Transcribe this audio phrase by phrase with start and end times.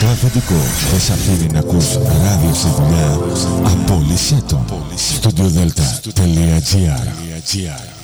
[0.00, 0.54] το αφεντικό.
[0.90, 3.18] Δεν σ' αφήνει να ακούς ράδιο στη δουλειά.
[3.72, 4.64] Απόλυσέ το.
[5.22, 7.95] StudioDelta.gr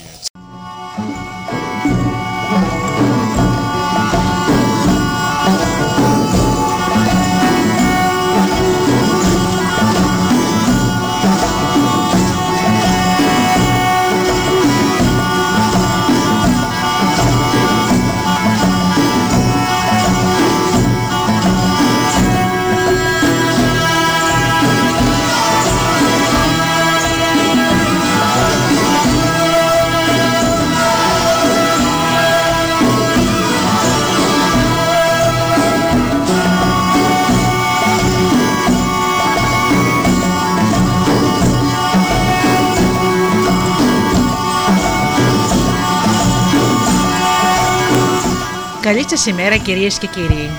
[49.02, 50.51] Καλή σας ημέρα κυρίες και κύριοι.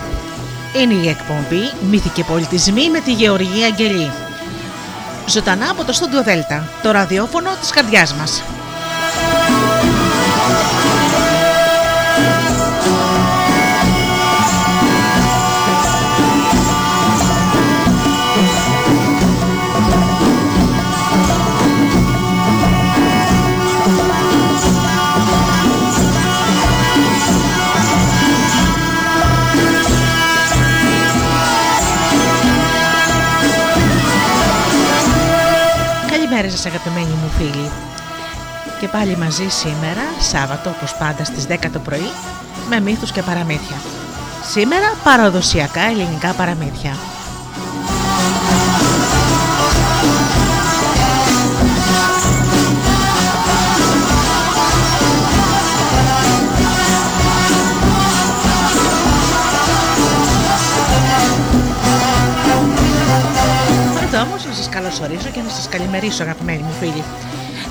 [0.82, 4.12] Είναι η εκπομπή Μύθοι και Πολιτισμοί με τη Γεωργία Αγγελή.
[5.28, 8.44] Ζωντανά από το Στούντιο Δέλτα, το ραδιόφωνο της καρδιάς μας.
[36.58, 37.70] Σας αγαπημένοι μου φίλοι.
[38.80, 42.10] Και πάλι μαζί σήμερα, Σάββατο όπως πάντα στις 10 το πρωί,
[42.70, 43.76] με μύθους και παραμύθια.
[44.52, 46.94] Σήμερα παραδοσιακά ελληνικά παραμύθια.
[64.74, 67.04] Καλωσορίσω και να σας καλημερίσω, αγαπημένοι μου φίλοι.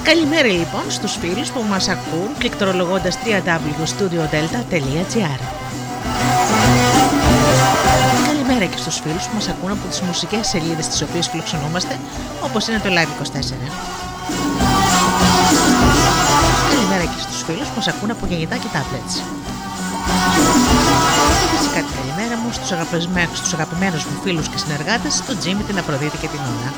[0.03, 5.41] Καλημέρα λοιπόν στους φίλους που μας ακούν πληκτρολογώντας www.studiodelta.gr.
[8.27, 11.99] Καλημέρα και στους φίλους που μας ακούν από τις μουσικές σελίδες τις οποίες φιλοξενούμαστε,
[12.45, 13.71] όπως είναι το Live24.
[16.71, 19.23] Καλημέρα και στους φίλους που μας ακούν από γεννητά και tablets.
[21.73, 25.63] Και φυσικά την καλημέρα μου στους, αγαπημένους, στους αγαπημένους μου φίλους και συνεργάτες, τον Τζίμι,
[25.63, 26.73] την Αφροδίτη και την Όνα.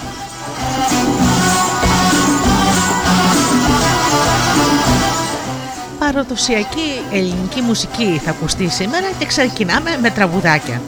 [5.98, 10.80] Παραδοσιακή ελληνική μουσική θα ακουστεί σήμερα και ξεκινάμε με τραγουδάκια.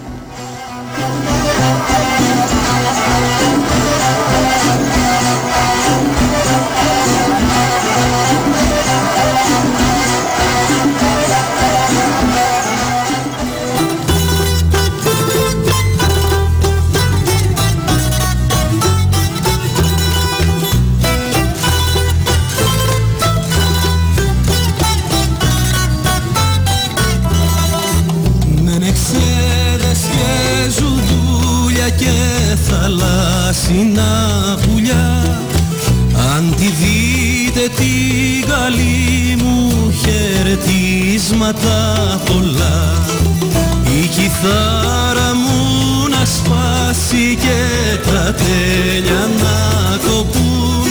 [48.07, 50.89] Τα τέλεια να κοπούν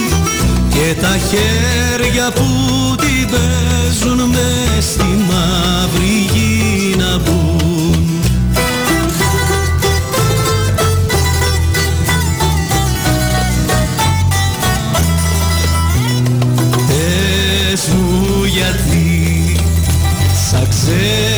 [0.70, 2.46] και τα χέρια που
[2.96, 8.22] την παίζουν μες στη μαύρη γη να μπουν.
[16.88, 19.56] Πες μου γιατί
[20.50, 21.35] σαν ξένο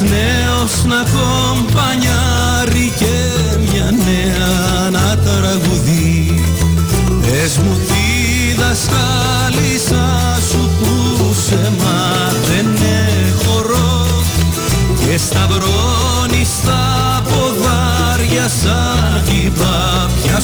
[0.00, 3.14] Ένας νέος να κομπανιάρει και
[3.58, 6.42] μια νέα να τραγουδεί.
[7.20, 13.08] Πες μου τι δασκάλισσα σου που σε μάθαινε
[15.18, 20.40] σταυρώνεις στα ποδάρια σαν την πάπια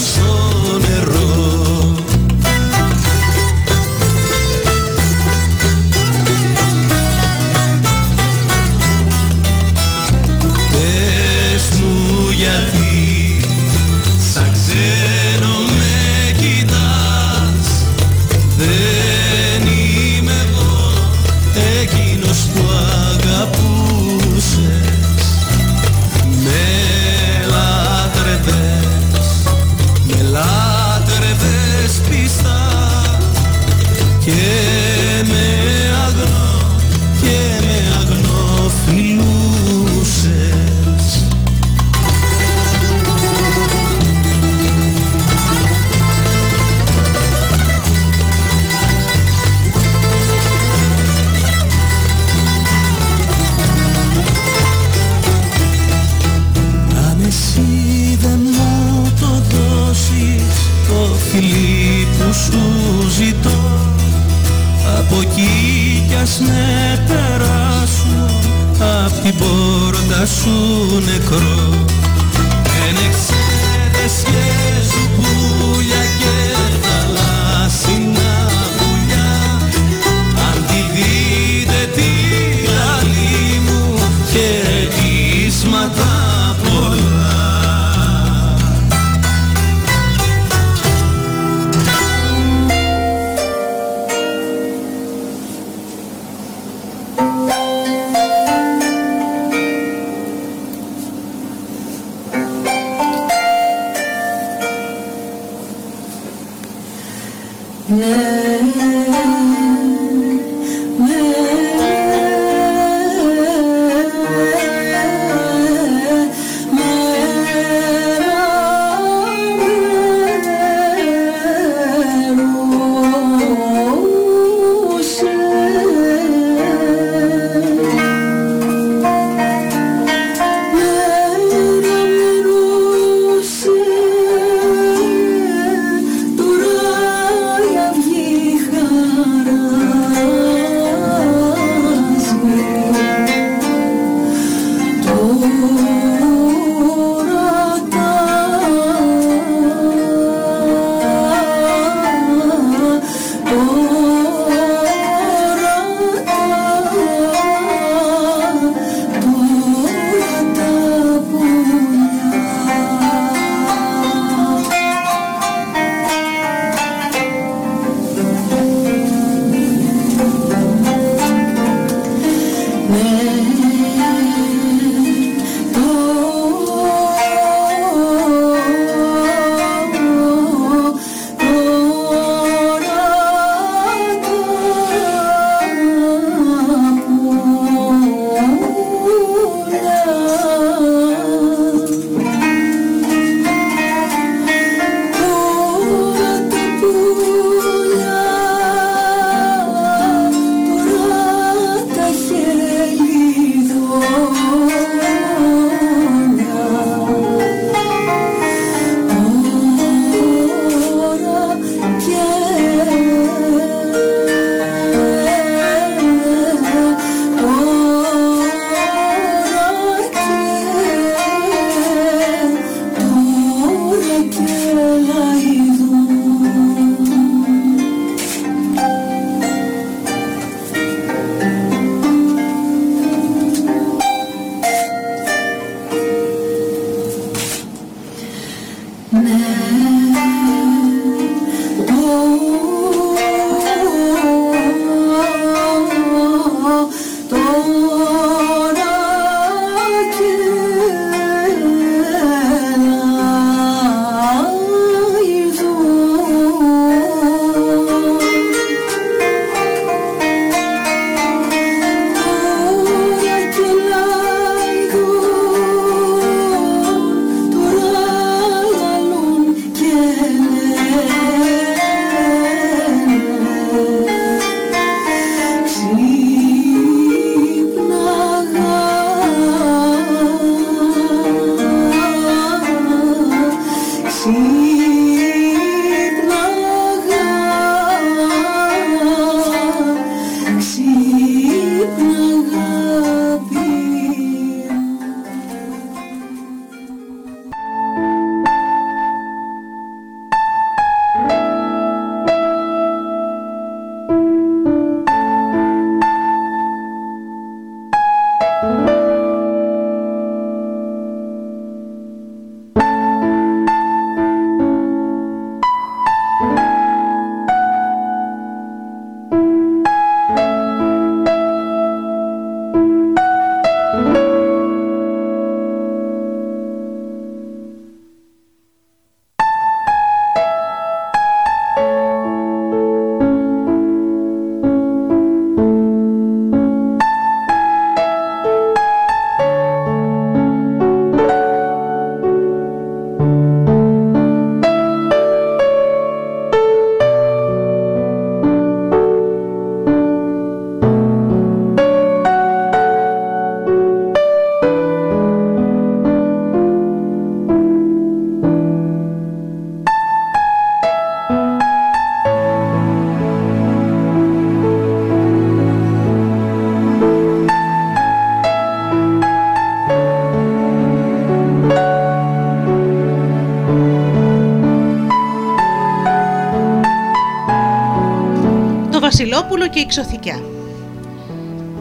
[379.74, 380.42] και η Ξωθικιά.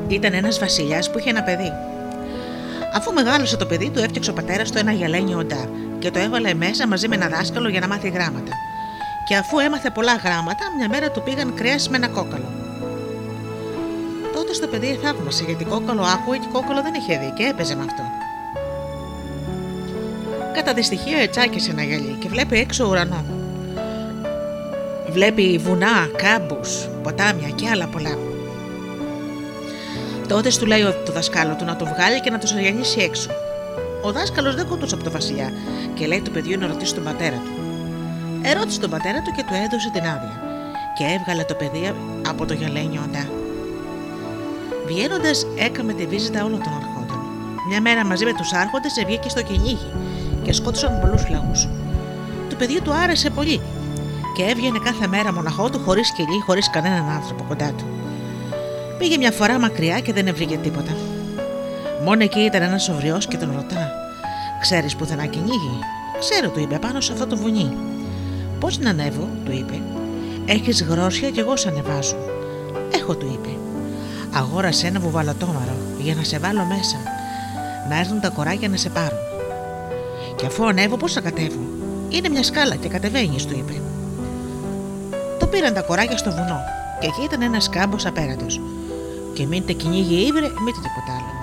[0.08, 1.72] Ήταν ένας βασιλιάς που είχε ένα παιδί.
[2.94, 5.70] Αφού μεγάλωσε το παιδί, του έφτιαξε ο πατέρας του ένα γελένιο οντά
[6.00, 8.52] και το έβαλε μέσα μαζί με ένα δάσκαλο για να μάθει γράμματα.
[9.28, 12.52] Και αφού έμαθε πολλά γράμματα, μια μέρα του πήγαν κρέας με ένα κόκαλο.
[14.34, 17.84] Τότε στο παιδί θαύμασε γιατί κόκαλο άκουε και κόκαλο δεν είχε δει και έπαιζε με
[17.84, 18.04] αυτό.
[20.54, 23.26] Κατά δυστυχία ετσάκησε ένα γυαλί και βλέπει έξω ουρανό.
[25.10, 28.18] Βλέπει βουνά, κάμπους, ποτάμια και άλλα πολλά.
[30.28, 33.30] Τότε του λέει το δασκάλο του να το βγάλει και να το σαριανίσει έξω.
[34.02, 35.50] Ο δάσκαλος δεν κοντούσε από το βασιλιά
[35.94, 37.52] και λέει του παιδιού να ρωτήσει τον πατέρα του.
[38.42, 40.36] Ερώτησε τον πατέρα του και του έδωσε την άδεια
[40.98, 41.94] και έβγαλε το παιδί
[42.28, 43.30] από το γυαλένιο οντά.
[44.86, 47.20] Βγαίνοντας, έκαμε τη βίζητα όλων των αρχόντων.
[47.70, 49.92] Μια μέρα μαζί με τους άρχοντες βγήκε στο κυνήγι
[50.44, 51.68] και σκότωσαν πολλούς λαούς.
[52.50, 53.62] Το παιδί του άρεσε πολύ
[54.36, 57.86] και έβγαινε κάθε μέρα μοναχό του χωρίς σκυλί, χωρίς κανέναν άνθρωπο κοντά του.
[58.98, 60.96] Πήγε μια φορά μακριά και δεν έβριγε τίποτα.
[62.04, 63.92] Μόνο εκεί ήταν ένας σοβριός και τον ρωτά:
[64.62, 65.80] Ξέρεις που θα κυνήγι;
[66.20, 67.78] Ξέρω, του είπε, πάνω σε αυτό το βουνί.
[68.60, 69.82] Πώς να ανέβω, του είπε.
[70.46, 72.16] Έχεις γρόσια και εγώ σε ανεβάζω.
[72.96, 73.50] Έχω, του είπε.
[74.34, 76.98] Αγόρασε ένα βουβαλατόμαρο για να σε βάλω μέσα.
[77.90, 79.20] Να έρθουν τα κοράκια να σε πάρουν.
[80.36, 81.60] Και αφού ανέβω, πώς θα κατέβω;
[82.10, 83.82] Είναι μια σκάλα και κατεβαίνεις, του είπε.
[85.54, 86.60] Το πήραν τα κοράκια στο βουνό
[87.00, 88.46] και εκεί ήταν ένας κάμπος απέραντο.
[89.34, 91.34] Και μείνετε κυνήγι ύβρε, μήτε τίποτα άλλο.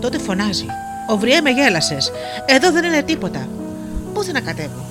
[0.00, 0.66] Τότε φωνάζει:
[1.10, 2.12] Οβριέ με γέλασες.
[2.46, 3.48] Εδώ δεν είναι τίποτα.
[4.14, 4.84] Πού θα να κατέβω;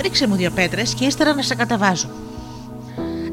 [0.00, 2.08] Ρίξε μου δύο πέτρες και ύστερα να σε καταβάζω.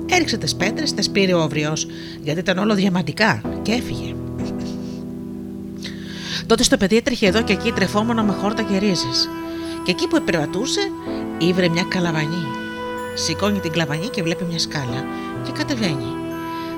[0.10, 1.74] Έριξε τι πέτρες, τι πήρε ο Οβριό,
[2.22, 4.16] γιατί ήταν όλο διαμαντικά και έφυγε.
[6.46, 9.30] Τότε στο παιδί έτρεχε εδώ και εκεί τρεφόμενο με χόρτα και ρίζες.
[9.84, 10.82] Και εκεί που περπατούσε,
[11.38, 12.64] ήβρε μια καλαβανή.
[13.16, 15.06] Σηκώνει την κλαβανή και βλέπει μια σκάλα
[15.44, 16.14] και κατεβαίνει.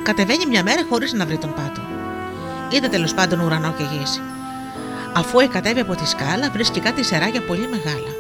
[0.04, 1.82] Κατεβαίνει μια μέρα χωρίς να βρει τον πάτο.
[2.70, 4.22] Είδε τέλος πάντων ουρανό και γης.
[5.14, 8.12] Αφού εκατέβει από τη σκάλα, βρίσκει κάτι σεράγια πολύ μεγάλα.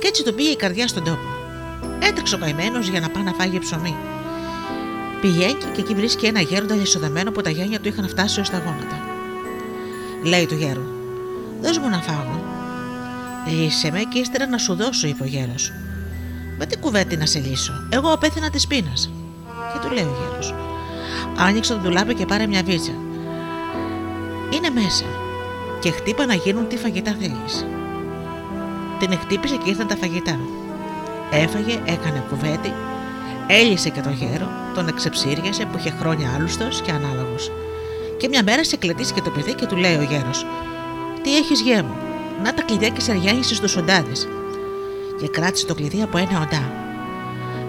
[0.00, 1.28] Και έτσι του πήγε η καρδιά στον τόπο.
[1.98, 3.96] Έτρεξε ο καημένος για να πάει να φάγει ψωμί.
[5.20, 8.58] Πηγαίνει και εκεί βρίσκει ένα γέροντα λισοδεμένο που τα γένια του είχαν φτάσει ως τα
[8.58, 9.00] γόνατα.
[10.22, 10.82] Λέει του γέρου:
[11.60, 12.44] Δώσ' μου να φάγω.
[13.46, 15.72] Λύσε με και ύστερα να σου δώσω, είπε ο γέρος.
[16.64, 19.10] Με τι κουβέντη να σε λύσω, εγώ απέθυνα της πείνας.
[19.72, 20.54] Και του λέει ο γέρος:
[21.38, 22.92] Άνοιξε το ντουλάπι και πάρε μια βίτσα.
[24.50, 25.04] Είναι μέσα.
[25.80, 27.66] Και χτύπα να γίνουν τι φαγητά θέλεις.
[28.98, 30.38] Την χτύπησε και ήρθαν τα φαγητά.
[31.30, 32.72] Έφαγε, έκανε κουβέτη,
[33.46, 37.50] έλυσε και τον γέρο, τον εξεψήριασε που είχε χρόνια άλλουστο και ανάλογος.
[38.16, 40.46] Και μια μέρα σε κλετήσει το παιδί και του λέει ο γέρος:
[41.22, 41.96] Τι έχεις γέ μου,
[42.42, 44.12] να τα κλειδιά και σαριάνισε στου οντάδε.
[45.22, 46.72] Και κράτησε το κλειδί από ένα οντά.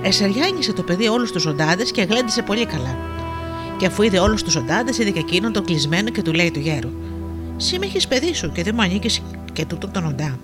[0.01, 2.97] Εσαριάνισε το παιδί όλους τους οντάδες και γλέντισε πολύ καλά.
[3.77, 6.59] Και αφού είδε όλους τους οντάδες, είδε και εκείνον τον κλεισμένο και του λέει του
[6.59, 6.89] γέρου:
[7.57, 9.21] Σύ με έχει παιδί σου και δεν μου ανήκεις
[9.53, 10.39] και τούτο τον οντά.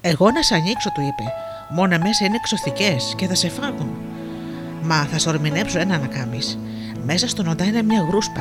[0.00, 1.32] Εγώ να σε ανοίξω, του είπε.
[1.70, 3.90] Μόνο μέσα είναι εξωθικέ και θα σε φάγουν.
[4.82, 6.58] Μα θα σε ορμηνέψω ένα να κάνεις.
[7.04, 8.40] Μέσα στον οντά είναι μια γρούσπα.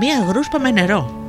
[0.00, 1.25] Μια γρούσπα με νερό.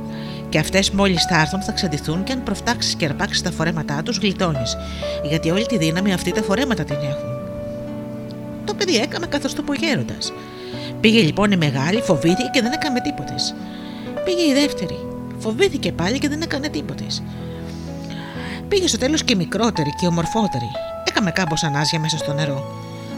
[0.48, 4.18] Και αυτές μόλις θα έρθουν θα ξαντηθούν και αν προφτάξεις και αρπάξεις τα φορέματά τους,
[4.18, 4.76] γλιτώνεις.
[5.22, 7.38] Γιατί όλη τη δύναμη αυτή τα φορέματα την έχουν.
[8.64, 10.16] Το παιδί έκαμε καθώς το γέροντα.
[11.00, 13.54] Πήγε λοιπόν η μεγάλη, φοβήθηκε και δεν έκανε τίποτες.
[14.24, 14.98] Πήγε η δεύτερη.
[15.38, 17.22] Φοβήθηκε πάλι και δεν έκανε τίποτες.
[18.68, 20.70] Πήγε στο τέλος και η μικρότερη και η ομορφότερη.
[21.04, 22.64] Έκαμε κάμπο ανάζια μέσα στο νερό.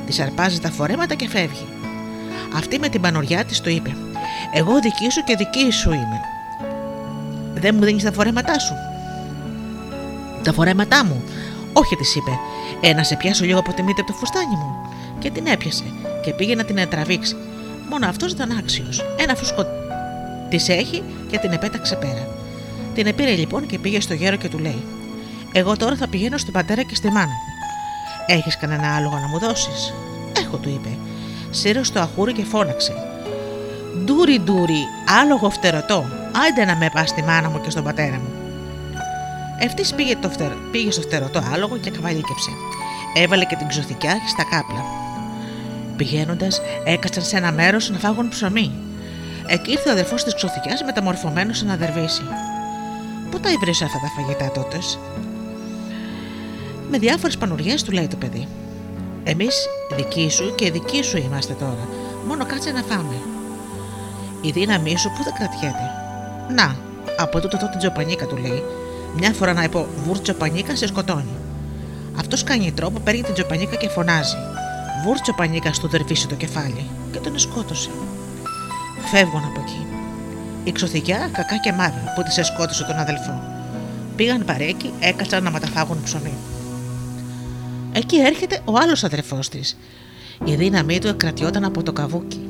[0.07, 1.67] Της αρπάζει τα φορέματα και φεύγει.
[2.55, 3.97] Αυτή με την πανοριά της το είπε:
[4.55, 6.21] Εγώ δική σου και δική σου είμαι.
[7.61, 8.75] Δεν μου δίνεις τα φορέματά σου.
[10.43, 11.23] Τα φορέματά μου.
[11.73, 12.31] Όχι, της είπε.
[12.81, 14.75] Ένα σε πιάσω λίγο από τη μύτη από το φουστάνι μου.
[15.19, 15.85] Και την έπιασε
[16.25, 17.37] και πήγε να την τραβήξει.
[17.91, 19.05] Μόνο αυτός ήταν άξιος.
[19.17, 19.65] Ένα φουσκό
[20.51, 22.29] της έχει και την επέταξε πέρα.
[22.95, 24.85] Την επήρε λοιπόν και πήγε στο γέρο και του λέει:
[25.53, 27.35] Εγώ τώρα θα πηγαίνω στην πατέρα και στη μάνα.
[28.27, 29.95] Έχεις κανένα άλογο να μου δώσεις;
[30.45, 30.97] Έχω, του είπε.
[31.51, 32.93] Σύρω στο αχούρι και φώναξε.
[34.05, 34.85] Ντούρι ντούρι,
[35.21, 36.20] άλογο φτερωτό.
[36.49, 38.33] Άντε να με πας στη μάνα μου και στον πατέρα μου.
[39.59, 40.17] Ευτή πήγε,
[40.71, 42.51] πήγε στο φτερωτό άλογο και καβαλίκεψε.
[43.15, 44.85] Έβαλε και την ξωθικιά στα κάπλα.
[45.97, 48.73] Πηγαίνοντας, έκατσαν σε ένα μέρος να φάγουν ψωμί.
[49.47, 52.23] Εκεί ήρθε ο αδερφός της ξωθικιά μεταμορφωμένος σε ένα δερβίσι.
[53.31, 54.99] Πού τα ήβρεσε αυτά τα φαγητά τότες,
[56.91, 58.49] Με διάφορες πανουριές του λέει το παιδί.
[59.25, 59.67] Εμείς
[59.97, 61.89] δικοί σου και δικοί σου είμαστε τώρα.
[62.27, 63.15] Μόνο κάτσε να φάμε.
[64.41, 66.00] Η δύναμή σου που δεν κρατιέται.
[66.55, 66.77] Να,
[67.19, 68.63] από τούτο τότε τζοπανίκα του λέει.
[69.17, 71.35] Μια φορά να είπω βούρτσο πανίκα σε σκοτώνει.
[72.19, 74.37] Αυτός κάνει τρόπο, παίρνει την τζοπανίκα και φωνάζει.
[75.05, 77.91] Βούρτσε ο πανίκα του δερβίσει το κεφάλι και τον σκότωσε.
[79.11, 79.87] Φεύγουν από εκεί.
[80.65, 83.43] Η ξωθικιά κακά και μάδα που τη σκότωσε τον αδελφό.
[84.17, 86.35] Πήγαν παρέκει, έκατσαν να μεταφάγουν ψωμί.
[87.93, 89.79] Εκεί έρχεται ο άλλος αδερφός της.
[90.45, 92.49] Η δύναμή του εκκρατιόταν από το καβούκι,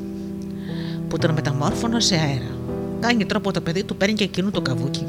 [1.07, 2.60] που τον μεταμόρφωνε σε αέρα.
[3.01, 5.07] Κάνει τρόπο το παιδί του παίρνει και εκείνου το καβούκι.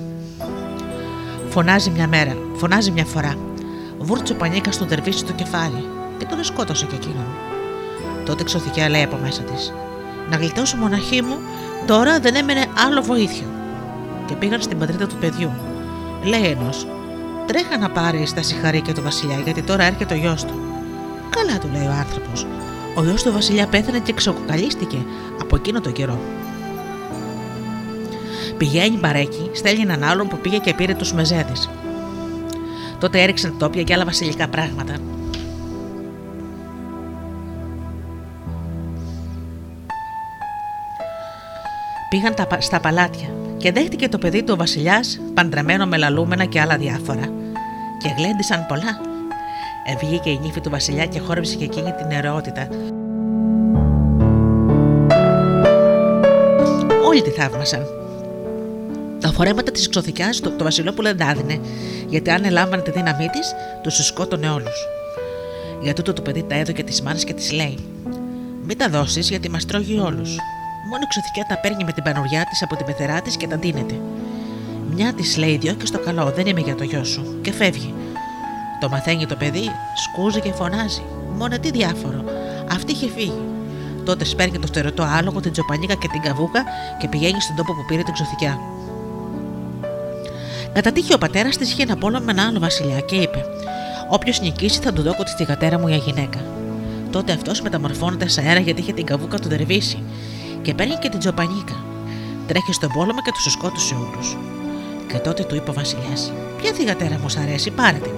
[1.49, 3.37] Φωνάζει μια μέρα, φωνάζει μια φορά.
[3.99, 5.85] Βούρτσε ο πανίκα στον δερβίσει το κεφάλι
[6.19, 7.27] και τον σκότωσε και εκείνον.
[8.25, 9.73] Τότε ξωθικιά λέει από μέσα της:
[10.31, 11.37] Να γλιτώσω μοναχή μου,
[11.87, 13.47] τώρα δεν έμενε άλλο βοήθιο.
[14.27, 15.51] Και πήγαν στην πατρίδα του παιδιού.
[16.25, 16.87] Λέει ενός:
[17.47, 20.55] Τρέχα να πάρεις τα συγχαρήκια του Βασιλιά, γιατί τώρα έρχεται ο γιος του.
[21.31, 22.47] Καλά, του λέει ο άνθρωπος.
[22.95, 25.05] Ο γιος του Βασιλιά πέθανε και ξοκοκαλίστηκε
[25.41, 26.19] από εκείνο τον καιρό.
[28.57, 31.53] Πηγαίνει μπαρέκι, στέλνει έναν άλλον που πήγε και πήρε του μεζέδε.
[32.99, 34.97] Τότε έριξαν τόπια και άλλα βασιλικά πράγματα.
[42.11, 46.61] Πήγαν τα, στα παλάτια και δέχτηκε το παιδί του ο Βασιλιάς παντρεμένο με λαλούμενα και
[46.61, 47.33] άλλα διάφορα.
[47.99, 49.01] Και γλέντισαν πολλά.
[49.87, 52.69] Ευγήκε η νύφη του Βασιλιά και χόρεψε και εκείνη την ερεότητα.
[57.07, 58.02] Όλοι τη θαύμασαν.
[59.23, 61.61] Τα φορέματα της ξωθικιά το, το Βασιλόπουλο δεν άδεινε,
[62.09, 64.87] γιατί αν ελάμβανε τη δύναμή της, τους σκότωνε όλους.
[65.83, 67.79] Για τούτο το παιδί τα έδωκε της μάνας και της λέει:
[68.67, 70.37] Μην τα δώσεις γιατί μας τρώγει όλους.
[70.91, 73.57] Μόνο η ξωθικιά τα παίρνει με την πανουριά της από την πεθερά της και τα
[73.57, 73.95] δίνεται.
[74.95, 77.95] Μια της λέει: και στο καλό, δεν είμαι για το γιο σου, και φεύγει.
[78.81, 81.03] Το μαθαίνει το παιδί, σκούζει και φωνάζει.
[81.37, 82.25] Μόνο τι διάφορο,
[82.73, 83.43] αυτή είχε φύγει.
[84.05, 86.65] Τότε σπέρνει το στερετό άλογο, την τζοπανίκα και την καβούκα
[86.99, 88.59] και πηγαίνει στον τόπο που πήρε την ξωθικιά.
[90.73, 93.47] Κατά τύχη ο πατέρας της είχε ένα πόλεμο με ένα άλλο βασιλιά και είπε:
[94.09, 96.39] Όποιος νικήσει θα του δώκω τη θηγατέρα μου για γυναίκα.
[97.11, 100.03] Τότε αυτός μεταμορφώνεται σε αέρα γιατί είχε την καβούκα του δερβίσει
[100.63, 101.85] και παίρνει και την τζοπανίκα.
[102.47, 104.37] Τρέχει στον πόλεμο και τους σκότωσε όλους.
[105.09, 108.13] Και τότε του είπε ο Βασιλιάς: Ποια θηγατέρα μου αρέσει, πάρε την.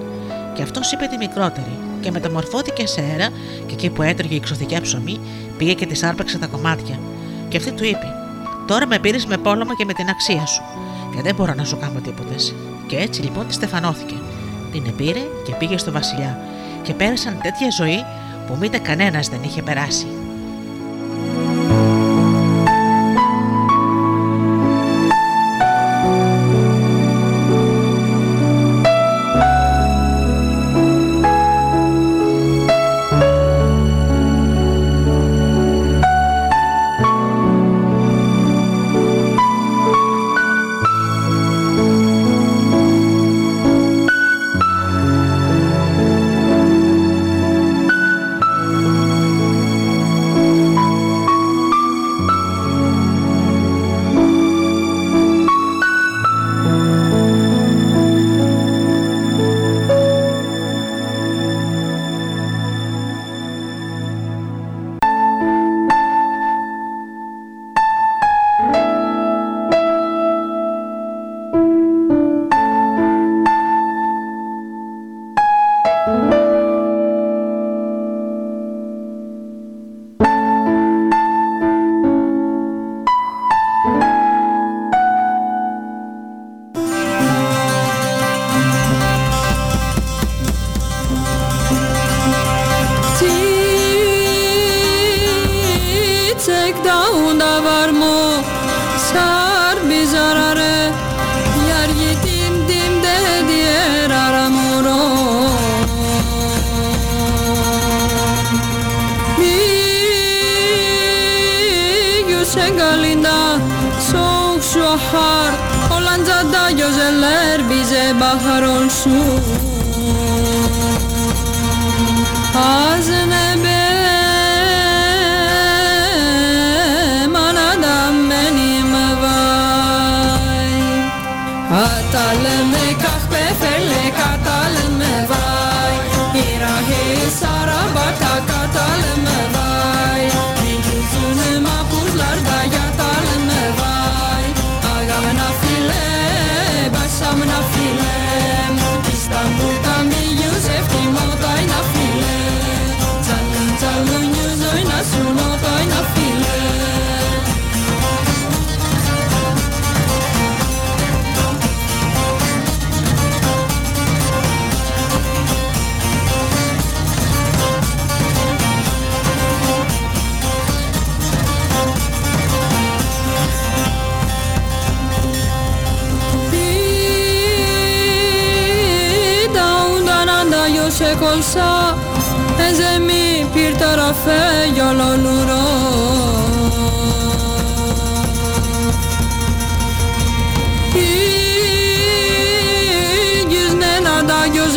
[0.53, 3.29] Και αυτός είπε τη μικρότερη, και μεταμορφώθηκε σε αέρα,
[3.65, 5.19] και εκεί που έτρωγε η ξωθικιά ψωμί,
[5.57, 6.99] πήγε και της άρπαξε τα κομμάτια.
[7.47, 8.07] Και αυτή του είπε:
[8.67, 10.63] Τώρα με πήρες με πόλεμο και με την αξία σου,
[11.15, 12.55] και δεν μπορώ να σου κάνω τίποτες.
[12.87, 14.15] Και έτσι λοιπόν τη στεφανώθηκε.
[14.71, 16.39] Την επήρε και πήγε στο Βασιλιά,
[16.81, 18.05] και πέρασαν τέτοια ζωή
[18.47, 20.07] που μήτε κανένας δεν είχε περάσει.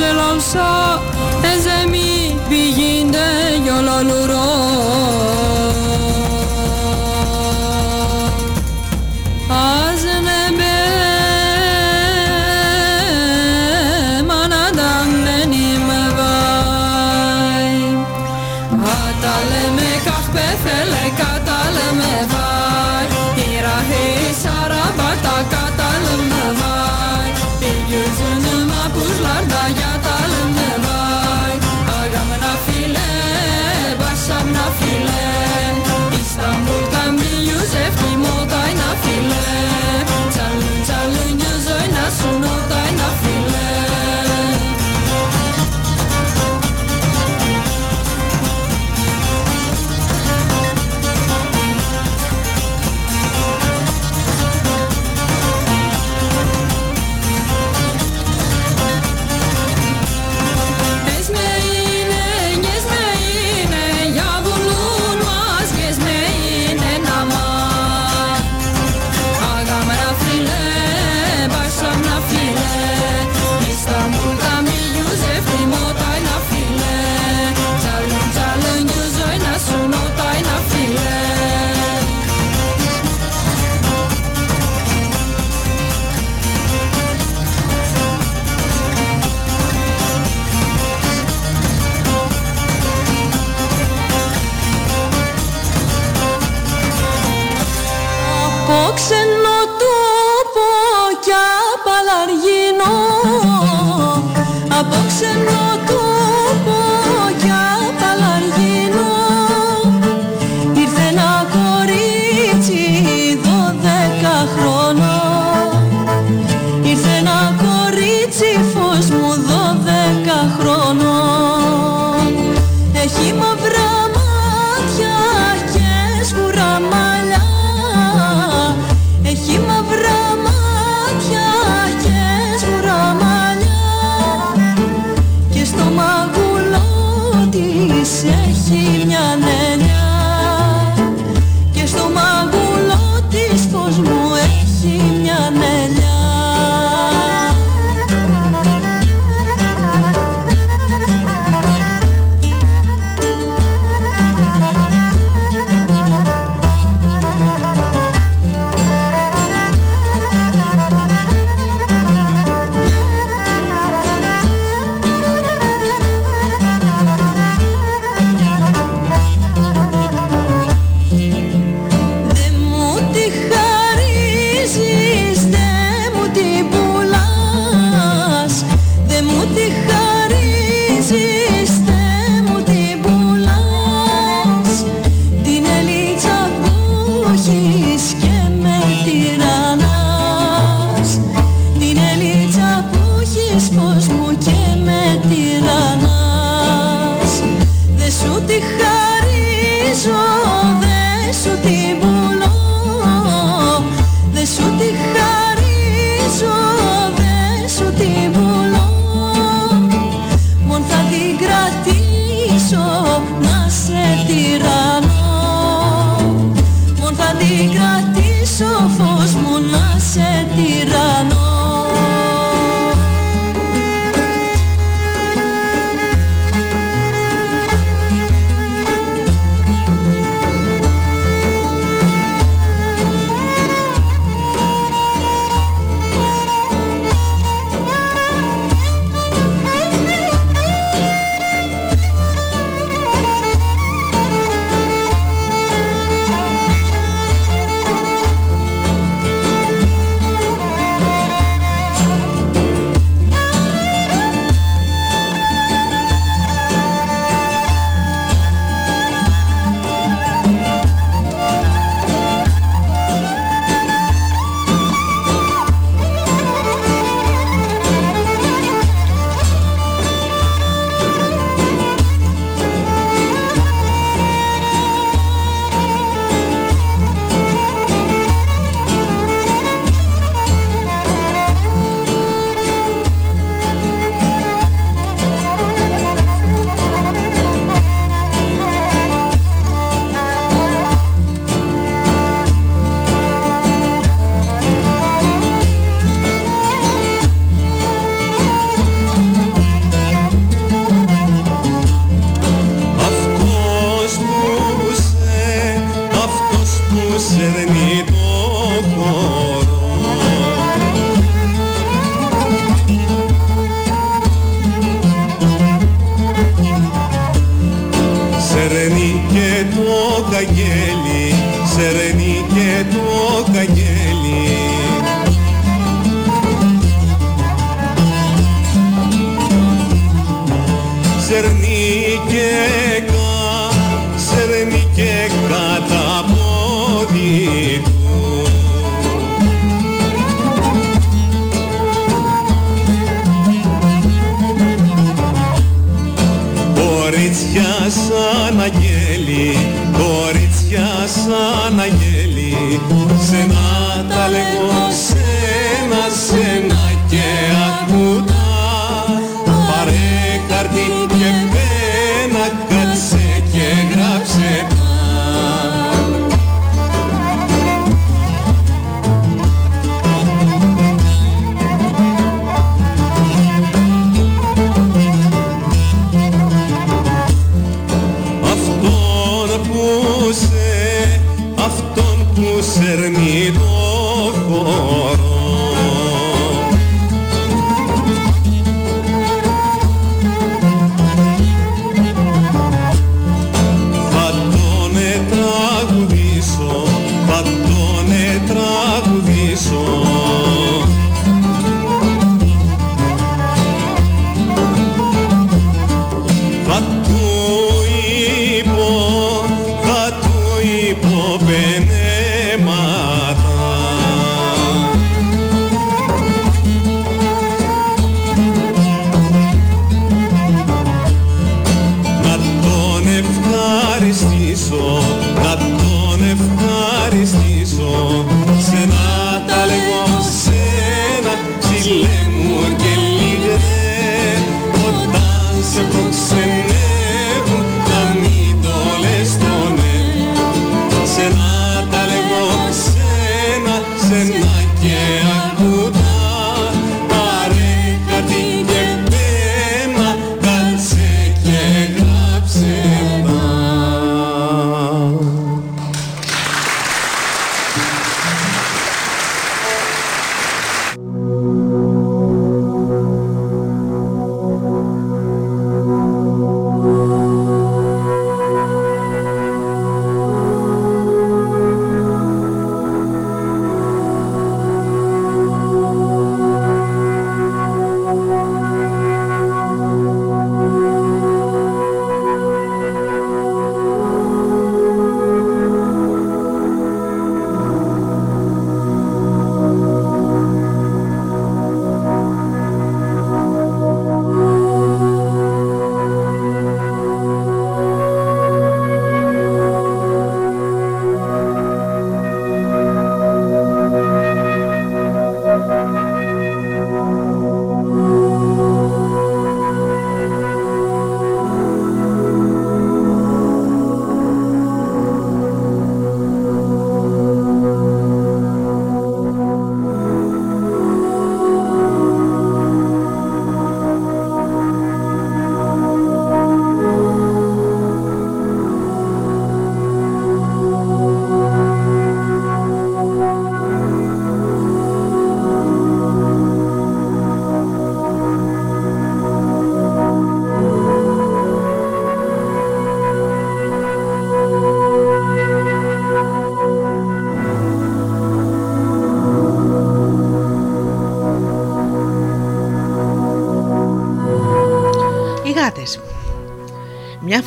[0.08, 1.02] Τα γιώζε λαλσά
[1.42, 1.88] Έζε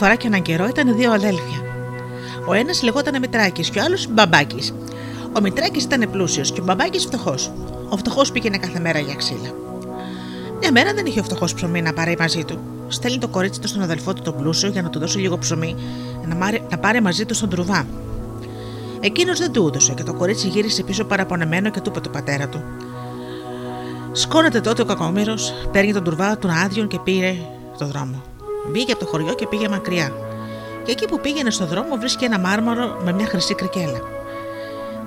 [0.02, 1.60] φορά και έναν καιρό ήταν δύο αδέλφια.
[2.48, 4.74] Ο ένας λεγόταν Μητράκης και ο άλλος Μπαμπάκης.
[5.38, 7.52] Ο Μητράκης ήταν πλούσιος και ο Μπαμπάκης φτωχός.
[7.90, 9.50] Ο φτωχός πήγαινε κάθε μέρα για ξύλα.
[10.60, 12.60] Μια μέρα δεν είχε ο φτωχός ψωμί να πάρει μαζί του.
[12.88, 15.76] Στέλνει το κορίτσι του στον αδελφό του τον πλούσιο για να του δώσει λίγο ψωμί
[16.26, 17.86] να, μάρει- να πάρει μαζί του στον τρουβά.
[19.00, 22.48] Εκείνος δεν του έδωσε και το κορίτσι γύρισε πίσω παραπονεμένο και του είπε του πατέρα
[22.48, 22.64] του:
[24.12, 27.36] Σκόνεται τότε ο κακομοίρος, παίρνει τον τουρβά του άδειον και πήρε
[27.78, 28.31] το δρόμο.
[28.72, 30.12] Βγήκε από το χωριό και πήγε μακριά.
[30.84, 34.02] Και εκεί που πήγαινε στο δρόμο βρίσκει ένα μάρμαρο με μια χρυσή κρικέλα.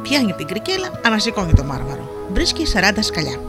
[0.03, 2.09] Πιάνει την κρικέλα, ανασηκώνει το μάρμαρο.
[2.33, 3.41] Βρίσκει 40 σκαλιά.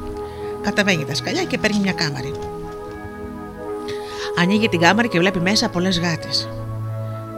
[0.61, 2.33] Καταβαίνει τα σκαλιά και παίρνει μια κάμαρη.
[4.39, 6.49] Ανοίγει την κάμαρη και βλέπει μέσα πολλές γάτες.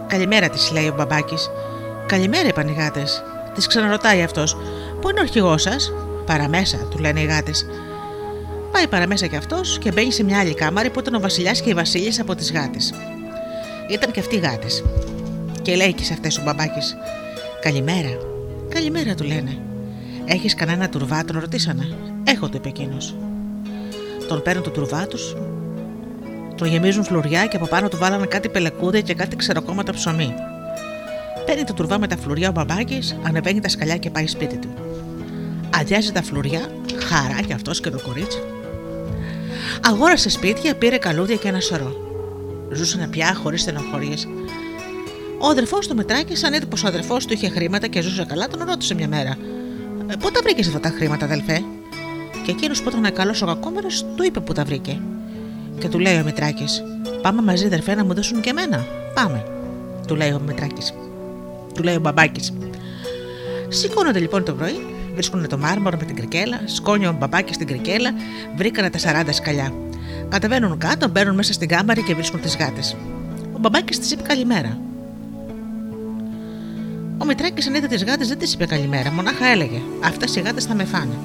[0.08, 1.50] Καλημέρα της, λέει ο μπαμπάκης.
[2.06, 3.24] Καλημέρα, είπαν οι γάτες.
[3.56, 4.58] Τη ξαναρωτάει αυτός.
[5.02, 5.94] Πού είναι ο αρχηγός σας,
[6.26, 7.66] Παραμέσα, του λένε οι γάτες.
[8.78, 11.70] Πάει παραμέσα κι αυτός και μπαίνει σε μια άλλη κάμαρη που ήταν ο Βασιλιάς και
[11.70, 12.94] η Βασίλισσα από τις γάτες.
[13.92, 14.84] Ήταν και αυτοί γάτες.
[15.62, 16.96] Και λέει και σε αυτές ο μπαμπάκης:
[17.62, 18.18] Καλημέρα.
[18.70, 19.58] Καλημέρα, του λένε.
[20.26, 21.96] Έχεις κανένα τουρβά, τον ρωτήσανε.
[22.24, 23.16] Έχω, του είπε εκείνος.
[24.28, 25.36] Τον παίρνουν το τουρβά τους,
[26.58, 30.34] τον γεμίζουν φλουριά και από πάνω του βάλανε κάτι πελεκούδια και κάτι ξεροκόμματα ψωμί.
[31.46, 34.70] Παίρνει το τουρβά με τα φλουριά ο μπαμπάκης, ανεβαίνει τα σκαλιά και πάει σπίτι του.
[35.80, 36.62] Αδειάζει τα φλουριά,
[37.08, 38.40] χαρά κι αυτός και το κορίτσι.
[39.88, 41.96] Αγόρασε σπίτια, πήρε καλούδια και ένα σωρό.
[42.72, 44.16] Ζούσαν πια χωρίς στενοχωρίε.
[45.40, 48.48] Ο αδερφός του Μετράκης, αν είδε πως ο αδερφός του είχε χρήματα και ζούσε καλά,
[48.48, 49.38] τον ρώτησε μια μέρα:
[50.08, 51.64] «Ε, Πού τα βρήκες αυτά τα χρήματα, αδελφέ;
[52.46, 55.00] Και εκείνος που ήταν καλός ο κακόμερο, του είπε που τα βρήκε.
[55.80, 56.66] Και του λέει ο Μητράκη:
[57.22, 58.86] Πάμε μαζί, αδερφέ, να μου δώσουν και εμένα.
[59.14, 59.46] Πάμε,
[60.08, 60.92] του λέει ο Μητράκη.
[61.74, 62.54] Του λέει ο μπαμπάκης.
[63.68, 68.12] Σηκώνονται λοιπόν το πρωί, βρίσκουν το μάρμαρο με την κρικέλα, σκόνει ο μπαμπάκη στην κρικέλα,
[68.56, 69.74] βρήκανε τα 40 σκαλιά.
[70.30, 72.96] Κατεβαίνουν κάτω, μπαίνουν μέσα στην κάμαρη και βρίσκουν τις γάτες.
[73.54, 74.80] Ο μπαμπάκης της είπε καλημέρα.
[77.18, 80.66] Ο Μητράκης, αν είδε τις γάτες, δεν τη είπε καλημέρα, μονάχα έλεγε: Αυτέ οι γάτες
[80.66, 81.18] θα με φάνε.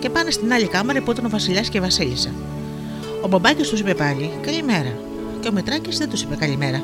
[0.00, 2.30] Και πάνε στην άλλη κάμαρη που ήταν ο Βασιλιάς και η Βασίλισσα.
[3.22, 4.92] Ο μπαμπάκης τους είπε πάλι: Καλημέρα.
[5.40, 6.82] Και ο Μητράκης δεν τους είπε καλημέρα.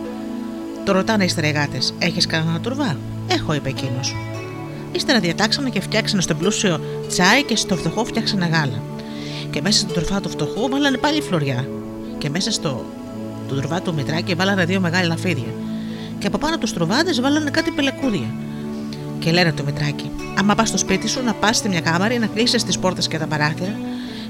[0.84, 2.96] Το ρωτάνε ύστερα οι γάτες: Έχεις κανένα τουρβά;
[3.28, 4.14] Έχω, είπε εκείνος.
[4.96, 8.82] Ύστερα διατάξανε και φτιάξανε στον πλούσιο τσάι και στο φτωχό φτιάξανε γάλα.
[9.50, 11.68] Και μέσα στην τροφά του φτωχού βάλανε πάλι φλωριά.
[12.18, 12.84] Και μέσα στο
[13.48, 15.54] του τρουβά του Μητράκη βάλανε δύο μεγάλα λαφίδια.
[16.18, 18.34] Και από πάνω τους τρουβάδε βάλανε κάτι πελεκούδια.
[19.18, 22.26] Και λένε το Μητράκη: Άμα πας στο σπίτι σου, να πας στη μια κάμαρη, να
[22.26, 23.78] κλείσεις τις πόρτες και τα παράθυρα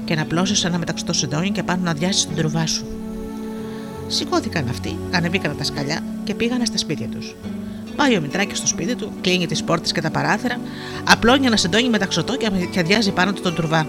[0.05, 2.85] και να πλώσεις ένα μεταξωτό συντόνι και πάνω να αδειάσεις τον τρουβά σου.
[4.07, 7.35] Σηκώθηκαν αυτοί, ανεβήκαν τα σκαλιά και πήγανε στα σπίτια τους.
[7.97, 10.59] Πάει ο Μητράκης στο σπίτι του, κλείνει τις πόρτες και τα παράθυρα,
[11.09, 12.37] απλώνει ένα συντόνι μεταξωτό
[12.71, 13.87] και αδειάζει πάνω του τον τρουβά.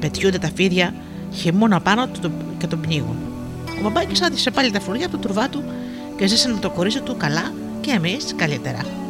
[0.00, 0.94] Πετιούνται τα φίδια,
[1.32, 3.16] χυμούν απάνω του και τον πνίγουν.
[3.78, 5.64] Ο μπαμπάκης άδεισε πάλι τα φλουριά του τρουβά του
[6.16, 9.05] και ζήσανε με το κορίτσι του καλά και εμείς καλύτερα.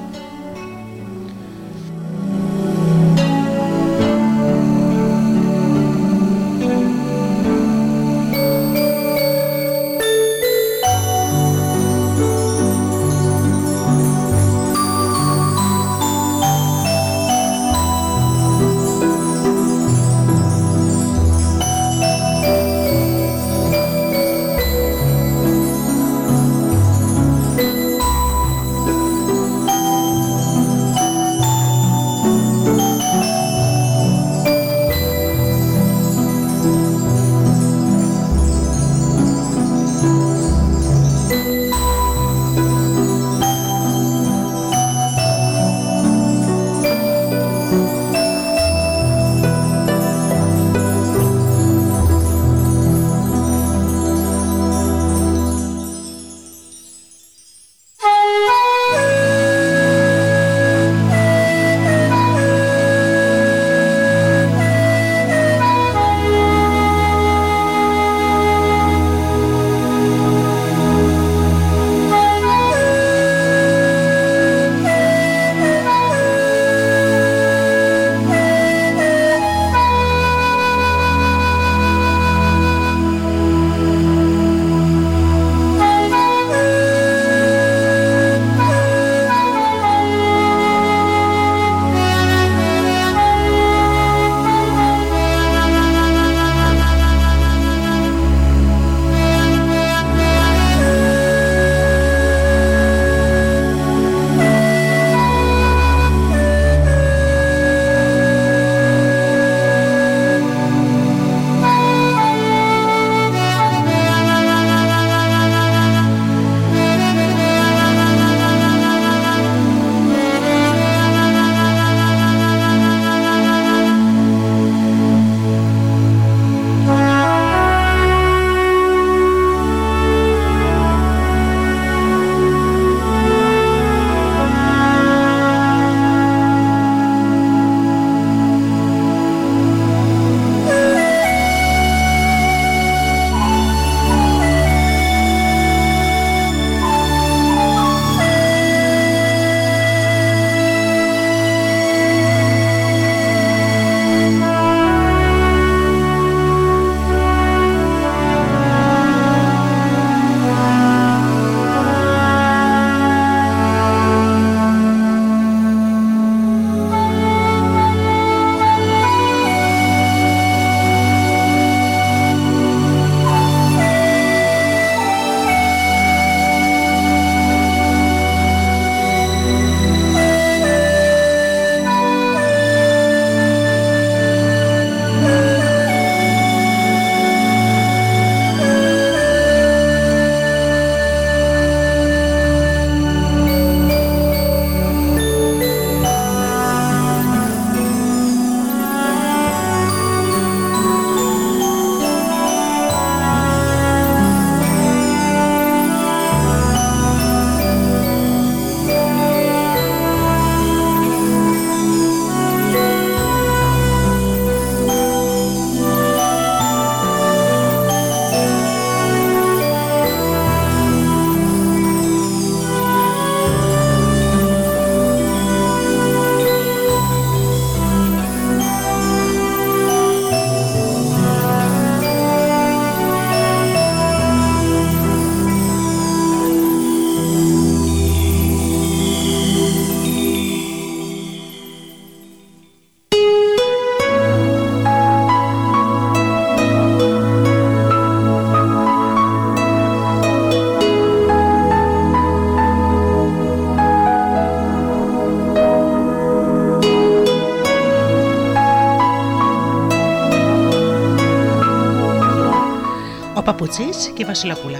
[263.66, 264.78] Παπουτσί και η Βασιλοπούλα.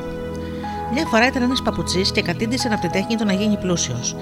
[0.93, 4.17] Μια φορά ήταν ένας παπουτσί και κατήντησε από την τέχνη του να γίνει πλούσιος.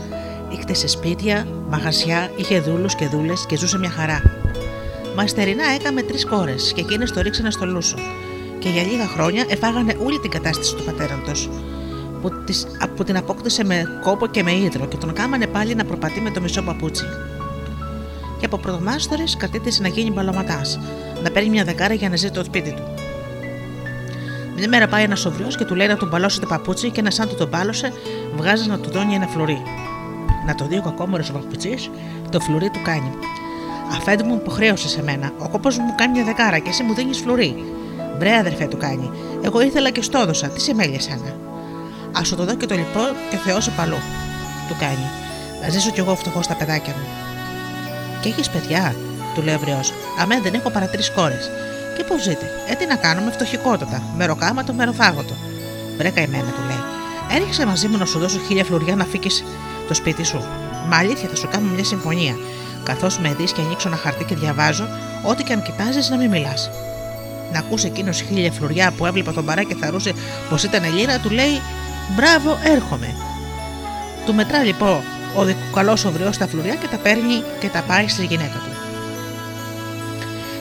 [0.48, 4.22] Ήκτισε σπίτια, μαγαζιά, είχε δούλους και δούλες και ζούσε μια χαρά.
[5.16, 7.96] Μα στερινά έκαμε τρεις κόρες και εκείνες το ρίξανε στο λούσο.
[8.58, 11.48] Και για λίγα χρόνια εφάγανε όλη την κατάσταση του πατέρα τους,
[12.22, 12.30] που,
[12.96, 16.30] που την απόκτησε με κόπο και με ύδρο και τον κάμανε πάλι να προπατεί με
[16.30, 17.04] το μισό παπούτσι.
[18.38, 20.80] Και από πρωτομάστορες κατήτησε να γίνει μπαλωματάς,
[21.22, 22.93] να παίρνει μια δεκάρα για να ζει το σπίτι του.
[24.66, 27.10] Μια μέρα πάει ένας σοβριό και του λέει να του μπαλώσει το παπούτσι και ένα
[27.10, 27.92] σαν του τον μπάλωσε,
[28.36, 29.62] βγάζει να του δώνει ένα φλουρί.
[30.46, 31.90] Να το δει ο κακόμορος ο παπουτσί,
[32.30, 33.10] το φλουρί του κάνει.
[33.96, 35.32] Αφέντη μου υποχρέωσες σε μένα.
[35.38, 37.64] Ο κόπο μου κάνει μια δεκάρα και εσύ μου δίνεις φλουρί.
[38.18, 39.10] Μπρε, αδερφέ του κάνει.
[39.42, 40.48] Εγώ ήθελα και στο έδωσα.
[40.48, 41.36] Τι σε μέλει εσένα;
[42.18, 43.00] Α σου το δω και το λοιπό
[43.30, 43.98] και Θεός σε παλού.
[44.68, 45.08] Του κάνει.
[45.62, 47.06] Να ζήσω κι εγώ φτωχό στα παιδάκια μου.
[48.20, 48.94] Και έχεις παιδιά,
[49.34, 49.80] του λέει ο βρεό.
[50.20, 51.50] Αμέ δεν έχω παρά τρεις κόρες.
[52.04, 52.50] Και πώ ζείτε.
[52.68, 54.02] Ε, τι να κάνουμε, φτωχικότατα.
[54.16, 55.34] Μεροκάματο, μεροφάγωτο.
[55.96, 56.82] Βρε καημένα, του λέει.
[57.36, 59.28] Έρχεσαι μαζί μου να σου δώσω χίλια φλουριά να φύγει
[59.88, 60.44] το σπίτι σου.
[60.88, 62.34] Μα αλήθεια θα σου κάνω μια συμφωνία.
[62.82, 64.88] Καθώς με δεις και ανοίξω ένα χαρτί και διαβάζω,
[65.22, 66.70] ό,τι και αν κοιτάζεις να μην μιλάς.
[67.52, 70.12] Να ακούσει εκείνος χίλια φλουριά που έβλεπε τον παρά και θαρούσε
[70.50, 71.60] πως ήταν Ελλήνα, του λέει
[72.16, 73.14] Μπράβο, έρχομαι.
[74.26, 75.00] Του μετρά λοιπόν
[75.36, 78.73] ο καλός οβριό τα φλουριά και τα παίρνει και τα πάει στη γυναίκα του.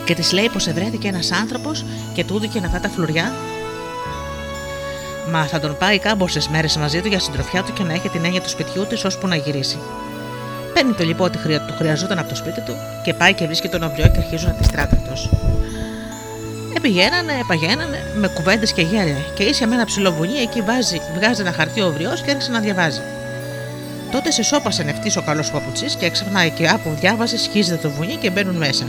[0.05, 3.33] Και της λέει πως ευρέθηκε ένας άνθρωπος και του δίκε αυτά τα φλουριά.
[5.31, 8.25] Μα θα τον πάει κάμποσε μέρες μαζί του για συντροφιά του και να έχει την
[8.25, 9.77] έννοια του σπιτιού της ώσπου να γυρίσει.
[10.73, 12.73] Παίρνει το λοιπόν ότι του χρειαζόταν από το σπίτι του
[13.03, 15.13] και πάει και βρίσκει τον οβριό και αρχίζουν να τη στράτευτο.
[16.77, 21.41] Επηγαίνανε, επαγαίνανε με κουβέντες και γέλια και είσαι με ένα ψηλό βουνί, εκεί βάζει, βγάζει
[21.41, 23.01] ένα χαρτί ο οβριό και άρχισε να διαβάζει.
[24.11, 28.15] Τότε σε σώπασε νευτής ο καλός παπουτσί και ξεχνάει και από διάβασε, σχίζεται το βουνί
[28.15, 28.85] και μπαίνουν μέσα.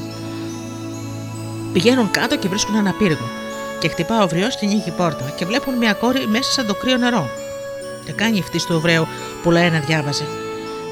[1.74, 3.28] Πηγαίνουν κάτω και βρίσκουν ένα πύργο.
[3.78, 6.96] Και χτυπά ο βριό και ανοίγει πόρτα και βλέπουν μια κόρη μέσα σαν το κρύο
[6.96, 7.30] νερό.
[8.04, 9.06] Και κάνει αυτή του Εβραίου
[9.42, 10.24] που λέει να διάβαζε.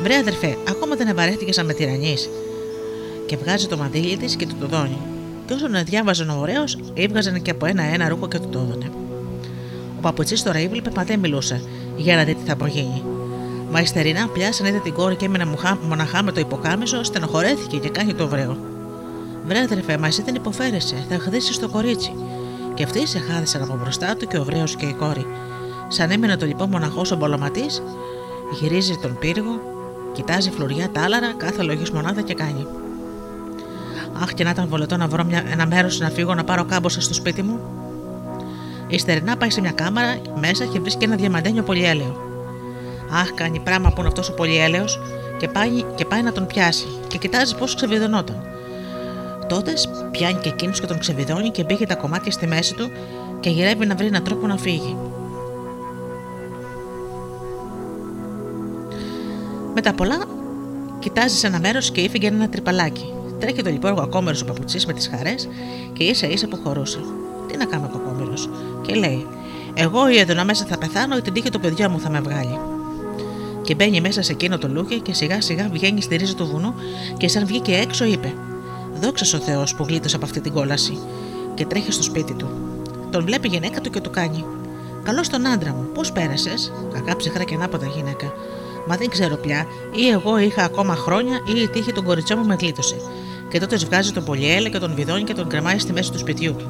[0.03, 2.17] Βρε αδερφέ, ακόμα δεν ευαρέθηκε σαν με τυραννή.
[3.27, 4.99] Και βγάζει το μαντίλι της και του το δώνει.
[5.47, 8.91] Και όσο να διάβαζε ο ωραίος, έβγαζε και από ένα-ένα ρούχο και του το έδωνε.
[9.97, 11.63] Ο παπουτσί τώρα έβλεπε, μα δεν μιλούσε
[11.97, 13.03] για να δει τι θα απογίνει.
[13.71, 15.45] Μα η στερινά πιάσαν, είδε την κόρη και έμεινε
[15.89, 18.72] μοναχά με το υποκάμισο, στενοχωρέθηκε και κάνει το βρέο.
[19.47, 22.15] Βρε αδερφέ, μα εσύ δεν υποφέρεσαι, θα χδίσει το κορίτσι.
[22.75, 25.27] Και αυτοί σε χάρισαν από μπροστά του και ο βρέος και η κόρη.
[25.89, 27.67] Σαν έμεινε το λοιπόν μοναχός ο μπολοματή,
[28.61, 29.61] γυρίζει τον πύργο,
[30.13, 32.67] κοιτάζει φλουριά τάλαρα, κάθε λογής μονάδα και κάνει.
[34.23, 37.01] Αχ, και να ήταν βολετό να βρω μια, ένα μέρος να φύγω να πάρω κάμποσα
[37.01, 37.61] στο σπίτι μου.
[38.89, 42.17] Η στερινά πάει σε μια κάμαρα μέσα και βρίσκει ένα διαμαντένιο πολυέλαιο.
[43.13, 45.01] Αχ, κάνει πράγμα που είναι αυτός ο πολυέλαιος
[45.39, 48.52] και πάει, και πάει να τον πιάσει και κοιτάζει πώς ξεβιδωνόταν.
[49.53, 49.73] Τότε
[50.11, 52.91] πιάνει και εκείνος και τον ξεβιδώνει και μπήκε τα κομμάτια στη μέση του
[53.41, 54.97] και γυρεύει να βρει έναν τρόπο να φύγει.
[59.75, 60.25] Μετά πολλά,
[60.99, 63.13] κοιτάζει σε ένα μέρος και ήφυγε ένα τρυπαλάκι.
[63.39, 65.49] Τρέχει το λοιπόν ο κακόμερο ο παπουτσί με τις χαρές
[65.93, 67.01] και ίσα ίσα που χωρούσε.
[67.47, 68.35] Τι να κάνω ο κακόμερο,
[68.83, 69.27] και λέει:
[69.75, 72.59] Εγώ ή εδώ μέσα θα πεθάνω ή την τύχη του παιδιού μου θα με βγάλει.
[73.63, 76.75] Και μπαίνει μέσα σε εκείνο το λούκι και σιγά σιγά βγαίνει στη ρίζα του βουνού
[77.17, 78.35] και σαν βγήκε έξω είπε:
[79.01, 80.99] Δόξα ο Θεός που γλίτωσε από αυτή την κόλαση.
[81.55, 82.49] Και τρέχει στο σπίτι του.
[83.11, 84.45] Τον βλέπει η γυναίκα του και του κάνει:
[85.03, 88.33] Καλώς τον άντρα μου, πώς πέρασες; Κακά ψυχρά και ανάποτα γυναίκα.
[88.87, 92.47] Μα δεν ξέρω πια, ή εγώ είχα ακόμα χρόνια, ή η τύχη των κοριτσιών μου
[92.47, 92.97] με γλίτωσε.
[93.49, 96.55] Και τότε βγάζει τον πολυέλα και τον βιδώνει και τον κρεμάει στη μέση του σπιτιού
[96.55, 96.67] του.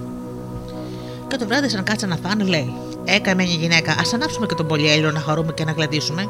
[1.28, 4.66] Και το βράδυ, σαν κάτσα να φάνε, λέει: Έκαμε η γυναίκα, ας ανάψουμε και τον
[4.66, 6.28] πολυέλαιο να χαρούμε και να γλαντήσουμε.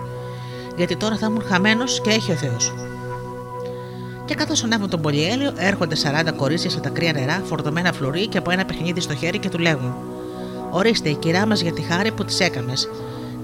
[0.76, 2.72] Γιατί τώρα θα ήμουν χαμένος και έχει ο Θεός.
[4.32, 5.96] Και καθώς ανέβουν τον πολυέλαιο, έρχονται
[6.28, 9.48] 40 κορίτσια σε τα κρύα νερά, φορτωμένα φλουρί και από ένα παιχνίδι στο χέρι και
[9.48, 9.94] του λέγουν:
[10.70, 12.88] Ορίστε, η κυρά μας για τη χάρη που τη έκαμες.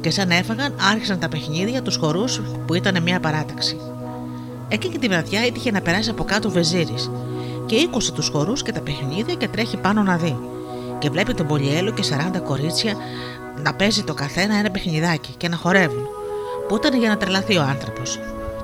[0.01, 3.81] Και σαν έφαγαν, άρχισαν τα παιχνίδια τους χορούς που ήταν μια παράταξη.
[4.69, 6.95] Εκείνη τη βραδιά έτυχε να περάσει από κάτω ο Βεζίρη
[7.67, 10.39] και ήκουσε τους χορούς και τα παιχνίδια και τρέχει πάνω να δει.
[10.99, 12.03] Και βλέπει τον Πολυέλο και
[12.35, 12.95] 40 κορίτσια
[13.63, 16.07] να παίζει το καθένα ένα παιχνιδάκι και να χορεύουν,
[16.69, 18.19] που ήταν για να τρελαθεί ο άνθρωπος.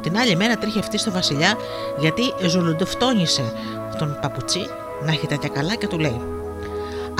[0.05, 1.55] Την άλλη μέρα τρίχε αυτή στο Βασιλιά
[1.99, 3.53] γιατί ζουλουντοφτώνησε
[3.99, 4.67] τον παπουτσί
[5.05, 6.21] να έχει τέτοια καλά και του λέει: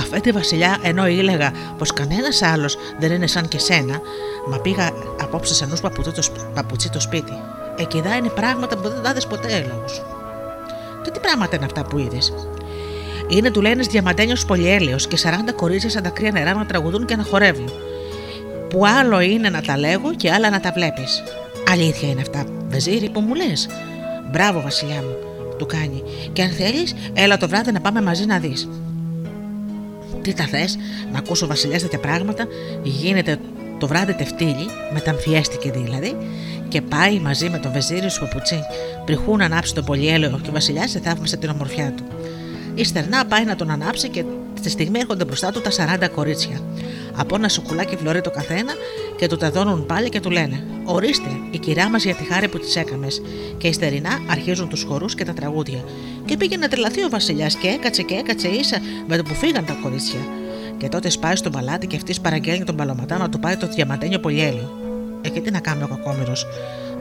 [0.01, 4.01] Αφέτη Βασιλιά, ενώ ήλεγα πως κανένας άλλος δεν είναι σαν και σένα,
[4.51, 4.91] μα πήγα
[5.23, 5.81] απόψε σε ενός
[6.55, 7.33] παπουτσί το σπίτι.
[7.77, 9.85] Εκεί δά είναι πράγματα που δεν τα δεις ποτέ έλογο.
[11.03, 12.33] Και τι πράγματα είναι αυτά που είδες;
[13.29, 17.17] Είναι, του λένε, διαμαντένιος πολυέλαιος και 40 κορίτσια σαν τα κρύα νερά να τραγουδούν και
[17.17, 17.71] να χορεύουν.
[18.69, 21.23] Που άλλο είναι να τα λέγω και άλλα να τα βλέπεις.
[21.75, 23.69] Αλήθεια είναι αυτά, Βεζίρι, που μου λες.
[24.31, 25.17] Μπράβο, Βασιλιά μου,
[25.59, 26.03] του κάνει.
[26.33, 28.69] Και αν θέλεις, έλα το βράδυ να πάμε μαζί να δεις.
[30.23, 30.79] Τι τα θες,
[31.13, 32.47] να ακούσω ο Βασιλιάς τέτοια πράγματα,
[32.83, 33.39] γίνεται
[33.79, 36.17] το βράδυ τευτύλι, μεταμφιέστηκε δηλαδή,
[36.69, 38.61] και πάει μαζί με τον βεζίρι σου παπουτσί.
[39.05, 42.05] Πριχούν να ανάψει τον πολυέλαιο και ο Βασιλιάς θαύμασε την ομορφιά του.
[42.75, 44.25] Ύστερνα πάει να τον ανάψει και
[44.59, 45.71] στη στιγμή έρχονται μπροστά του τα
[46.05, 46.61] 40 κορίτσια.
[47.17, 48.73] Από ένα σοκουλάκι φλωρί το καθένα
[49.17, 52.49] και του τα δώνουν πάλι και του λένε: Ορίστε, η κυρά μας για τη χάρη
[52.49, 53.23] που της έκαμες.
[53.59, 55.85] Και υστερινά αρχίζουν τους χορούς και τα τραγούδια.
[56.25, 59.65] Και πήγε να τρελαθεί ο Βασιλιάς και έκατσε και έκατσε ίσα με το που φύγαν
[59.65, 60.21] τα κορίτσια.
[60.77, 64.19] Και τότε σπάει στο παλάτι και αυτής παραγγέλνει τον παλωματά να του πάει το διαμαντένιο
[64.19, 64.71] πολυέλιο.
[65.23, 66.47] Ε, και τι να κάνει ο κακόμοιρος.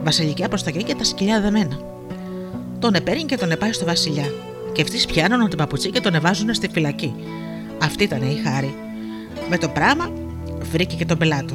[0.02, 1.78] Βασιλικιά προς τα και τα σκυλιά δεμένα.
[2.78, 4.32] Τον επέρνει και τον επάει στο Βασιλιά.
[4.72, 7.14] Και αυτοί πιάνουν την παπουτσί και τον εβάζουν στη φυλακή.
[7.82, 8.74] Αυτή ήταν η χάρη.
[9.48, 10.10] Με το πράγμα
[10.72, 11.54] βρήκε και τον πελάτο.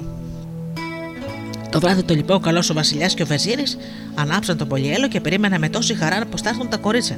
[1.69, 3.77] Το βράδυ το λοιπόν καλός ο Βασιλιάς και ο Βεζίρης
[4.15, 7.15] ανάψαν τον πολυέλο και περίμενε με τόση χαρά πω θα έρθουν τα κορίτσια.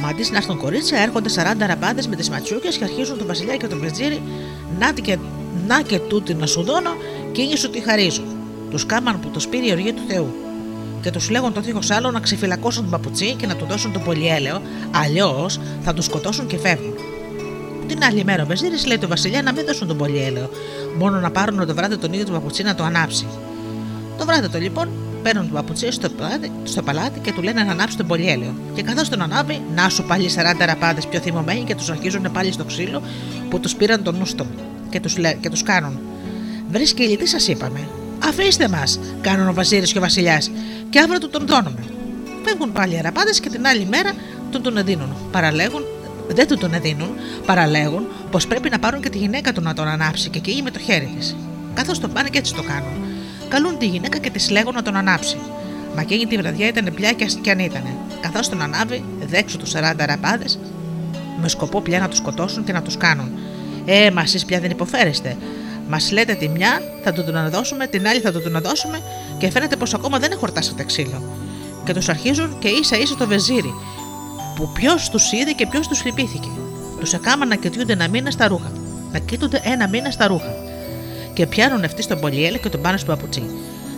[0.00, 3.56] Μα αντί να έρθουν κορίτσια, έρχονται 40 ραμπάδες με τις ματσούκε και αρχίζουν τον Βασιλιά
[3.56, 4.22] και τον Βεζίρη
[4.78, 5.18] να και,
[5.66, 6.90] να και τούτη να σου δώνω
[7.32, 8.22] και σου τη χαρίζω.
[8.70, 10.34] Τους κάμαν που το σπήρει η οργή του Θεού.
[11.02, 13.98] Και τους λέγουν το δίχω άλλο να ξεφυλακώσουν τον παπουτσί και να του δώσουν το
[13.98, 16.94] πολυέλαιο, αλλιώς θα τους σκοτώσουν και φεύγουν.
[17.86, 20.50] Την άλλη μέρα ο Βεζίρης λέει του Βασιλιά να μην δώσουν τον πολυέλαιο,
[20.98, 23.26] μόνο να πάρουν το βράδυ τον ίδιο του παπουτσί να το ανάψει.
[24.18, 24.88] Το βράδυ το λοιπόν
[25.22, 28.54] παίρνουν τον παπουτσί στο, παλάτι, στο παλάτι και του λένε να ανάψει τον πολυέλαιο.
[28.74, 32.52] Και καθώς τον ανάβει, να σου πάλι 40 ραπάδε πιο θυμωμένοι και τους αρχίζουν πάλι
[32.52, 33.02] στο ξύλο
[33.50, 34.46] που τους πήραν τον νουστό
[34.90, 35.98] και τους και τους κάνουν.
[36.70, 37.88] Βρίσκει τι σας είπαμε.
[38.24, 40.50] Αφήστε μας, κάνουν ο Βασίλη και ο Βασιλιάς,
[40.90, 41.84] και αύριο του τον δώνουμε.
[42.44, 44.12] Φεύγουν πάλι οι αραπάδε και την άλλη μέρα
[44.50, 45.16] τον τον δίνουν.
[45.30, 45.82] Παραλέγουν,
[46.28, 47.10] δεν του τον δίνουν,
[47.46, 50.70] παραλέγουν πως πρέπει να πάρουν και τη γυναίκα του να τον ανάψει και εκεί με
[50.70, 51.36] το χέρι της.
[51.74, 53.06] Καθώς το πάνε και έτσι το κάνουν.
[53.48, 55.36] Καλούν τη γυναίκα και της λέγουν να τον ανάψει.
[55.94, 57.82] Μα εκείνη τη βραδιά ήταν πια κι αν ήταν.
[58.20, 60.44] Καθώς τον ανάβει, δέξου τους 40 αραπάδε,
[61.40, 63.30] με σκοπό πια να τους σκοτώσουν και να τους κάνουν.
[63.84, 65.36] Ε, μα εσείς πια δεν υποφέρεστε.
[65.88, 69.00] Μας λέτε τη μια θα του την δώσουμε, την άλλη θα του την δώσουμε
[69.38, 71.22] και φαίνεται πως ακόμα δεν χορτάσατε ξύλο.
[71.84, 73.74] Και τους αρχίζουν και ίσα ίσα το βεζίρι,
[74.56, 76.48] που ποιος τους είδε και ποιος τους λυπήθηκε.
[77.00, 78.72] Τους έκαναν να κοιτούνται ένα μήνα στα ρούχα.
[79.12, 80.54] Να κοίτονται ένα μήνα στα ρούχα.
[81.32, 83.42] Και πιάνουν αυτοί στον Πολιέλη και τον πάνε στο παπουτσί.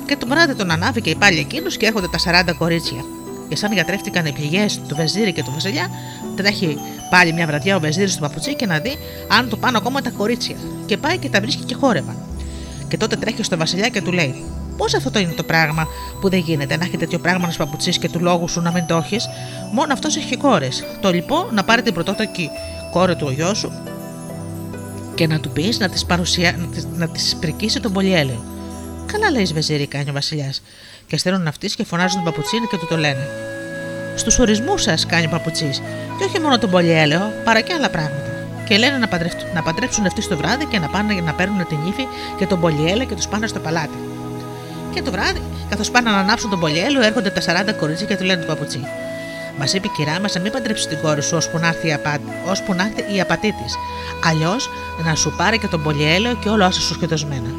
[0.06, 3.04] Και το βράδυ τον ανάβει και πάλι εκείνους και έρχονται τα 40 κορίτσια.
[3.48, 5.90] Και σαν γιατρεύτηκαν οι πληγές του Βεζίρι και του Βασιλιά,
[6.36, 6.78] τρέχει
[7.10, 8.96] πάλι μια βραδιά ο Βεζίρι στο παπουτσί και να δει
[9.28, 10.56] αν του πάνε ακόμα τα κορίτσια.
[10.86, 12.16] Και πάει και τα βρίσκει και χόρευαν.
[12.88, 14.44] Και τότε τρέχει στο Βασιλιά και του λέει:
[14.78, 15.86] Πώς αυτό το είναι το πράγμα
[16.20, 18.86] που δεν γίνεται να έχει τέτοιο πράγμα να παπουτσί και του λόγου σου να μην
[18.86, 19.28] το έχεις,
[19.72, 20.84] μόνο αυτός έχει κόρες.
[21.00, 22.50] Το λοιπόν να πάρει την πρωτότοκη
[22.90, 23.72] κόρη του ο γιος σου
[25.14, 26.54] και να του πεις να τη παρουσια...
[26.96, 28.44] να της πρικίσει τον πολυέλαιο.
[29.12, 30.62] Καλά λέει Βεζίρι, κάνει ο Βασιλιάς.
[31.06, 33.28] Και στέλνουν αυτοί και φωνάζουν τον παπουτσίνη και του το λένε.
[34.14, 35.70] Στους ορισμούς σας κάνει ο παπουτσί,
[36.18, 38.30] και όχι μόνο τον πολυέλαιο, παρά και άλλα πράγματα.
[38.68, 41.78] Και λένε να, παντρευτούν, να παντρέψουν αυτοί το βράδυ και να πάνε να παίρνουν την
[41.86, 42.06] ύφη
[42.38, 43.98] και τον πολυέλαιο και τους πάνε στο παλάτι.
[44.98, 47.40] Και το βράδυ, καθώς πάνε να ανάψουν τον πολυέλαιο, έρχονται τα
[47.70, 48.80] 40 κορίτσια και του λένε του παπουτσί.
[49.58, 51.92] Μας είπε η κυρά μας να μην παντρέψει την κόρη σου ώσπου να έρθει η,
[51.92, 52.18] απα...
[53.14, 53.64] η απατή τη.
[54.24, 54.70] Αλλιώς
[55.04, 57.50] να σου πάρει και τον πολυέλαιο και όλα όσα σου σχεδοσμένα.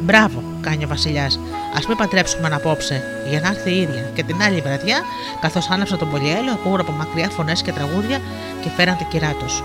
[0.00, 1.36] Μπράβο, κάνει ο Βασιλιάς.
[1.76, 4.10] Α μην παντρέψουμε απόψε, για να έρθει η ίδια.
[4.14, 4.98] Και την άλλη βραδιά,
[5.40, 8.20] καθώς άναψαν τον πολυέλαιο, ακούγουν από μακριά φωνές και τραγούδια
[8.62, 9.62] και φέραν την κυρά τους.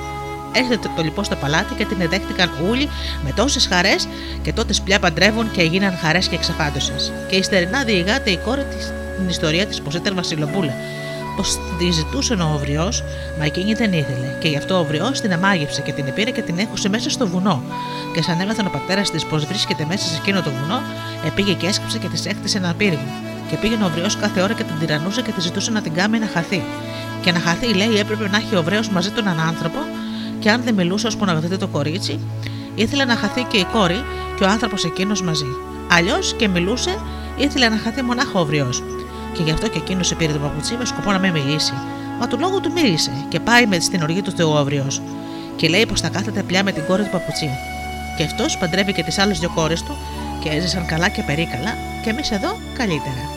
[0.57, 2.89] Έρχεται το λοιπόν στο παλάτι και την εδέχτηκαν όλοι
[3.23, 4.07] με τόσες χαρές
[4.41, 7.11] και τότε πια παντρεύουν και έγιναν χαρές και εξαφάντωσες.
[7.29, 10.73] Και υστερινά διηγάται η κόρη της την ιστορία της πως ήταν Βασιλοπούλα
[11.37, 12.91] πως τη ζητούσε ο Οβριό,
[13.37, 14.27] μα εκείνη δεν ήθελε.
[14.39, 17.27] Και γι' αυτό ο Οβριό την αμάγεψε και την πήρε και την έχωσε μέσα στο
[17.27, 17.63] βουνό.
[18.13, 20.81] Και σαν έμαθαν ο πατέρας της πως βρίσκεται μέσα σε εκείνο το βουνό,
[21.25, 23.07] επήγε και έσκυψε και της έκτισε ένα πύργο.
[23.49, 26.19] Και πήγαινε ο Οβριό κάθε ώρα και την τυρανούσε και τη ζητούσε να την κάνει
[26.19, 26.63] να χαθεί.
[27.21, 29.79] Και να χαθεί, λέει, έπρεπε να έχει ο Οβραίο μαζί του έναν άνθρωπο,
[30.39, 32.19] και αν δεν μιλούσε ώσπου να γραφτεί το κορίτσι,
[32.75, 34.03] ήθελε να χαθεί και η κόρη
[34.37, 35.45] και ο άνθρωπος εκείνος μαζί.
[35.91, 36.99] Αλλιώς και μιλούσε,
[37.37, 38.69] ήθελε να χαθεί μονάχα ο Οβριό
[39.33, 41.73] και γι' αυτό και εκείνος πήρε το παπουτσί με σκοπό να μην μιλήσει.
[42.19, 44.87] Μα του λόγου του μίλησε και πάει με στην οργή του Θεόβριο.
[45.55, 47.49] Και λέει πως θα κάθεται πια με την κόρη του παπουτσί.
[48.17, 49.97] Και αυτός παντρεύει και τις άλλες δύο κόρες του
[50.43, 51.73] και έζησαν καλά και περίκαλα,
[52.03, 53.36] και εμείς εδώ καλύτερα.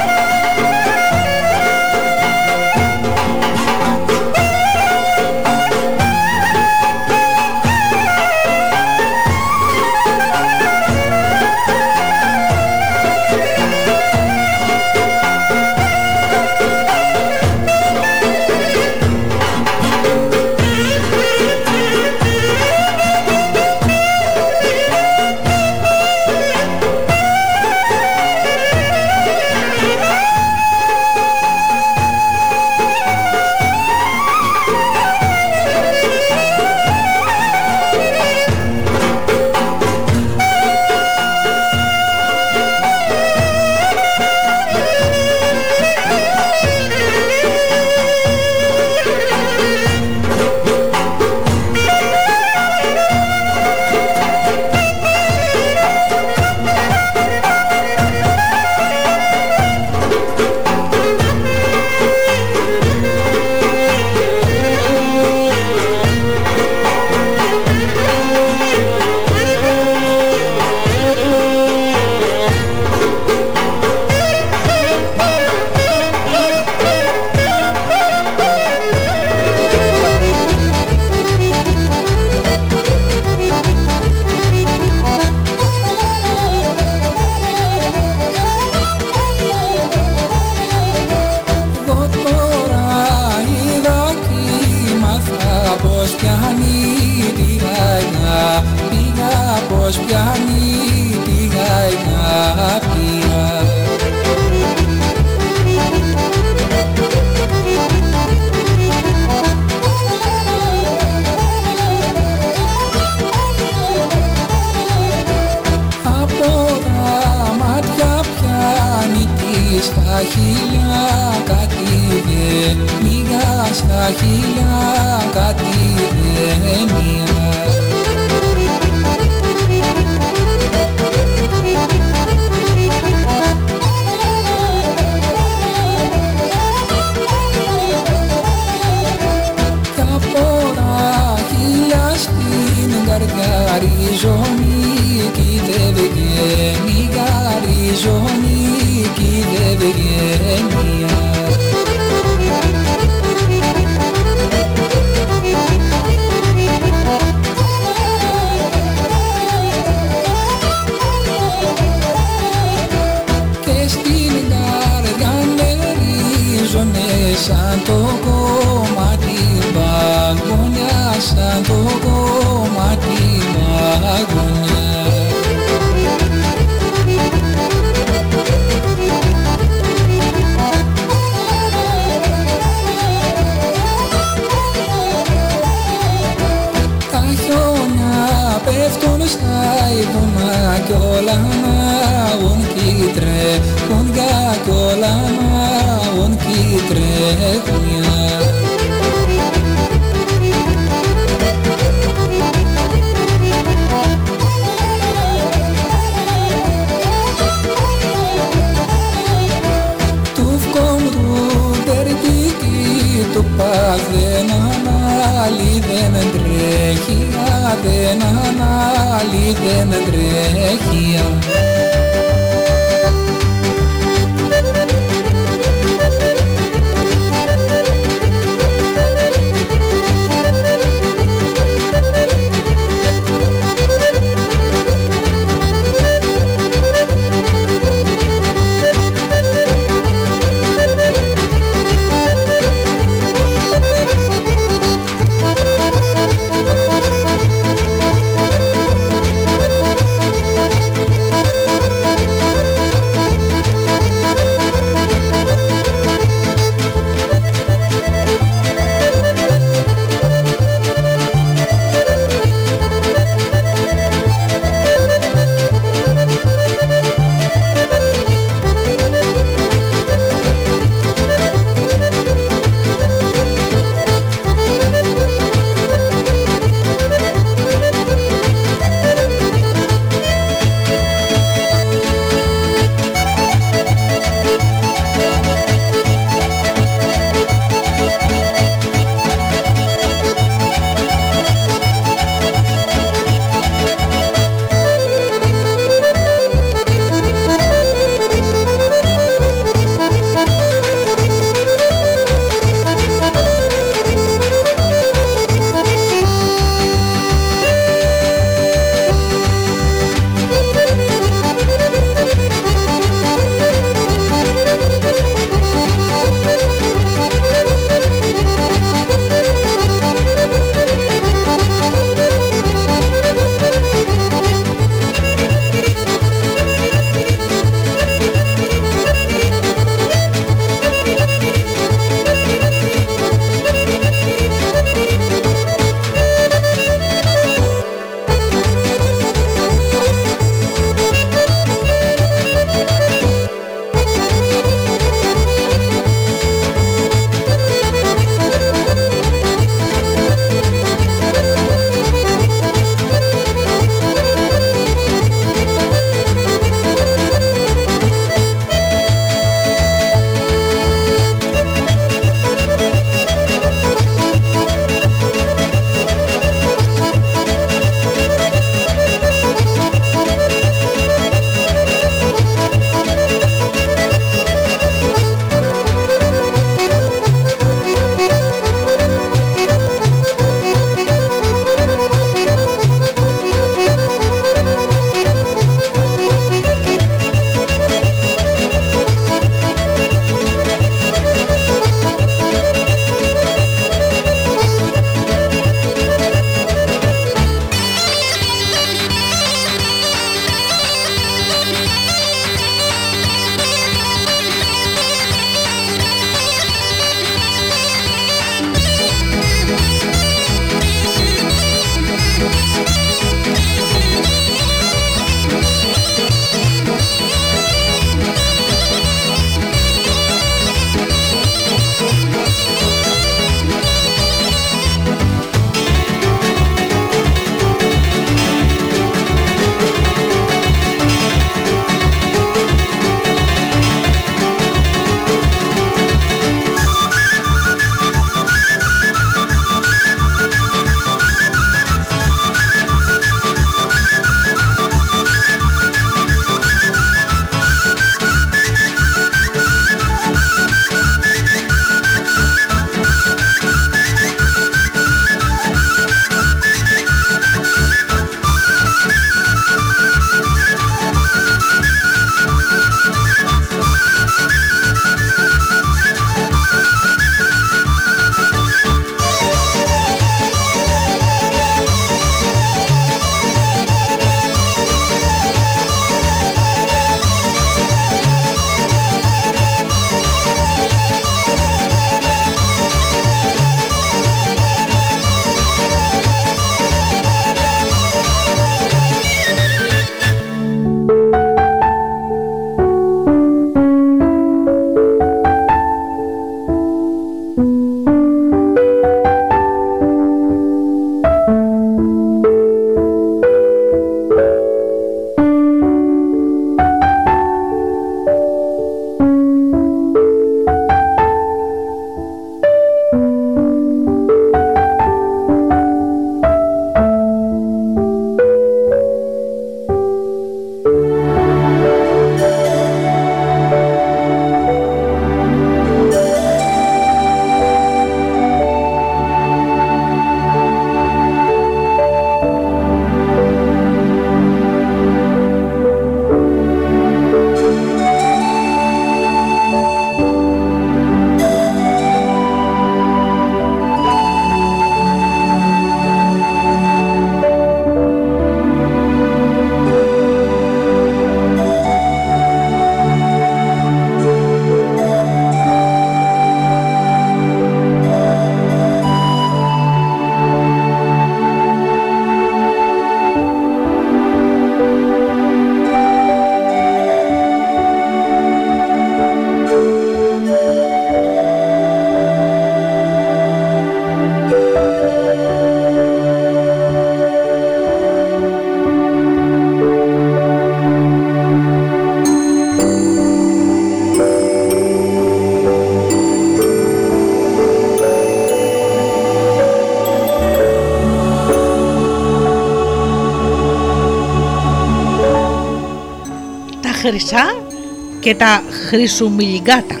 [598.24, 600.00] Και τα χρυσουμιλιγκάτα.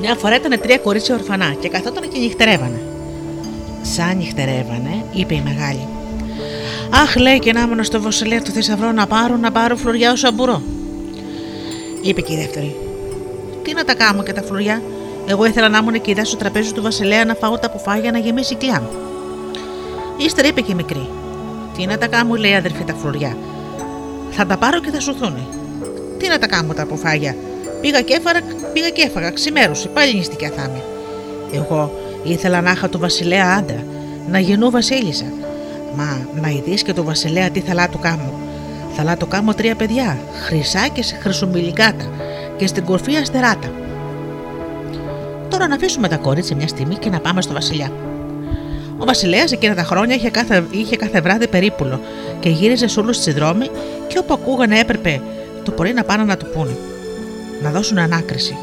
[0.00, 2.80] Μια φορά ήταν τρία κορίτσια ορφανά και καθόταν και νυχτερεύανε.
[3.82, 5.88] Σαν νυχτερεύανε, είπε η μεγάλη.
[6.90, 10.32] Αχ, λέει και να ήμουν στο βασιλείο του θησαυρό να πάρω, να πάρω φλουριά όσο
[10.32, 10.62] μπορώ.
[12.02, 12.76] Είπε και η δεύτερη.
[13.62, 14.82] Τι να τα κάνω και τα φλουριά;
[15.26, 18.54] Εγώ ήθελα να ήμουν εκεί στο τραπέζι του βασιλέα να φάω τα πουφάγια να γεμίσει
[18.54, 18.90] κλιά.
[20.16, 21.08] Ύστερα είπε και η μικρή.
[21.76, 23.36] Τι να τα κάνω, λέει η αδερφή τα φλουριά;
[24.40, 25.36] Θα τα πάρω και θα σωθούν.
[26.18, 27.36] Τι να τα κάνω τα πουφάγια.
[27.80, 28.40] Πήγα και, έφαρα,
[28.72, 30.82] πήγα και έφαγα, ξημέρωσε, πάλι νηστικιά θα είμαι.
[31.52, 31.92] Εγώ
[32.24, 33.84] ήθελα να είχα το βασιλέα άντρα,
[34.28, 35.24] να γεννώ βασίλισσα.
[35.94, 38.32] Μα να ειδείς και το βασιλέα τι θα του κάνω.
[38.96, 42.10] Θα του κάνω τρία παιδιά, χρυσά και χρυσομιλικάτα
[42.56, 43.70] και στην κορφή αστεράτα.
[45.48, 47.92] Τώρα να αφήσουμε τα κορίτσια μια στιγμή και να πάμε στο βασιλιά.
[48.98, 52.00] Ο βασιλέας εκείνα τα χρόνια είχε κάθε, είχε κάθε βράδυ περίπουλο
[52.40, 53.70] και γύριζε σε όλους του δρόμοι
[54.08, 55.20] και όπου ακούγανε έπρεπε
[55.64, 56.76] το πρωί να πάνε να του πούνε.
[57.62, 58.56] Να δώσουν ανάκριση.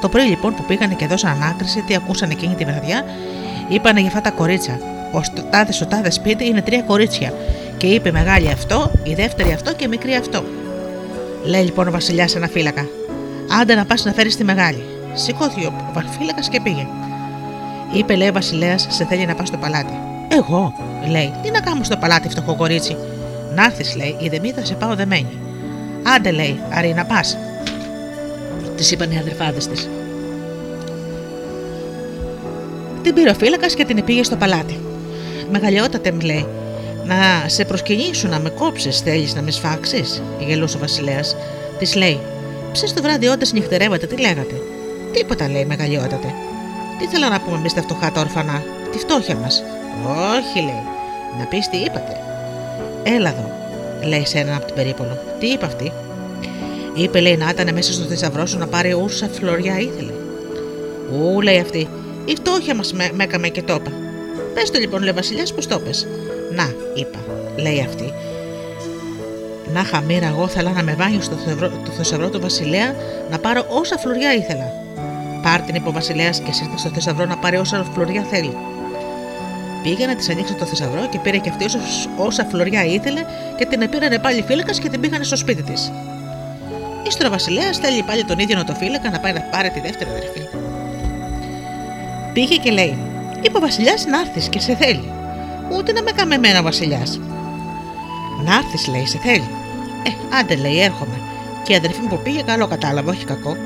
[0.00, 3.04] Το πρωί λοιπόν που πήγανε και δώσαν ανάκριση, τι ακούσαν εκείνη τη βραδιά,
[3.68, 4.80] είπανε για αυτά τα κορίτσια.
[5.12, 5.20] Ο
[5.50, 7.32] τάδε στο τάδε σπίτι είναι τρία κορίτσια.
[7.76, 10.44] Και είπε μεγάλη αυτό, η δεύτερη αυτό και η μικρή αυτό.
[11.44, 12.86] Λέει λοιπόν ο Βασιλιάς ένα φύλακα.
[13.60, 14.84] Άντε να πας να φέρεις τη μεγάλη.
[15.14, 15.72] Σηκώθηκε ο
[16.18, 16.86] φύλακα και πήγε.
[17.92, 19.92] Είπε, λέει ο Βασιλέα, σε θέλει να πας στο παλάτι.
[20.28, 20.72] Εγώ,
[21.10, 22.96] λέει, τι να κάνω στο παλάτι, φτωχό κορίτσι.
[23.54, 25.38] Να έρθεις, λέει, η δεμή θα σε πάω δεμένη.
[26.16, 27.36] Άντε, λέει, αρή να πας.
[28.76, 29.88] Της είπαν οι αδερφάδες της.
[33.02, 34.78] Την πήρε ο φύλακας και την πήγε στο παλάτι.
[35.50, 36.46] Μεγαλειότατε, μου λέει,
[37.04, 41.36] να σε προσκυνήσω να με κόψεις, θέλεις να με σφάξεις, γελούσε ο Βασιλέας.
[41.78, 42.20] Της λέει,
[42.72, 44.54] Ψες το βράδυ όταν νυχτερεύατε, τι λέγατε.
[45.12, 46.34] Τίποτα, λέει, μεγαλειότατε.
[46.98, 49.62] Τι θέλω να πούμε εμείς τα φτωχά τα ορφανά, τη φτώχεια μας.
[50.04, 50.82] Όχι, λέει.
[51.38, 52.29] Να πεις τι είπατε.
[53.16, 53.50] Έλα εδώ,
[54.08, 55.18] λέει σε έναν από την περίπολο.
[55.40, 55.92] Τι είπε αυτή;
[56.94, 60.12] Είπε, λέει, να ήταν μέσα στο θησαυρό σου να πάρει όσα φλωριά ήθελε.
[61.12, 61.88] Ού, λέει αυτή,
[62.24, 63.90] η φτώχεια μας με, με έκαμε και το είπα.
[64.54, 66.06] Πες το λοιπόν, λέει Βασιλιάς, πώς το πες.
[66.54, 67.18] Να, είπα,
[67.56, 68.12] λέει αυτή.
[69.72, 71.34] Να είχα μοίρα, εγώ θέλω να με βάνει στο
[71.84, 72.94] το θησαυρό του Βασιλέα
[73.30, 74.72] να πάρω όσα φλωριά ήθελα.
[75.42, 78.56] Πάρ την είπε ο Βασιλέας και σύρθα στο θησαυρό να πάρει όσα φλωριά θέλει.
[79.82, 81.78] Πήγαινε, τη ανοίξει το θησαυρό και πήρε και αυτή όσα,
[82.16, 83.20] όσα φλωριά ήθελε
[83.56, 85.92] και την πήρανε πάλι φύλακας και την πήγανε στο σπίτι της.
[87.06, 90.10] Ύστερα ο Βασιλέας θέλει πάλι τον ίδιο το φύλακα να πάει να πάρει τη δεύτερη
[90.10, 90.40] αδερφή.
[92.32, 92.98] Πήγε και λέει:
[93.42, 95.12] Είπε ο Βασιλιάς να έρθεις και σε θέλει.
[95.76, 97.20] Ούτε να με κάνει εμένα ο Βασιλιάς.
[98.44, 99.48] Να έρθεις, λέει, σε θέλει.
[100.02, 101.20] Ε, άντε, λέει, έρχομαι.
[101.64, 103.56] Και η αδερφή μου που πήγε, καλό κατάλαβα, όχι κακό.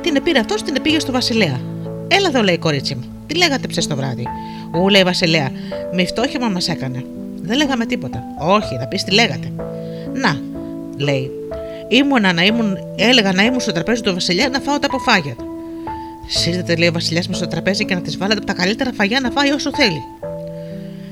[0.00, 1.60] Την πήρε αυτός, την πήγε στο Βασιλέα.
[2.08, 3.04] Έλα εδώ, λέει κορίτσι μου.
[3.26, 4.28] Τι λέγατε ψες το βράδυ.
[4.82, 5.50] Ού, λέει Βασιλέα,
[5.92, 7.04] με φτώχεια μας έκανε.
[7.42, 8.22] Δεν λέγαμε τίποτα.
[8.38, 9.52] Όχι, να πεις τι λέγατε.
[10.12, 10.40] Να,
[10.96, 11.30] λέει.
[11.88, 15.44] Ήμουνα να ήμουν, έλεγα να ήμουν στο τραπέζι του Βασιλιά να φάω τα αποφάγια του.
[16.26, 19.20] Σύρτεται, λέει ο Βασιλιάς μες στο τραπέζι και να τη βάλετε από τα καλύτερα φαγιά
[19.20, 20.02] να φάει όσο θέλει.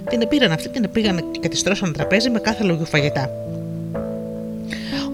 [0.08, 3.30] Την πήραν αυτή, την πήγαν και τη στρώσαν τραπέζι με κάθε λογιού φαγητά.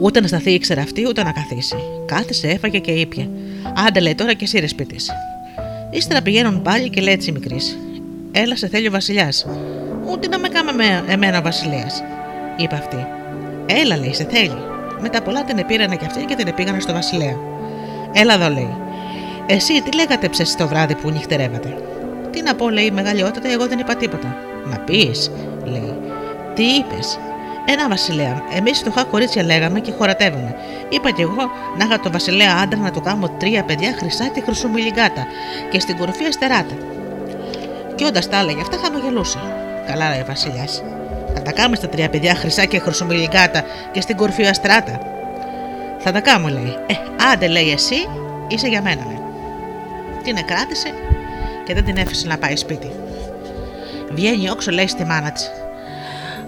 [0.00, 1.76] Ούτε να σταθεί ήξερε αυτή, ούτε να καθίσει.
[2.06, 3.28] Κάθισε, έφαγε και ήπια.
[3.86, 4.96] Άντε λέει τώρα και εσύ ρε σπίτι.
[5.90, 7.78] Ύστερα πηγαίνουν πάλι και λέει έτσι μικρής.
[8.32, 9.46] Έλα σε θέλει ο Βασιλιάς.
[10.10, 11.86] Ούτε να με κάμα με εμένα ο Βασιλέα.
[12.56, 13.06] Είπε αυτή.
[13.66, 14.58] Έλα λέει, σε θέλει.
[15.00, 17.36] Μετά πολλά την επήρανε και αυτή και την επήγανε στο Βασιλέα.
[18.12, 18.76] Έλα εδώ λέει.
[19.46, 21.74] Εσύ τι λέγατε ψε το βράδυ που νυχτερεύατε;
[22.30, 24.36] Τι να πω, λέει μεγαλειότατα, εγώ δεν είπα τίποτα.
[24.64, 25.30] Να πεις,
[25.64, 25.94] λέει.
[26.54, 27.18] Τι είπες,
[27.66, 28.42] ένα βασιλέα.
[28.56, 30.54] Εμείς φτωχά κορίτσια λέγαμε και χωρατεύαμε.
[30.88, 34.40] Είπα κι εγώ να είχα το βασιλέα άντρα να του κάνω τρία παιδιά χρυσά και
[34.40, 35.26] χρυσομιλιγκάτα
[35.70, 36.74] και στην κορυφή αστεράτα.
[37.98, 39.38] Και όντας τα έλεγε αυτά, χαμογελούσε.
[39.86, 40.82] Καλά, λέει ο Βασιλιάς.
[41.34, 45.00] Θα τα κάνουμε στα τρία παιδιά χρυσά και χρυσομιλιγκάτα και στην κορυφή αστράτα.
[45.98, 46.76] Θα τα κάνω, λέει.
[46.86, 46.94] Ε,
[47.32, 48.08] άντε, λέει εσύ,
[48.48, 49.20] είσαι για μένα, λέει.
[50.22, 50.92] Την εκράτησε
[51.66, 52.90] και δεν την έφυσε να πάει σπίτι.
[54.10, 55.50] Βγαίνει όξο, λέει στη μάνα της.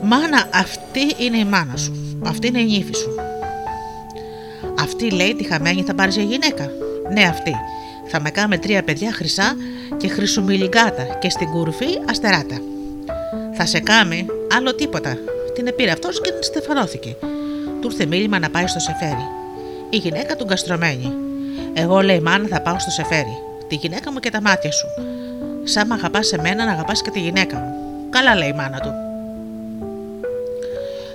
[0.03, 2.18] Μάνα, αυτή είναι η μάνα σου.
[2.24, 3.14] Αυτή είναι η νύφη σου.
[4.80, 6.70] Αυτή λέει τη χαμένη θα πάρεις για γυναίκα.
[7.12, 7.55] Ναι, αυτή.
[8.11, 9.56] Θα με κάνει τρία παιδιά χρυσά
[9.96, 12.61] και χρυσομιλιγκάτα και στην κουρφή αστεράτα.
[13.56, 15.16] Θα σε κάμε άλλο τίποτα.
[15.54, 17.16] Την επήρε αυτός και την στεφανώθηκε.
[17.80, 19.26] Του ήρθε μίλημα να πάει στο σεφέρι.
[19.90, 21.12] Η γυναίκα του γκαστρωμένη.
[21.72, 23.36] Εγώ λέει μάνα θα πάω στο σεφέρι.
[23.68, 24.86] Τη γυναίκα μου και τα μάτια σου.
[25.64, 27.74] Σαν μ' αγαπάς εμένα να αγαπάς και τη γυναίκα μου.
[28.11, 28.92] Καλά λέει η μάνα του.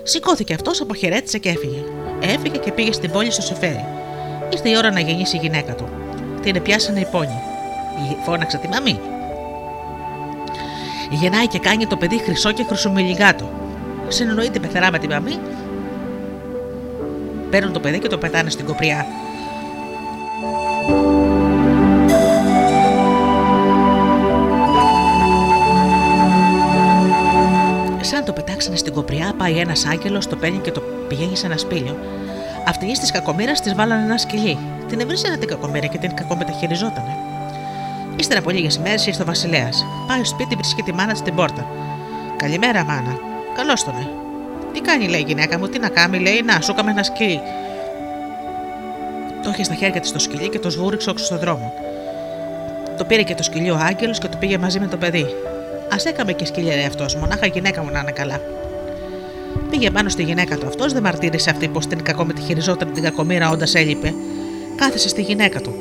[0.03, 1.83] Σηκώθηκε αυτός, αποχαιρέτησε και έφυγε.
[2.21, 3.85] Έφυγε και πήγε στην πόλη στο σεφέρι.
[4.49, 6.04] Ήρθε η ώρα να γεννήσει η γυναίκα του.
[6.45, 7.41] Την πιάσανε οι πόνοι.
[8.23, 8.99] Φώναξε τη μαμή.
[11.09, 13.49] Γεννάει και κάνει το παιδί χρυσό και χρυσομιλιγάτο.
[14.07, 15.39] Συνεννοείται πεθερά με τη μαμή,
[17.49, 19.05] παίρνουν το παιδί και το πετάνε στην κοπριά.
[28.01, 31.57] Σαν το πετάξανε στην κοπριά, πάει ένας άγγελος, το παίρνει και το πηγαίνει σε ένα
[31.57, 31.97] σπήλιο.
[32.67, 34.57] Αυτή τη κακομήρα τη βάλανε ένα σκυλί.
[34.87, 37.15] Την ευρύσανε την κακομήρα και την κακομεταχειριζότανε.
[38.15, 39.85] Ύστερα από λίγες μέρε ήρθε ο Βασιλέας.
[40.07, 41.65] Πάει στο σπίτι, βρίσκει τη μάνα στην πόρτα.
[42.37, 43.17] Καλημέρα, μάνα.
[43.55, 44.07] Καλώς τον, ε.
[44.73, 47.41] Τι κάνει, λέει η γυναίκα μου, τι να κάνει, λέει, να σου έκαμε ένα σκυλί.
[49.43, 51.73] Το είχε στα χέρια της το σκυλί και το σβούριξε όξω στον δρόμο.
[52.97, 55.23] Το πήρε και το σκυλί ο Άγγελος και το πήγε μαζί με το παιδί.
[55.89, 58.39] Α έκαμε και σκυλιαρέ αυτός, μονάχα η γυναίκα μου να είναι καλά.
[59.69, 63.49] Πήγε πάνω στη γυναίκα του αυτός, δεν μαρτύρησε αυτή πως την κακό χειριζόταν την κακομήρα
[63.49, 64.13] όντας έλειπε.
[64.75, 65.75] Κάθεσε στη γυναίκα του.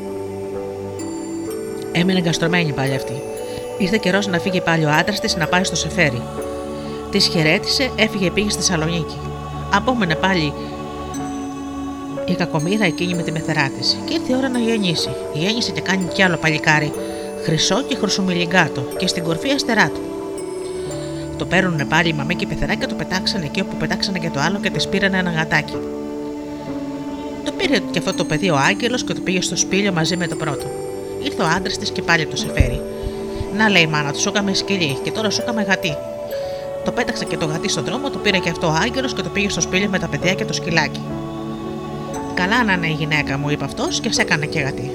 [1.92, 3.22] Έμεινε εγκαστρωμένη πάλι αυτή.
[3.78, 6.22] Ήρθε καιρός να φύγει πάλι ο άντρας της να πάει στο σεφέρι.
[7.10, 9.18] Της χαιρέτησε, έφυγε πήγε στη Σαλονίκη.
[9.74, 10.52] Απόμενε πάλι
[12.26, 13.96] η κακομήρα εκείνη με τη μεθερά της.
[14.04, 15.08] Και ήρθε η ώρα να γεννήσει.
[15.32, 16.92] Γέννησε και κάνει κι άλλο παλικάρι,
[17.42, 20.00] χρυσό και χρυσομιλιγκάτο, και στην κορφή αστερά του.
[21.38, 24.30] Το παίρνουν πάλι η μαμή και η πεθερά και το πετάξανε εκεί όπου πετάξανε και
[24.30, 25.76] το άλλο και τη πήραν ένα γατάκι.
[27.44, 30.26] Το πήρε και αυτό το παιδί ο Άγγελος και το πήγε στο σπήλιο μαζί με
[30.26, 30.66] το πρώτο.
[31.22, 32.80] Ήρθε ο άντρας της και πάλι το σε φέρει.
[33.56, 35.96] Να λέει μάνα του, σώκαμε σκυλί και τώρα σώκαμε γατί.
[36.84, 39.28] Το πέταξε και το γατί στον δρόμο, το πήρε και αυτό ο Άγγελος και το
[39.28, 41.00] πήγε στο σπήλιο με τα παιδιά και το σκυλάκι.
[42.34, 44.90] Καλά να είναι η γυναίκα μου, είπε αυτός και σε έκανε και γατί.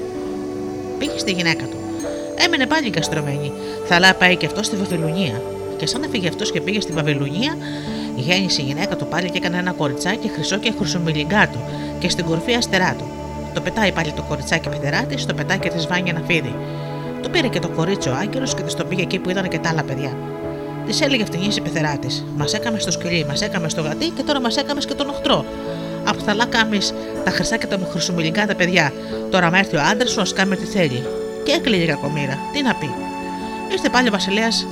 [0.98, 1.76] Πήγε στη γυναίκα του.
[2.44, 3.52] Έμενε πάλι εγκαστρωμένη.
[3.86, 5.42] Θα πάει και αυτό στη Βαβυλουνία.
[5.80, 7.56] Και σαν έφυγε αυτός και πήγε στη Βαβυλουνία,
[8.16, 11.58] γέννησε η γυναίκα του πάλι και έκανε ένα κοριτσάκι χρυσό και χρυσομιλιγκάτο
[11.98, 13.04] και στην κορφή αστερά του.
[13.54, 16.54] Το πετάει πάλι το κοριτσάκι πεθερά της, το πετάει και της βάνει ένα φίδι.
[17.22, 19.58] Το πήρε και το κορίτσι ο Άγγελος και της το πήγε εκεί που ήταν και
[19.58, 20.16] τα άλλα παιδιά.
[20.86, 24.22] Της έλεγε αυτήν η πεθερά της: Μας έκαμε στο σκυλί, μας έκαμε στο γατί και
[24.22, 25.44] τώρα μας έκαμες και τον οχτρό.
[26.04, 26.78] Από θα λάκαμε
[27.24, 28.92] τα χρυσά και τα χρυσομιλικά τα παιδιά.
[29.30, 31.02] Τώρα μα έρθει ο άντρας σου, ας κάνει τι θέλει.
[31.44, 32.38] Και έκλειγε η κακομήρα.
[32.52, 32.90] Τι να πει.
[33.72, 34.66] Ήρθε πάλι ο Βασιλέας.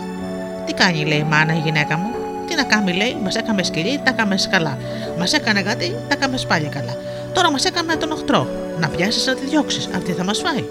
[0.68, 2.10] Τι κάνει, λέει η μάνα, η γυναίκα μου;
[2.46, 4.78] Τι να κάνει, λέει, μας έκαμε σκυλί, τα έκαμε καλά.
[5.18, 6.96] Μας έκανε γατί, τα έκαμε πάλι καλά.
[7.32, 8.46] Τώρα μας έκανε τον οχτρό.
[8.80, 9.88] Να πιάσεις να τη διώξεις.
[9.96, 10.64] Αυτή θα μας φάει.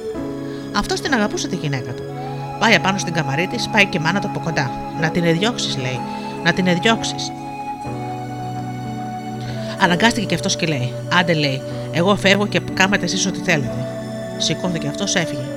[0.78, 2.04] Αυτό την αγαπούσε τη γυναίκα του.
[2.60, 4.72] Πάει απάνω στην καμαρή της, πάει και μάνα του από κοντά.
[5.02, 6.00] Να την εδιώξει, λέει.
[6.44, 7.16] Να την εδιώξει.
[9.80, 13.88] Αναγκάστηκε και αυτός και λέει: Άντε, λέει, εγώ φεύγω και κάμετε εσείς ό,τι θέλετε.
[14.38, 15.57] Σηκώθηκε αυτός, έφυγε.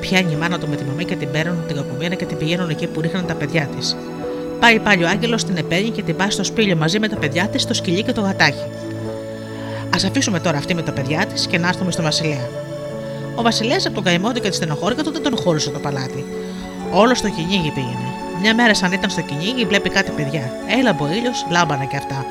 [0.00, 2.70] Πιάνει η μάνα του με τη μαμή και την παίρνουν την κακομοίρα και την πηγαίνουν
[2.70, 3.96] εκεί που ρίχναν τα παιδιά της.
[4.60, 7.48] Πάει πάλι ο Άγγελος, την επέλνει και την πάει στο σπήλιο μαζί με τα παιδιά
[7.48, 8.64] της, το σκυλί και το γατάκι.
[9.90, 12.48] Α αφήσουμε τώρα αυτή με τα παιδιά της και να έρθουμε στο Βασιλέα.
[13.34, 16.24] Ο Βασιλέας από τον καημό του και τη στενοχώρηκα του δεν τον χώρισε το παλάτι.
[16.92, 18.08] Όλο στο κυνήγι πήγαινε.
[18.40, 20.52] Μια μέρα, σαν ήταν στο κυνήγι, βλέπει κάτι παιδιά.
[20.78, 22.24] Έλα ο ήλιος, λάμπανα και αυτά.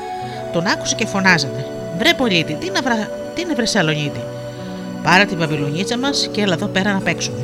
[0.52, 1.66] Τον άκουσε και φωνάζανε.
[1.98, 3.08] Βρε πολίτη, τι να, βρα...
[3.34, 4.20] τι να βρε σαλονίτη.
[5.02, 7.38] Πάρε τη βαβυλονίτσα μας και έλα εδώ πέρα να παίξουμε.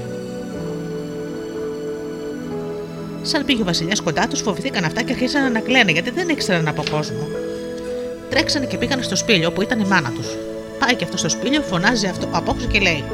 [3.26, 6.68] Σαν πήγε ο Βασιλιάς κοντά τους, φοβηθήκαν αυτά και αρχίσαν να κλαίνε γιατί δεν ήξεραν
[6.68, 7.28] από κόσμο.
[8.30, 10.26] Τρέξανε και πήγαν στο σπήλιο που ήταν η μάνα τους.
[10.78, 13.04] Πάει και αυτός στο σπήλιο, φωνάζει αυτό από όξω και λέει: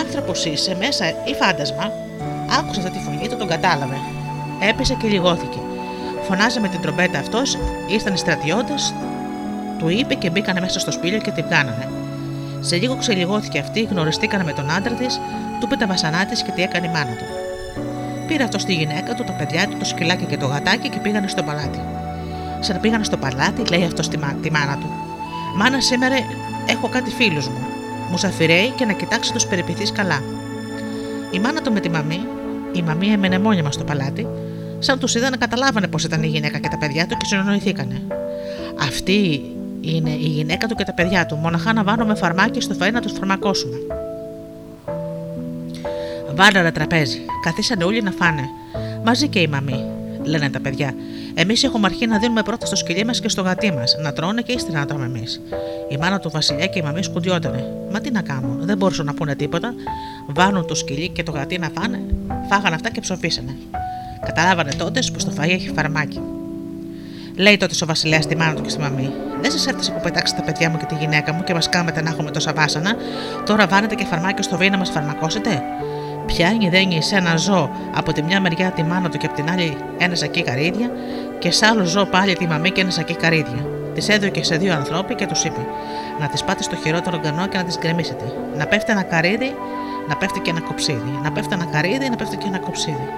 [0.00, 1.92] Άνθρωπος είσαι μέσα ή φάντασμα.
[2.58, 3.96] Άκουσε αυτή τη φωνή του, τον κατάλαβε.
[4.70, 5.58] Έπεσε και λιγώθηκε.
[6.22, 8.94] Φωνάζε με την τρομπέτα αυτός, ήρθαν οι στρατιώτες,
[9.78, 11.88] του είπε και μπήκανε μέσα στο σπήλιο και την κάνανε.
[12.60, 15.20] Σε λίγο ξελιγώθηκε αυτή, γνωριστήκανε με τον άντρα της,
[15.60, 17.43] του είπε τα βασανά της και τι έκανε η μάνα του.
[18.26, 21.28] Πήρε αυτός στη γυναίκα του, τα παιδιά του, το σκυλάκι και το γατάκι και πήγανε
[21.28, 21.80] στο παλάτι.
[22.60, 24.86] Σαν πήγανε στο παλάτι, λέει αυτός στη τη μάνα του.
[25.56, 26.14] Μάνα, σήμερα
[26.66, 27.66] έχω κάτι φίλους μου.
[28.10, 30.22] Μου σαφηρέει και να κοιτάξει τους περιπηθεί καλά.
[31.30, 32.20] Η μάνα του με τη μαμή,
[32.72, 34.26] η μαμή έμενε μόνιμα στο παλάτι,
[34.78, 38.02] σαν τους είδανε καταλάβανε πω ήταν η γυναίκα και τα παιδιά του και συνεννοηθήκανε.
[38.80, 39.42] Αυτή
[39.80, 43.00] είναι η γυναίκα του και τα παιδιά του, μοναχά να βάλουμε φαρμάκι στο φαΐ να
[43.00, 43.76] τους φαρμακώσουμε.
[46.36, 47.20] Βάλε ένα τραπέζι.
[47.42, 48.48] Καθίσανε όλοι να φάνε.
[49.04, 49.84] Μαζί και η μαμή,
[50.22, 50.94] λένε τα παιδιά.
[51.34, 54.42] Εμείς έχουμε αρχή να δίνουμε πρώτα στο σκυλί μας και στο γατί μας, να τρώνε
[54.42, 55.40] και ύστερα να τρώμε εμείς.
[55.88, 57.72] Η μάνα του Βασιλιά και η μαμή σκουντιότανε.
[57.92, 59.74] Μα τι να κάνουν, δεν μπορούσαν να πούνε τίποτα.
[60.26, 62.00] Βάλουν το σκυλί και το γατί να φάνε,
[62.48, 63.56] φάγανε αυτά και ψοφίσανε.
[64.26, 66.20] Καταλάβανε τότε πω το φαΐ έχει φαρμάκι.
[67.36, 70.40] Λέει τότε ο Βασιλέα στη μάνα του και στη μαμή: Δεν σας έρθει που πετάξετε
[70.40, 72.96] τα παιδιά μου και τη γυναίκα μου και μας κάνετε να έχουμε τόσα βάσανα,
[73.46, 75.62] τώρα βάνετε και φαρμάκι στο βίνα να μας φαρμακώσετε.
[76.26, 79.50] Πιάνει δένει σε ένα ζώο από τη μια μεριά τη μάνα του και από την
[79.50, 80.90] άλλη ένα σακί καρύδια,
[81.38, 83.66] και σε άλλο ζώο πάλι τη μαμή και ένα σακί καρύδια.
[83.94, 85.60] Τη έδωκε σε δύο ανθρώποι και τους είπε:
[86.20, 88.24] Να τις πάτε στο χειρότερο γκανό και να τις γκρεμίσετε.
[88.56, 89.54] Να πέφτει ένα καρύδι,
[90.08, 91.18] να πέφτει και ένα κοψίδι.
[91.22, 93.08] Να πέφτει ένα καρύδι, να πέφτει και ένα κοψίδι.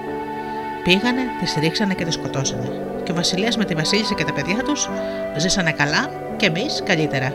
[0.84, 2.68] Πήγανε, τις ρίξανε και τις σκοτώσανε.
[3.02, 4.88] και ο Βασιλέα με τη Βασίλισσα και τα παιδιά τους
[5.36, 7.32] ζήσανε καλά και εμείς καλύτερα.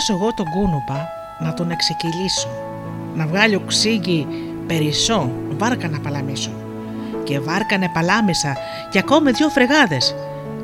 [0.00, 1.08] Πιάσω εγώ τον κούνουπα,
[1.38, 2.48] να τον εξεκυλήσω,
[3.14, 4.26] να βγάλω ξύγκι
[4.66, 6.50] περισσό, βάρκα να παλαμίσω.
[7.24, 8.56] Και βάρκανε παλάμισα
[8.90, 10.14] και ακόμη δυο φρεγάδες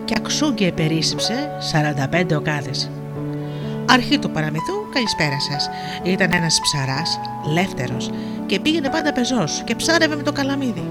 [0.05, 2.91] και αξούγκι επερίσσεψε 45 οκάδες.
[3.91, 5.71] Αρχή του παραμυθού, καλησπέρα σας.
[6.03, 7.21] Ήταν ένας ψαράς,
[7.53, 7.97] λεύτερο,
[8.47, 10.85] και πήγαινε πάντα πεζός και ψάρευε με το καλαμίδι.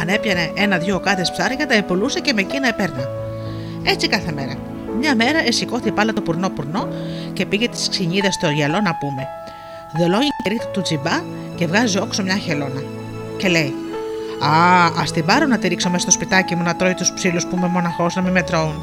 [0.00, 3.04] Αν έπιανε ένα-δυο οκάδες ψάρια, τα επολούσε και με εκείνα επέρνα.
[3.84, 4.75] Έτσι κάθε μέρα.
[4.98, 6.88] Μια μέρα εσηκώθηκε πάλι το πουρνό-πουρνό
[7.32, 9.28] και πήγε τις ξυνίδες στο γυαλό να πούμε.
[9.98, 11.22] Δολόγει η του τζιμπά
[11.54, 12.82] και βγάζει όξο μια χελώνα.
[13.36, 13.74] Και λέει:
[14.40, 17.46] Α, ας την πάρω να τη ρίξω μέσα στο σπιτάκι μου να τρώει τους ψήλους
[17.46, 18.82] που είμαι μοναχός να μην με τρώουν.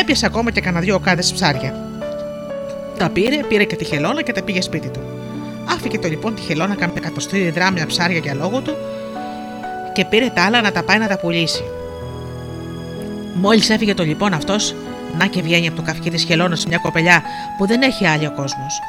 [0.00, 1.88] Έπιασε ακόμα και κανένα δυο οκάδε ψάρια.
[2.98, 5.00] Τα πήρε, πήρε και τη χελώνα και τα πήγε σπίτι του.
[5.68, 8.76] Άφηκε το λοιπόν τη χελώνα κάμια εκατοστή δράμια ψάρια για λόγο του
[9.92, 11.64] και πήρε τα άλλα να τα πάει να τα πουλήσει.
[13.34, 14.74] Μόλις έφυγε το λοιπόν αυτός,
[15.18, 17.22] να και βγαίνει από το καυκί τη χελώνα μια κοπελιά
[17.58, 18.80] που δεν έχει άλλη ο κόσμος.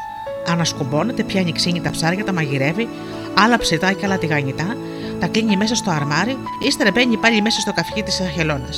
[0.48, 2.90] Ανασκουμπώνεται, πιάνει ξύνη τα ψάρια, τα μαγειρεύει,
[3.34, 4.76] άλλα ψητά και άλλα τηγανιτά,
[5.20, 8.70] τα κλείνει μέσα στο αρμάρι, ύστερα μπαίνει πάλι μέσα στο καυκί τη χελώνα.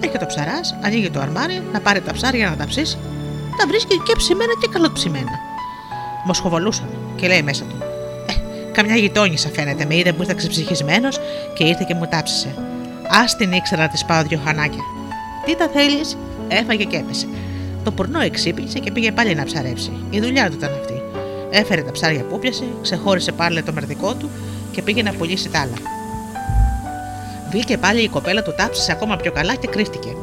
[0.00, 2.98] Έρχεται ο ψαράς, ανοίγει το αρμάρι, να πάρει τα ψάρια να τα ψήσει.
[3.58, 5.38] Τα βρίσκει και ψημένα και καλοψημένα.
[6.24, 7.76] Μοσχοβολούσαν και λέει μέσα του:
[8.26, 8.32] Ε,
[8.72, 11.18] καμιά γειτόνισσα φαίνεται, με είδε που ήταν ξεψυχισμένος
[11.54, 12.54] και ήρθε και μου τάψισε.
[13.10, 14.82] Α την ήξερα να της πάω δυο χανάκια.
[15.44, 16.16] Τι τα θέλεις,
[16.48, 17.28] έφαγε και έπεσε.
[17.84, 19.92] Το πορνό εξύπνησε και πήγε πάλι να ψαρέψει.
[20.10, 21.02] Η δουλειά του ήταν αυτή.
[21.50, 24.30] Έφερε τα ψάρια που πιασε, ξεχώρισε πάλι το μερδικό του
[24.72, 25.76] και πήγε να πουλήσει τα άλλα.
[27.50, 30.16] Βγήκε πάλι η κοπέλα του τάψισε ακόμα πιο καλά και κρύφτηκε.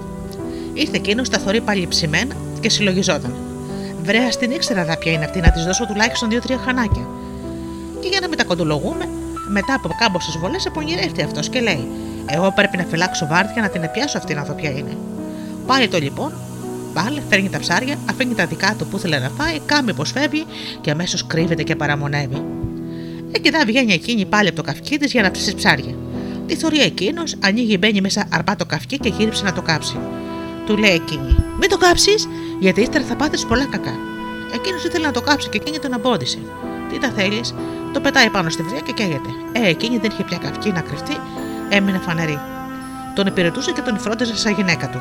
[0.74, 3.36] Ήρθε εκείνος τα θωρεί πάλι ψημένα και συλλογιζόταν.
[4.04, 7.08] Βρέα στην ήξερα δα ποια είναι αυτή, να της δώσω τουλάχιστον δύο-τρία χανάκια.
[8.00, 9.10] Και για να μην τα κοντολογούμε,
[9.48, 11.88] μετά από κάμποσες βολές απονηρεύτηκε αυτός και λέει:
[12.26, 14.98] Εγώ πρέπει να φυλάξω βάρδια να την επιάσω αυτή να δω ποια είναι.
[15.66, 16.32] Πάει το λοιπόν,
[16.94, 20.46] πάλι φέρνει τα ψάρια, αφήνει τα δικά του που ήθελε να φάει, κάνει πως φεύγει
[20.82, 22.44] και αμέσως κρύβεται και παραμονεύει.
[23.32, 25.96] Εκεί δα βγαίνει εκείνη πάλι από το καυκί της για να ψήσει ψάρια.
[26.46, 29.98] Τη θωρεί εκείνος, ανοίγει, μπαίνει μέσα αρπά το καυκί και γύριψε να το κάψει.
[30.66, 32.28] Του λέει εκείνη: Μην το κάψεις,
[32.60, 33.96] γιατί ύστερα θα πάθεις πολλά κακά.
[34.54, 36.40] Εκείνος ήθελε να το κάψει και εκείνη τον αμπόδισε.
[36.90, 37.54] Τι τα θέλεις,
[37.94, 39.30] το πετάει πάνω στη βρύα και καίγεται.
[39.52, 41.18] Ε, εκείνη δεν είχε πια καυκί να κρυφτεί,
[41.76, 42.40] έμεινε φανερή.
[43.16, 44.98] Τον υπηρετούσε και τον φρόντιζε σαν γυναίκα του.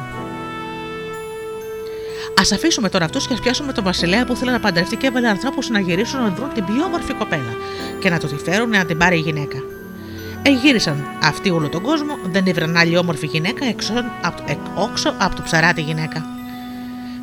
[2.43, 5.29] Α αφήσουμε τώρα αυτού και ας πιάσουμε τον Βασιλέα που ήθελε να παντρευτεί και έβαλε
[5.29, 7.55] ανθρώπους να γυρίσουν να βρουν την πιο όμορφη κοπέλα
[8.01, 9.59] και να το τη φέρουν να την πάρει η γυναίκα.
[10.43, 13.93] Εγύρισαν αυτοί όλο τον κόσμο, δεν ήβραν άλλη όμορφη γυναίκα έξω
[14.75, 16.25] όξω από το ψαράτη γυναίκα.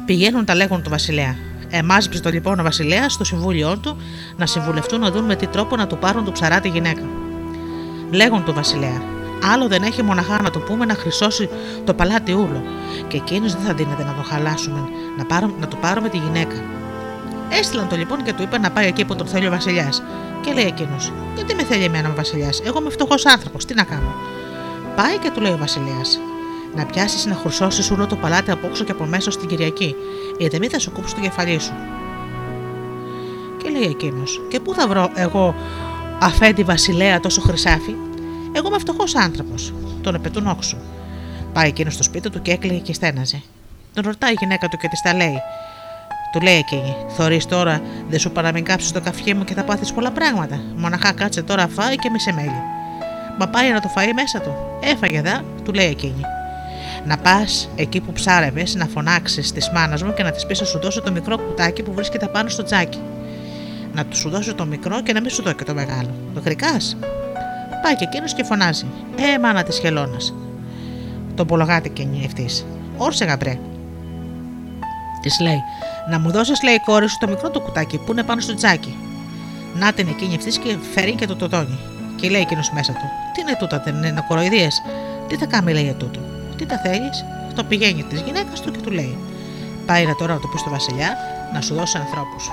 [0.06, 1.36] Πηγαίνουν τα λέγουν του Βασιλέα.
[1.70, 3.98] Εμάζεψε το λοιπόν ο Βασιλέας στο συμβούλιο του
[4.38, 7.02] να συμβουλευτούν να δουν με τι τρόπο να του πάρουν το ψαράτη γυναίκα.
[8.12, 9.19] Λέγουν του Βασιλέα.
[9.44, 11.50] Άλλο δεν έχει μοναχά να του πούμε να χρυσώσει
[11.84, 12.64] το παλάτι ούλο,
[13.08, 14.80] και εκείνος δεν θα δίνεται να το χαλάσουμε,
[15.18, 16.56] να, πάρουμε, να του πάρουμε τη γυναίκα.
[17.50, 20.04] Έστειλαν το λοιπόν και του είπε να πάει εκεί που τον θέλει ο Βασιλιάς.
[20.42, 23.84] Και λέει εκείνος: Γιατί με θέλει εμένα ο Βασιλιάς, Εγώ είμαι φτωχός άνθρωπος, τι να
[23.84, 24.14] κάνω;
[24.96, 26.20] Πάει και του λέει ο Βασιλιάς:
[26.76, 29.96] Να πιάσεις να χρυσώσεις όλο το παλάτι από όξω και από μέσα στην Κυριακή,
[30.38, 31.74] γιατί μην θα σου κόψει το κεφαλί σου.
[33.64, 35.56] Και λέει εκείνος: Και πού θα βρω εγώ
[36.20, 37.96] αφέντη Βασιλέα τόσο χρυσάφι,
[38.52, 39.74] Εγώ είμαι φτωχός άνθρωπος.
[40.02, 40.78] Τον επετούν όξο.
[41.54, 43.42] Πάει εκείνος στο σπίτι του και έκλαιγε και στέναζε.
[43.94, 45.42] Τον ρωτάει η γυναίκα του και της τα λέει:
[46.32, 49.64] του λέει εκείνη: Θωρείς τώρα, δεν σου παρά μην κάψεις το καφιέ μου και θα
[49.64, 50.62] πάθεις πολλά πράγματα.
[50.76, 52.62] Μοναχά κάτσε τώρα φάει και μη σε μέλει.
[53.40, 54.56] Μα πάει να το φάει μέσα του.
[54.80, 56.22] Έφαγε δα, του λέει εκείνη.
[57.06, 60.66] Να πας εκεί που ψάρευες να φωνάξεις της μάνας μου και να της πεις να
[60.66, 63.00] σου δώσω το μικρό κουτάκι που βρίσκεται πάνω στο τζάκι.
[63.94, 66.10] Να του σου δώσω το μικρό και να μην σου δω και το μεγάλο.
[66.34, 66.78] Το γρικά.
[67.82, 68.86] Πάει και εκείνος και φωνάζει.
[69.16, 70.34] Ε, μάνα της χελώνας.
[71.36, 72.46] Τον πολογάτη και αυτή.
[72.98, 73.60] Όρσε γαμπρέ.
[75.22, 75.62] Της λέει:
[76.10, 78.54] να μου δώσεις, λέει η κόρη σου, το μικρό του κουτάκι που είναι πάνω στο
[78.54, 78.98] τζάκι.
[79.80, 81.80] Να την εκείνη ευθύ και φέρει και το τοτόνι.
[82.16, 84.82] Και λέει εκείνος μέσα του: Τι είναι τούτα, δεν είναι κοροϊδίες;
[85.28, 86.20] Τι θα κάνει, λέει τούτο;
[86.58, 87.26] Τι τα θέλεις,
[87.56, 89.18] το πηγαίνει της γυναίκας του και του λέει:
[89.86, 91.18] Πάει να τώρα να το πεις στο Βασιλιά
[91.54, 92.52] να σου δώσει ανθρώπους.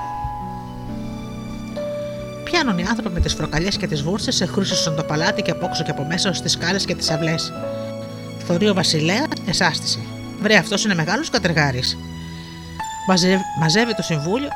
[2.51, 5.91] Πιάνουν οι άνθρωποι με τις φροκαλιές και τις βούρτσε, εχρούσωσαν το παλάτι και από και
[5.91, 7.53] από μέσα στις σκάλες και τις αυλές.
[8.47, 9.99] Θωρεί ο Βασιλέα, εσάστησε.
[10.41, 11.97] Βρε, αυτός είναι μεγάλος κατεργάρης.
[13.61, 14.49] Μαζεύει το συμβούλιο,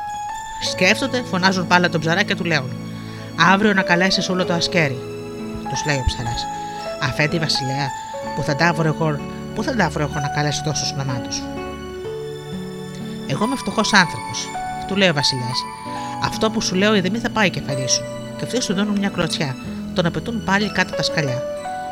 [0.71, 2.71] σκέφτονται, φωνάζουν πάλι τον ψαρά και του λέουν:
[3.53, 4.97] Αύριο να καλέσεις όλο το ασκέρι.
[5.69, 6.45] Τους λέει ο ψαράς.
[7.01, 7.87] Αφέντη Βασιλέα,
[8.35, 9.19] που θα τα εγώ,
[9.55, 11.29] πού θα τα βρω εγώ να καλέσω τόσους ονομάτου.
[13.27, 14.47] Εγώ είμαι φτωχός άνθρωπος,
[14.87, 15.53] του λέει ο Βασιλιά.
[16.23, 18.03] Αυτό που σου λέω, η θα πάει κεφαλή σου.
[18.37, 19.55] Και αυτοί σου δίνουν μια κλωτσιά.
[19.93, 21.41] Τον απαιτούν πάλι κάτω τα σκαλιά.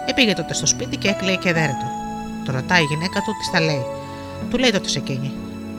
[0.06, 1.86] Επήγε τότε στο σπίτι και έκλαιε και δέρετο.
[2.46, 3.86] Το ρωτάει η γυναίκα του, τι τα λέει.
[4.50, 5.32] Του λέει τότε σε εκείνη.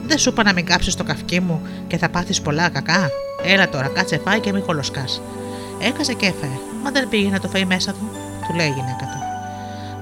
[0.07, 3.09] Δεν σου είπα να μην κάψεις το καυκί μου και θα πάθεις πολλά κακά.
[3.45, 5.05] Έλα τώρα, κάτσε φάει και μην κολοσκά.
[5.81, 6.59] Έκασε και έφαγε.
[6.83, 8.09] Μα δεν πήγε να το φάει μέσα του,
[8.47, 9.19] του λέει η γυναίκα του.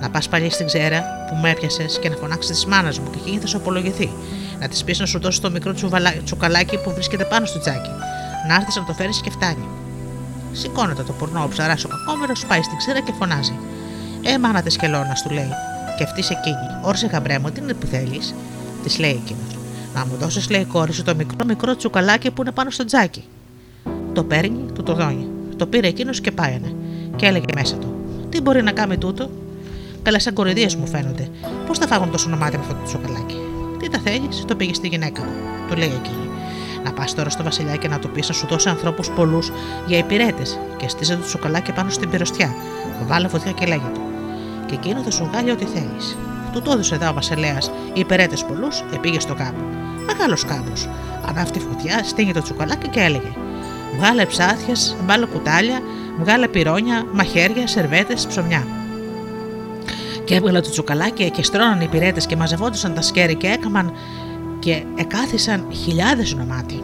[0.02, 3.18] Να πας πάλι στην ξέρα που με έπιασες και να φωνάξεις τη μάνας μου και
[3.22, 4.12] εκείνη θα σου απολογηθεί.
[4.60, 5.74] Να της πεις να σου δώσεις το μικρό
[6.24, 7.90] τσουκαλάκι που βρίσκεται πάνω στο τζάκι.
[8.50, 9.68] Να έρθεις να το φέρεις και φτάνει.
[10.52, 13.60] Σηκώνεται το πορνό ο ψαράς ο κακόμερος, πάει στην ξέρα και φωνάζει.
[14.22, 15.50] Ε, μάνα της κελώνα, του λέει.
[15.98, 16.68] Και αυτή εκείνη.
[16.84, 18.36] Όρσε γαμπρέ μου, τι είναι που θέλεις,
[18.84, 19.58] της λέει εκείνος.
[19.96, 22.86] Να μου δώσεις, λέει η κόρη σου, το μικρό μικρό τσουκαλάκι που είναι πάνω στο
[22.86, 23.24] τζάκι.
[24.14, 25.28] Το παίρνει, του το δώνει.
[25.58, 26.62] Το πήρε εκείνος και πάει.
[27.16, 27.96] Και έλεγε μέσα του:
[28.30, 29.30] Τι μπορεί να κάνει τούτο;
[30.02, 31.30] Καλέ σαν κορυδίε μου φαίνονται.
[31.68, 33.38] Πώς θα φάγουν τόσο μάτι με αυτό το τσουκαλάκι;
[33.80, 35.32] Τι τα θέλεις, το πήγες στη γυναίκα μου.
[35.70, 36.29] Του λέει εκείνη.
[36.84, 39.52] Να πας τώρα στο Βασιλιά και να του πεις να σου δώσει ανθρώπους πολλούς
[39.86, 42.56] για υπηρέτες και στήζε το τσουκαλάκι πάνω στην πυροστιά.
[43.06, 44.02] Βάλε φωτιά και λέγε του.
[44.66, 46.18] Και εκείνο θα σου βγάλει ό,τι θέλεις.
[46.52, 49.62] Του το έδωσε εδώ ο Βασιλέας υπηρέτες πολλούς, επήγε στο κάμπο.
[50.06, 50.90] Μεγάλος κάμπος.
[51.28, 53.32] Ανάφτη φωτιά, στείνει το τσουκαλάκι και έλεγε:
[53.98, 54.76] Βγάλε ψάθια,
[55.06, 55.80] βάλε κουτάλια,
[56.20, 58.68] βγάλε πυρόνια, μαχαίρια, σερβέτες, ψωμιά.
[60.24, 63.94] Και έβγαλε το τσουκαλάκι και στρώναν οι πυρέτε και μαζευόντουσαν τα σκέρι και έκαμαν
[64.60, 66.84] και εκάθισαν χιλιάδες ονομάτι.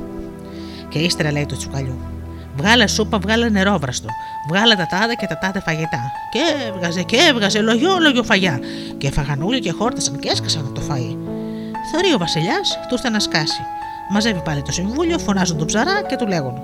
[0.89, 1.99] Και ύστερα λέει το τσουκαλιού:
[2.57, 4.07] Βγάλε σούπα, βγάλε νερόβραστο.
[4.49, 6.11] Βγάλε τα τάδε και τα τάδε φαγητά.
[6.31, 8.59] Και έβγαζε και έβγαζε λογιό, λογιό φαγιά.
[8.97, 11.15] Και φαγανούλοι και χόρτασαν και έσκασαν το φαΐ.
[11.91, 13.61] Θεωρεί ο Βασιλιάς, του ήρθε να σκάσει.
[14.09, 16.61] Μαζεύει πάλι το συμβούλιο, φωνάζουν τον ψαρά και του λέγουν: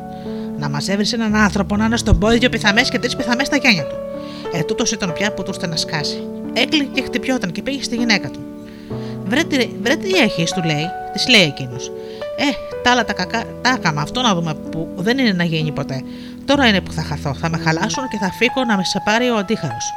[0.58, 3.84] Να μαζεύεις έναν άνθρωπο να είναι στον πόδι δύο πιθαμές και τρεις πιθαμές στα γένια
[3.84, 3.96] του.
[4.54, 6.28] Ε, τούτος ήταν πια που του ήρθε να σκάσει.
[6.54, 8.51] Έκλειγε και χτυπιόταν και πήγε στη γυναίκα του.
[9.32, 9.42] Βρε,
[9.82, 11.92] βρε τι έχεις, του λέει, της λέει εκείνος.
[12.38, 14.02] Ε, τα άλλα τα κακά, τα έκαμα.
[14.02, 16.04] Αυτό να δούμε που δεν είναι να γίνει ποτέ.
[16.46, 17.34] Τώρα είναι που θα χαθώ.
[17.34, 19.94] Θα με χαλάσουν και θα φύγω να με σε πάρει ο αντίχαρος.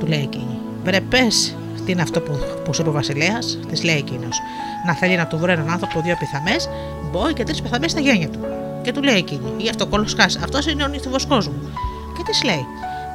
[0.00, 0.58] Του λέει εκείνη.
[0.84, 4.40] Βρε, πες, τι είναι αυτό που, που σου είπε ο Βασιλέας, της λέει εκείνος.
[4.86, 6.68] Να θέλει να του βρει έναν άνθρωπο δύο πιθαμές,
[7.10, 8.40] μπορεί και τρεις πιθαμές στα γένια του.
[8.82, 11.72] Και του λέει εκείνη, γι' αυτό κολοσκά, αυτός είναι ο νύχτο μου.
[12.16, 12.66] Και της λέει,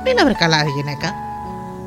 [0.04, 1.16] Μίλα βρε καλά, γυναίκα.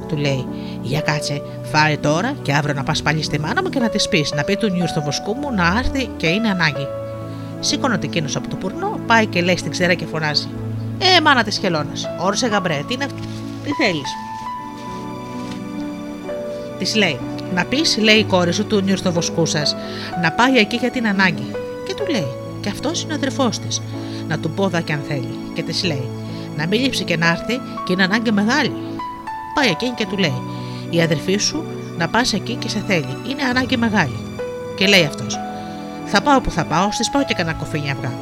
[0.09, 0.47] Του λέει,
[0.83, 4.09] Για κάτσε, φάρε τώρα και αύριο να πας πάλι στη μάνα μου και να της
[4.09, 6.87] πεις να πει του νιου στο βοσκού μου να έρθει και είναι ανάγκη.
[7.61, 10.49] Σήκωνεται εκείνος από το πουρνό, πάει και λέει στην ξέρα και φωνάζει.
[10.99, 13.21] Ε, μάνα της χελώνας, όρσε γαμπρέ, τι είναι αυτό,
[13.65, 14.11] τι θέλεις;
[16.79, 17.19] Της λέει,
[17.55, 19.77] να πεις, λέει η κόρη σου του νιου στο βοσκού σας,
[20.23, 21.51] να πάει εκεί για την ανάγκη.
[21.87, 22.27] Και του λέει,
[22.61, 23.83] και αυτός είναι ο αδερφός της.
[24.29, 25.39] Να του πω δα και αν θέλει.
[25.55, 26.09] Και της λέει,
[26.57, 28.73] να μην λείψει και να έρθει και είναι ανάγκη μεγάλη.
[29.55, 30.43] Πάει εκείνη και του λέει:
[30.91, 31.65] Η αδερφή σου
[31.99, 33.17] να πας εκεί και σε θέλει.
[33.29, 34.19] Είναι ανάγκη μεγάλη.
[34.77, 35.39] Και λέει αυτός:
[36.07, 38.13] Θα πάω που θα πάω, στις πάω και κανένα κοφίνι αυγά.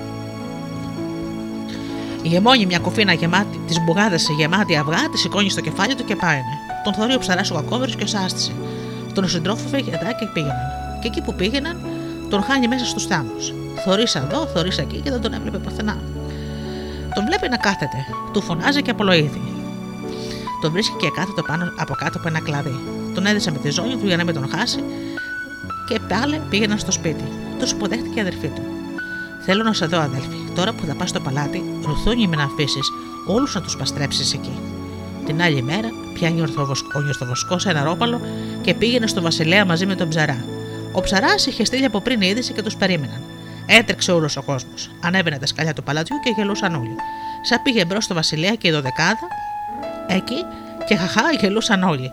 [2.22, 6.16] Η γεμόνι μια κοφίνα γεμάτη, τη μπουγάδες γεμάτη αυγά, τη σηκώνει στο κεφάλι του και
[6.16, 6.40] πάει.
[6.84, 8.52] Τον θωρεί ο ψαρά ο κακόμερο και ο άστησε.
[9.14, 10.56] Τον συντρόφο φεύγει και πήγαιναν.
[11.00, 11.76] Και εκεί που πήγαιναν,
[12.30, 13.34] τον χάνει μέσα στους θάμου.
[13.84, 15.98] Θωρήσα εδώ, θωρήσα εκεί και δεν τον έβλεπε πουθενά.
[17.14, 17.96] Τον βλέπει να κάθεται,
[18.32, 19.40] του φωνάζει και απολογίζει.
[20.60, 22.80] Τον βρίσκει και κάθεται πάνω από κάτω από ένα κλαδί.
[23.14, 24.84] Τον έδισε με τη ζώνη του για να μην τον χάσει
[25.88, 27.24] και πάλι πήγαιναν στο σπίτι.
[27.58, 28.62] Του υποδέχτηκε η αδερφή του.
[29.44, 30.50] Θέλω να σε δω, αδέλφη.
[30.54, 32.90] Τώρα που θα πας στο παλάτι, ρουθούνι με να αφήσεις
[33.26, 34.58] όλους να τους παστρέψεις εκεί.
[35.26, 36.40] Την άλλη μέρα πιάνει
[36.94, 38.20] ο Νιορθοβοσκός ένα ρόπαλο
[38.60, 40.44] και πήγαινε στο Βασιλέα μαζί με τον ψαρά.
[40.92, 43.20] Ο ψαράς είχε στείλει από πριν είδηση και τους περίμεναν.
[43.66, 44.90] Έτρεξε όλος ο κόσμος.
[45.00, 46.94] Ανέβαινε τα σκαλιά του παλατιού και γελούσαν όλοι.
[47.42, 49.28] Σα πήγε μπρος στο Βασιλέα και η δωδεκάδα,
[50.08, 50.44] εκεί
[50.86, 52.12] και χαχά γελούσαν όλοι.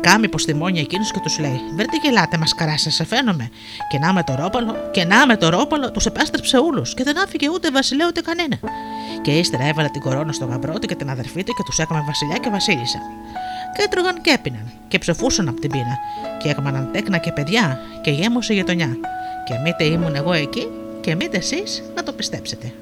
[0.00, 3.50] Κάμει υποστημόνια εκείνος και τους λέει: Βρε τι γελάτε, μα καράσα, σε φαίνομαι.
[3.88, 7.18] Και να με το ρόπαλο, και να με το ρόπαλο, τους επέστρεψε όλους και δεν
[7.18, 8.58] άφηκε ούτε βασιλέα ούτε κανένα.
[9.22, 12.02] Και ύστερα έβαλε την κορώνα στον γαμπρό του και την αδερφή του και τους έκαμε
[12.06, 12.98] βασιλιά και βασίλισσα.
[13.76, 15.98] Και έτρωγαν και έπιναν και ψοφούσαν από την πείνα.
[16.38, 18.96] Και έκαναν τέκνα και παιδιά και γέμωσε η γειτονιά.
[19.44, 20.68] Και μήτε ήμουν εγώ εκεί
[21.00, 22.72] και μήτε εσείς να το πιστέψετε.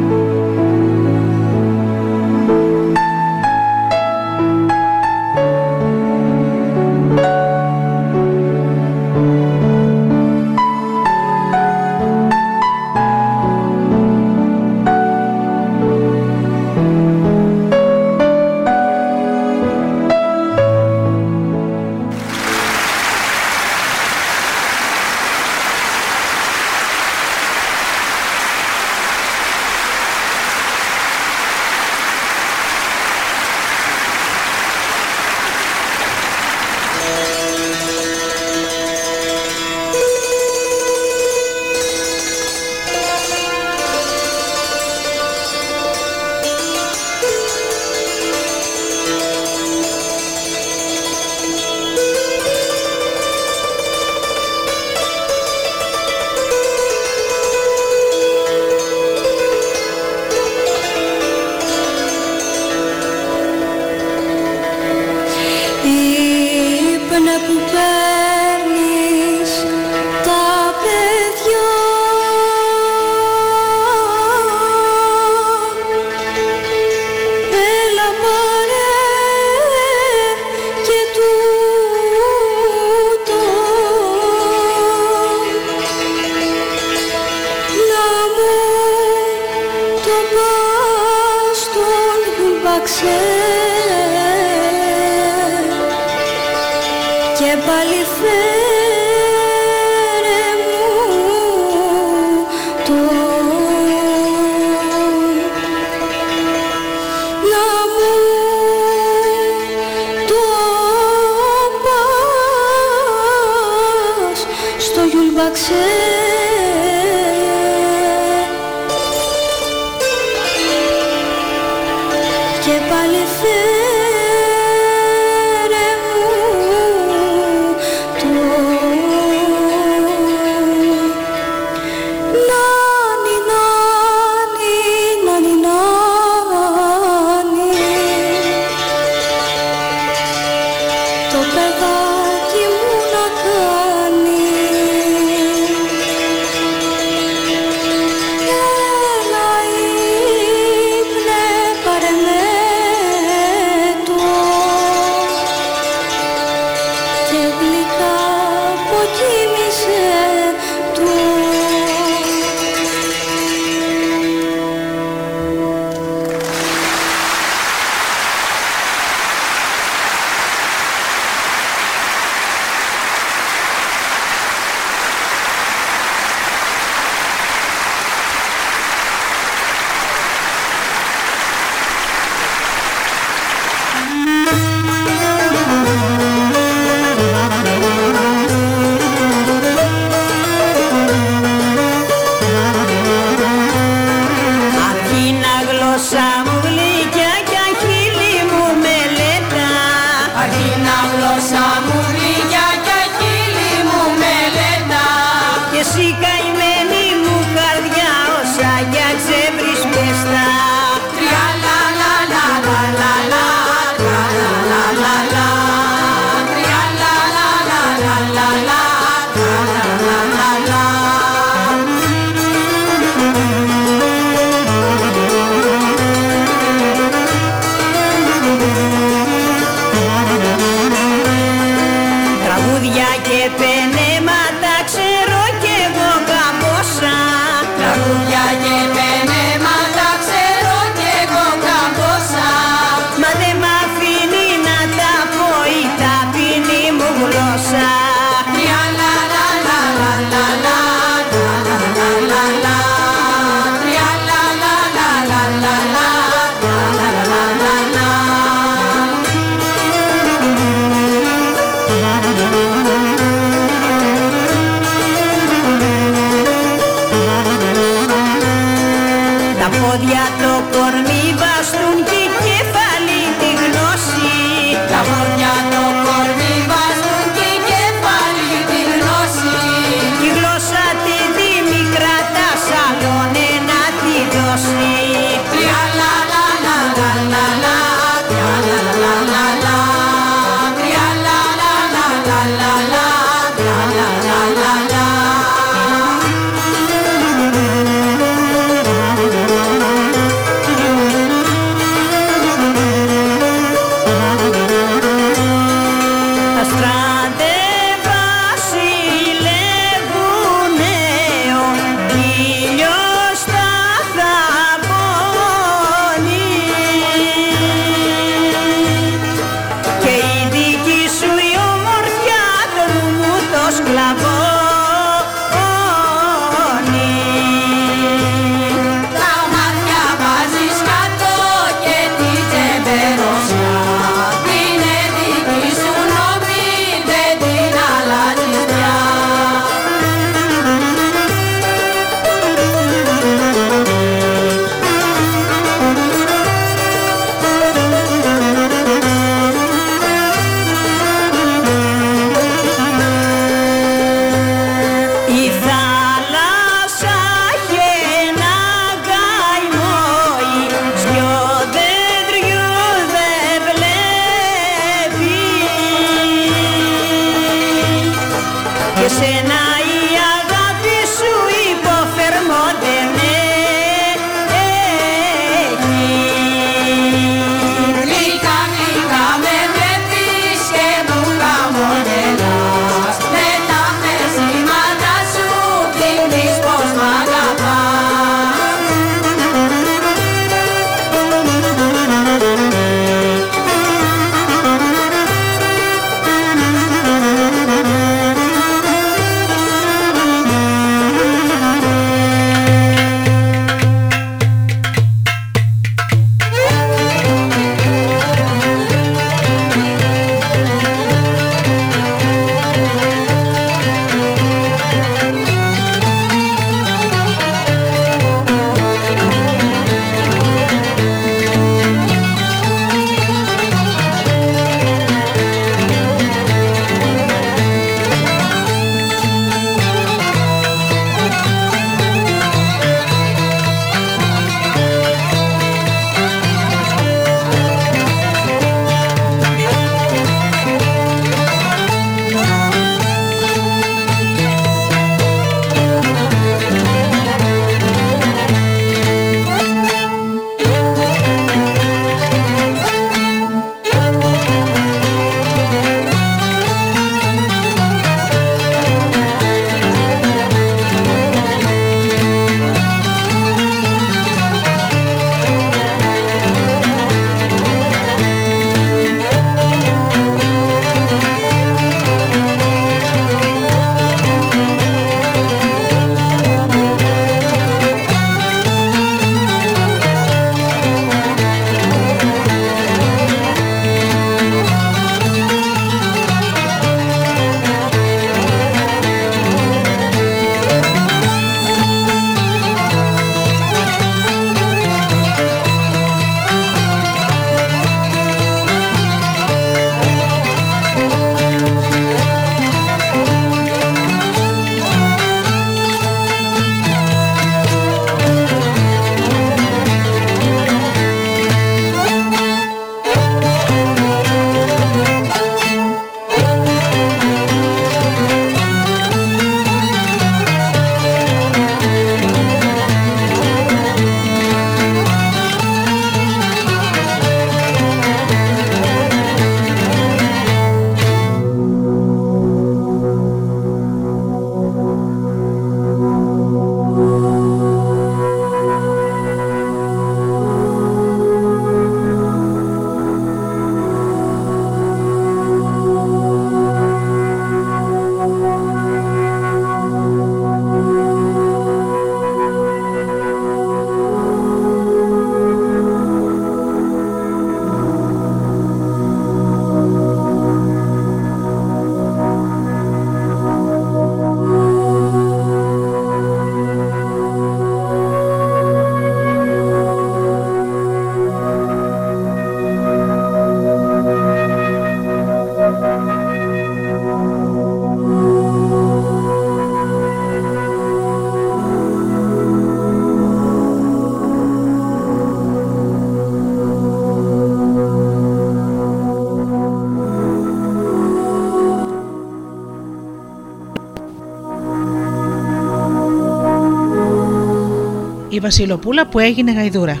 [598.52, 600.00] Βασιλοπούλα που έγινε γαϊδούρα.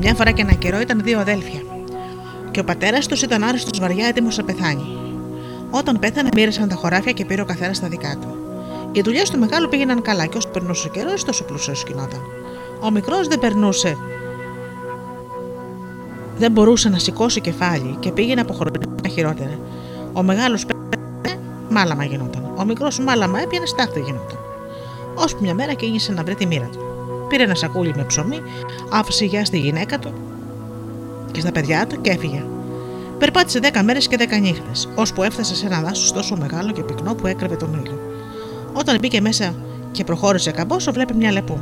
[0.00, 1.60] Μια φορά και ένα καιρό ήταν δύο αδέλφια.
[2.50, 4.96] Και ο πατέρας τους ήταν άρρωστο βαριά έτοιμος να πεθάνει.
[5.70, 8.36] Όταν πέθανε, μοίρασαν τα χωράφια και πήρε ο καθένας τα δικά του.
[8.92, 12.20] Οι δουλειές του μεγάλου πήγαιναν καλά και όσο περνούσε ο καιρός, τόσο πλούσιος γινόταν.
[12.80, 13.96] Ο μικρός δεν περνούσε.
[16.38, 19.58] Δεν μπορούσε να σηκώσει κεφάλι και πήγαινε από χρονικά χειρότερα.
[20.12, 21.40] Ο μεγάλος πέθανε,
[21.70, 22.52] μάλαμα γινόταν.
[22.58, 24.38] Ο μικρός μάλαμα έπιανε, στάχτη γινόταν.
[25.14, 26.81] Ώσπου μια μέρα κίνησε να βρει τη μοίρα του.
[27.32, 28.38] Πήρε ένα σακούλι με ψωμί,
[28.90, 30.12] άφησε γεια στη γυναίκα του
[31.32, 32.44] και στα παιδιά του και έφυγε.
[33.18, 37.14] Περπάτησε 10 μέρες και 10 νύχτες, ώσπου έφτασε σε ένα δάσος τόσο μεγάλο και πυκνό
[37.14, 37.98] που έκρεβε τον ήλιο.
[38.72, 39.54] Όταν μπήκε μέσα
[39.92, 41.60] και προχώρησε καμπόσο, βλέπει μια λεπού.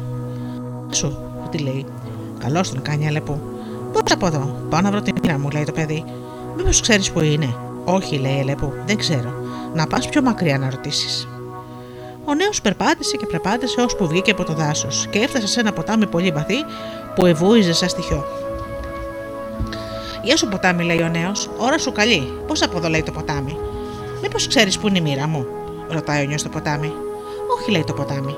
[0.91, 1.19] Σου,
[1.51, 1.87] τι λέει.
[2.39, 3.41] Καλώς τον κάνει αλεπού.
[3.93, 6.05] Πώς από εδώ, πάω να βρω τη μοίρα μου, λέει το παιδί.
[6.57, 7.55] Μήπως ξέρεις που είναι.
[7.85, 9.33] Όχι, λέει η Αλεπού, δεν ξέρω.
[9.75, 11.29] Να πας πιο μακριά να ρωτήσεις.
[12.31, 16.07] Ο νέος περπάτησε και περπάτησε ώσπου βγήκε από το δάσος και έφτασε σε ένα ποτάμι
[16.07, 16.55] πολύ βαθύ
[17.15, 18.25] που ευούιζε σαν στοιχειό.
[20.23, 21.51] Γεια σου, ποτάμι, λέει ο νέος.
[21.59, 22.33] Ώρα σου καλή.
[22.47, 23.57] Πώς από εδώ, λέει το ποτάμι;
[24.23, 25.47] Μήπως ξέρεις που είναι η μοίρα μου,
[25.89, 26.93] ρωτάει ο νέος το ποτάμι.
[27.59, 28.37] Όχι, λέει το ποτάμι.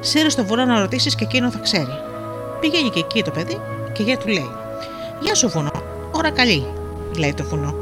[0.00, 1.92] Σύρε στο βουνό να ρωτήσεις και εκείνο θα ξέρει.
[2.60, 3.60] Πηγαίνει και εκεί το παιδί
[3.92, 4.50] και για του λέει:
[5.20, 5.82] Γεια σου, βουνό.
[6.10, 6.66] Ώρα καλή,
[7.16, 7.74] λέει το βουνό.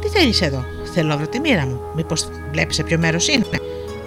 [0.00, 1.80] Τι θέλεις εδώ, Θέλω να βρω τη μοίρα μου.
[1.94, 3.46] Μήπως βλέπεις σε ποιο μέρος είναι;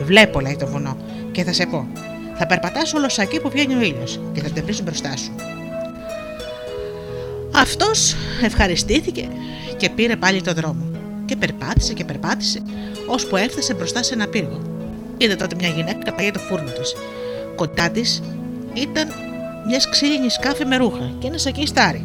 [0.03, 0.97] Βλέπω, λέει το βουνό,
[1.31, 1.87] και θα σε πω.
[2.35, 5.31] Θα περπατάς όλο εκεί που βγαίνει ο ήλιος και θα την βρει μπροστά σου.
[7.55, 9.27] Αυτός ευχαριστήθηκε
[9.77, 10.85] και πήρε πάλι το δρόμο.
[11.25, 12.61] Και περπάτησε και περπάτησε,
[13.07, 14.61] ώσπου έφτασε μπροστά σε ένα πύργο.
[15.17, 16.95] Είδε τότε μια γυναίκα παγιέ το φούρνο της.
[17.55, 18.21] Κοντά της
[18.73, 19.07] ήταν
[19.67, 22.01] μιας ξύλινης σκάφη με ρούχα και ένα σακί στάρι.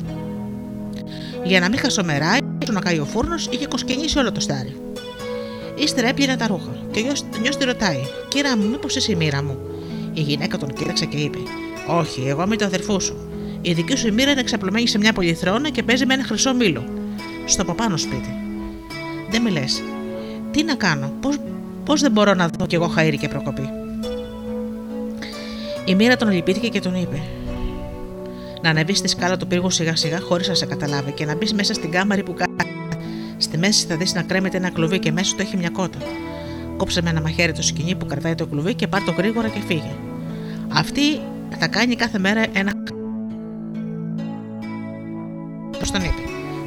[1.45, 2.39] Για να μην χασομεράει,
[2.73, 4.77] να καεί ο φούρνος, είχε κοσκενήσει όλο το στάρι.
[5.77, 9.43] Ύστερα έπλυνε τα ρούχα και ο νιό τη ρωτάει: Κύρα μου, μήπως είσαι η μοίρα
[9.43, 9.59] μου;
[10.13, 11.39] Η γυναίκα τον κοίταξε και είπε:
[11.87, 13.17] Όχι, εγώ είμαι το αδερφό σου.
[13.61, 16.85] Η δική σου μοίρα είναι ξαπλωμένη σε μια πολυθρόνα και παίζει με ένα χρυσό μήλο.
[17.45, 18.35] Στο παπάνω σπίτι.
[19.31, 19.83] Δεν με λες.
[20.51, 21.13] Τι να κάνω,
[21.85, 23.69] πώς δεν μπορώ να δω κι εγώ χαΐρι και προκοπή;
[25.85, 27.23] Η μοίρα τον λυπήθηκε και τον είπε:
[28.63, 31.55] Να ανεβείς στη σκάλα του πύργου σιγά σιγά χωρίς να σε καταλάβει και να μπεις
[31.55, 32.76] μέσα στην κάμαρη που κάνει.
[33.57, 35.99] Στη μέση θα δεις να κρέμεται ένα κλουβί και μέσα του έχει μια κότα.
[36.77, 39.61] Κόψε με ένα μαχαίρι το σκηνή που κρατάει το κλουβί και πάρ το γρήγορα και
[39.67, 39.91] φύγε.
[40.69, 41.21] Αυτή
[41.59, 42.73] θα κάνει κάθε μέρα ένα.
[45.75, 46.23] Όπω τον είπε.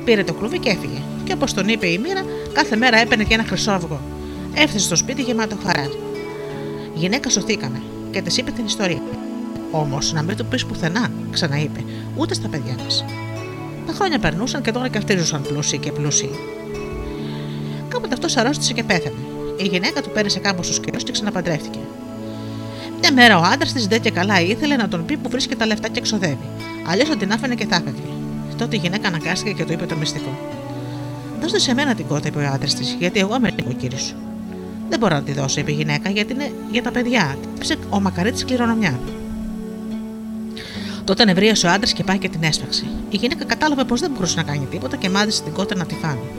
[0.06, 1.02] Πήρε το κλουβί και έφυγε.
[1.24, 2.22] Και όπως τον είπε η μοίρα,
[2.53, 4.02] κάθε μέρα έπαιρνε και ένα χρυσό αυγό.
[4.53, 5.84] Έφτασε στο σπίτι γεμάτο χαρά.
[6.95, 9.02] Η γυναίκα σωθήκαμε και της είπε την ιστορία.
[9.72, 11.84] Όμως να μην το πεις πουθενά, ξαναείπε,
[12.16, 13.06] ούτε στα παιδιά μας.
[13.86, 16.30] Τα χρόνια περνούσαν και τώρα και αυτοί ζούσαν πλούσιοι και πλούσιοι.
[17.90, 19.16] Κάποτε αυτός αρρώστησε και πέθανε.
[19.57, 21.80] Η γυναίκα του πέρασε κάπου στους καιρούς και ξαναπαντρεύτηκε.
[23.02, 25.66] Μια μέρα ο άντρας της δεν και καλά ήθελε να τον πει που βρίσκει τα
[25.66, 26.49] λεφτά και εξοδεύει.
[26.88, 28.02] Αλλιώς θα την άφηνε και θα έφευγε.
[28.57, 30.38] Τότε η γυναίκα αναγκάστηκε και του είπε το μυστικό.
[31.41, 34.16] Δώστε σε μένα την κότα, είπε ο άντρας της, γιατί εγώ είμαι νοικοκύρη σου.
[34.90, 37.38] Δεν μπορώ να τη δώσω, είπε η γυναίκα, γιατί είναι για τα παιδιά.
[37.53, 38.99] Τύψε ο μακαρίτης κληρονομιά.
[41.03, 42.86] Τότε νευρίασε ο άντρας και πάει και την έσφαξε.
[43.10, 45.95] Η γυναίκα κατάλαβε πως δεν μπορούσε να κάνει τίποτα και μάδισε την κότα να τη
[45.95, 46.39] φάνει.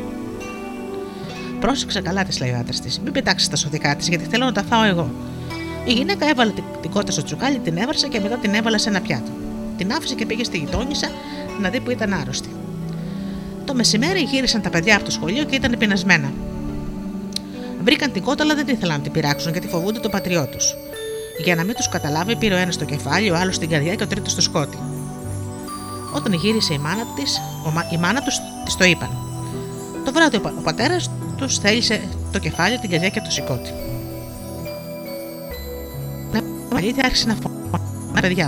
[1.61, 3.01] Πρόσεξε καλά, τη λέει ο άντρας της.
[3.01, 5.11] Μην πετάξεις τα σωδικά της, γιατί θέλω να τα φάω εγώ.
[5.85, 9.01] Η γυναίκα έβαλε την κότα στο τσουκάλι, την έβαρσε και μετά την έβαλε σε ένα
[9.01, 9.31] πιάτο.
[9.77, 11.09] Την άφησε και πήγε στη γειτόνισσα
[11.61, 12.49] να δει που ήταν άρρωστη.
[13.65, 16.33] Το μεσημέρι γύρισαν τα παιδιά από το σχολείο και ήταν πεινασμένα.
[17.85, 20.75] Βρήκαν την κότα, αλλά δεν ήθελαν να την πειράξουν γιατί φοβούνται το πατριό τους.
[21.45, 24.03] Για να μην τους καταλάβει, πήρε ο ένας στο κεφάλι, ο άλλος στην καρδιά και
[24.03, 24.79] ο τρίτος στο σκότι.
[26.15, 27.41] Όταν γύρισε η μάνα, της,
[27.93, 29.11] η μάνα τους της το είπαν.
[30.05, 31.11] Το βράδυ ο, ο πατέρας
[31.41, 32.01] τους θέλησε
[32.33, 33.71] το κεφάλι, την καρδιά και το σηκώτη.
[36.73, 38.47] Η αλήθεια άρχισε να φωνάζει παιδιά.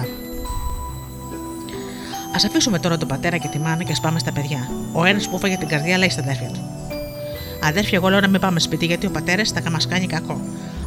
[2.32, 4.68] Α αφήσουμε τώρα τον πατέρα και τη μάνα και ας πάμε στα παιδιά.
[4.92, 6.60] Ο ένας που έφαγε την καρδιά λέει στα αδέρφια του.
[7.64, 10.40] Αδέρφια, εγώ λέω να μην πάμε σπίτι γιατί ο πατέρας θα μας κάνει κακό.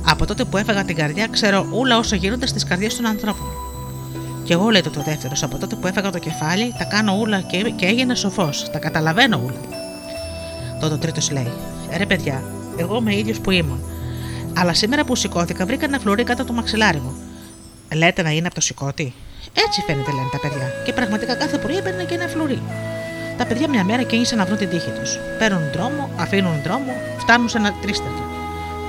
[0.06, 3.48] Από τότε που έφεγα την καρδιά, ξέρω όλα όσα γίνονται στις καρδιές των ανθρώπων.
[4.44, 7.42] Και εγώ λέει το, το δεύτερος, από τότε που έφεγα το κεφάλι, τα κάνω όλα
[7.42, 8.70] και, και έγινα σοφός.
[8.72, 9.60] Τα καταλαβαίνω όλα.
[10.80, 11.52] Τότε ο τρίτος λέει:
[11.98, 12.44] Ρε παιδιά,
[12.78, 13.84] εγώ είμαι ίδιος που ήμουν.
[14.58, 17.16] Αλλά σήμερα που σηκώθηκα, βρήκα ένα φλουρί κάτω το μαξιλάρι μου.
[17.96, 19.14] Λέτε να είναι από το σηκώτη;
[19.68, 20.74] Έτσι φαίνεται, λένε τα παιδιά.
[20.86, 22.62] Και πραγματικά κάθε πρωί έπαιρνε και ένα φλουρί.
[23.38, 25.20] Τα παιδιά μια μέρα κίνησαν να βρουν την τύχη τους.
[25.40, 28.24] Παίρνουν δρόμο, αφήνουν δρόμο, φτάνουν σε ένα τρίστατο.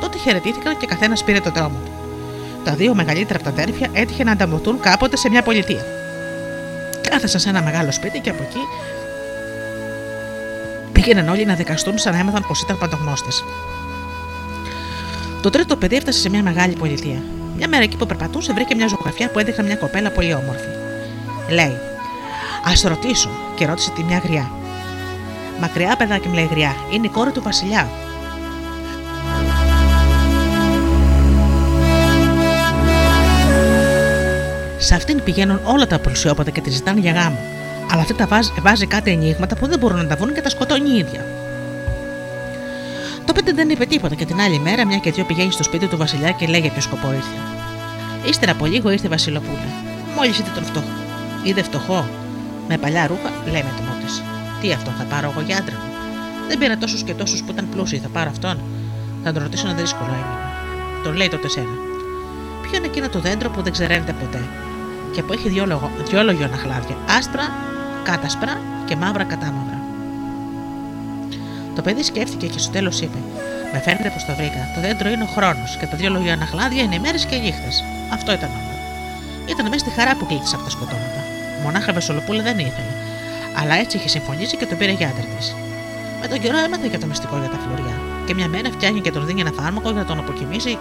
[0.01, 1.91] Τότε χαιρετήθηκαν και καθένας πήρε τον δρόμο του.
[2.65, 5.85] Τα δύο μεγαλύτερα από τα αδέρφια έτυχε να ανταμωθούν κάποτε σε μια πολιτεία.
[7.11, 8.61] Κάθεσαν σε ένα μεγάλο σπίτι και από εκεί
[11.07, 13.45] πήγαιναν όλοι να δικαστούν σαν να έμαθαν πως ήταν παντογνώστες.
[15.43, 17.23] Το τρίτο παιδί έφτασε σε μια μεγάλη πολιτεία.
[17.57, 20.69] Μια μέρα εκεί που περπατούσε βρήκε μια ζωγραφιά που έδειχνε μια κοπέλα πολύ όμορφη.
[21.51, 21.77] Λέει,
[22.63, 24.51] Α ρωτήσω, και ρώτησε τη μια γριά.
[25.61, 27.89] Μακριά, παιδάκι μου λέει γριά, είναι η κόρη του Βασιλιά.
[34.79, 37.39] Σε αυτήν πηγαίνουν όλα τα πλουσιόπατα και τη ζητάνε για γάμο.
[37.93, 40.49] Αλλά αυτή τα βάζει, βάζει κάτι ενίγματα που δεν μπορούν να τα βρουν και τα
[40.49, 41.25] σκοτώνει η ίδια.
[43.25, 45.87] Το πέντε δεν είπε τίποτα και την άλλη μέρα, μια και δυο πηγαίνει στο σπίτι
[45.87, 47.37] του Βασιλιά και λέει για ποιο σκοπό ήρθε.
[48.29, 49.69] Ύστερα από λίγο ήρθε η Βασιλοπούλα.
[50.17, 50.87] Μόλις είδε τον φτωχό.
[51.43, 52.09] Είδε φτωχό,
[52.69, 54.13] με παλιά ρούχα, λέει με τον τη.
[54.61, 55.91] Τι αυτό θα πάρω εγώ για άντρα μου;
[56.49, 58.61] Δεν πήρα τόσους και τόσους που ήταν πλούσιοι, θα πάρω αυτόν;
[59.25, 60.39] Θα τον ρωτήσω ένα δύσκολο έμεινε.
[61.05, 61.75] Τον λέει τότε σένα.
[62.63, 64.43] Ποιο είναι εκείνο το δέντρο που δεν ξέρετε ποτέ;
[65.17, 67.47] Και που έχει δυο, λογο, δυο λογιοναχλάδια, άσπρα,
[68.03, 68.55] κάτασπρα
[68.87, 69.79] και μαύρα κατάμαυρα.
[71.75, 73.19] Το παιδί σκέφτηκε και στο τέλος είπε:
[73.73, 74.63] Με φαίνεται πως το βρήκα.
[74.75, 77.85] Το δέντρο είναι ο χρόνος και τα δύο λογιοναχλάδια είναι οι μέρες και οι νύχτες.
[78.13, 78.75] Αυτό ήταν όλο.
[79.53, 81.21] Ήταν μέσα στη χαρά που κλείτησε από τα σκοτώματα.
[81.63, 82.93] Μονάχα Βεσολοπούλα δεν ήθελε.
[83.61, 85.55] Αλλά έτσι είχε συμφωνήσει και τον πήρε για άντρα της.
[86.21, 87.97] Με τον καιρό έμαθε για το μυστικό για τα φλουριά.
[88.27, 90.79] Και μια μέρα φτιάχνει και τον δίνει ένα φάρμακο για να τον αποκοιμήσει,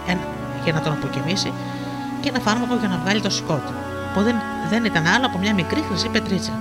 [0.64, 1.50] για να τον αποκοιμήσει
[2.20, 3.66] και ένα φάρμακο για να βγάλει το σκότ,
[4.16, 4.36] που δεν,
[4.68, 6.52] δεν ήταν άλλο από μια μικρή χρυσή πετρίτσα.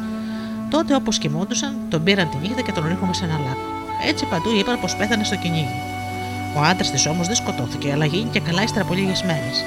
[0.70, 3.68] Τότε, όπως κοιμόντουσαν, τον πήραν τη νύχτα και τον ρίχνουμε σε ένα λάκκο.
[4.10, 5.78] Έτσι παντού είπαν πως πέθανε στο κυνήγι.
[6.58, 9.64] Ο άντρας της όμως δεν σκοτώθηκε, αλλά και καλά ύστερα από λίγες μέρες.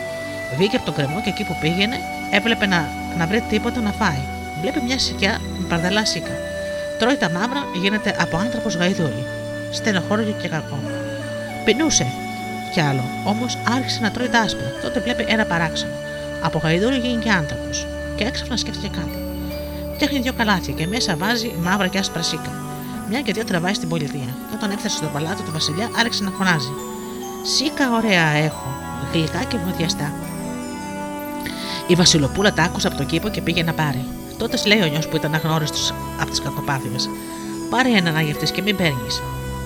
[0.57, 1.97] Βγήκε από τον κρεμό και εκεί που πήγαινε,
[2.31, 2.89] έβλεπε να,
[3.19, 4.23] να βρει τίποτα να φάει.
[4.61, 6.35] Βλέπει μια σικιά με παρδαλά σίκα.
[6.99, 9.25] Τρώει τα μαύρα, γίνεται από άνθρωπος γαϊδούρι.
[9.71, 10.79] Στενοχώριο και κακό.
[11.65, 12.07] Πεινούσε
[12.73, 14.71] κι άλλο, όμως άρχισε να τρώει τα άσπρα.
[14.83, 15.93] Τότε βλέπει ένα παράξενο.
[16.43, 17.87] Από γαϊδούρι γίνει και άνθρωπος.
[18.17, 19.19] Και έξαφνα σκέφτηκε κάτι.
[19.95, 22.53] Φτιάχνει δύο καλάθια και μέσα βάζει μαύρα και άσπρα σίκα.
[23.09, 24.37] Μια και δύο τραβάει στην πολιτεία.
[24.49, 26.73] Και όταν έφτασε στο παλάτι του Βασιλιά, άρχισε να φωνάζει.
[27.43, 28.67] Σίκα ωραία έχω,
[29.13, 30.13] γλυκά και βουδιαστά.
[31.87, 34.05] Η Βασιλοπούλα τα άκουσε από το κήπο και πήγε να πάρει.
[34.39, 37.09] Τότε λέει ο νιός που ήταν αγνώριστος από τις κακοπάθημες.
[37.71, 39.23] Πάρε ένα να γευτεί και μην παίρνεις.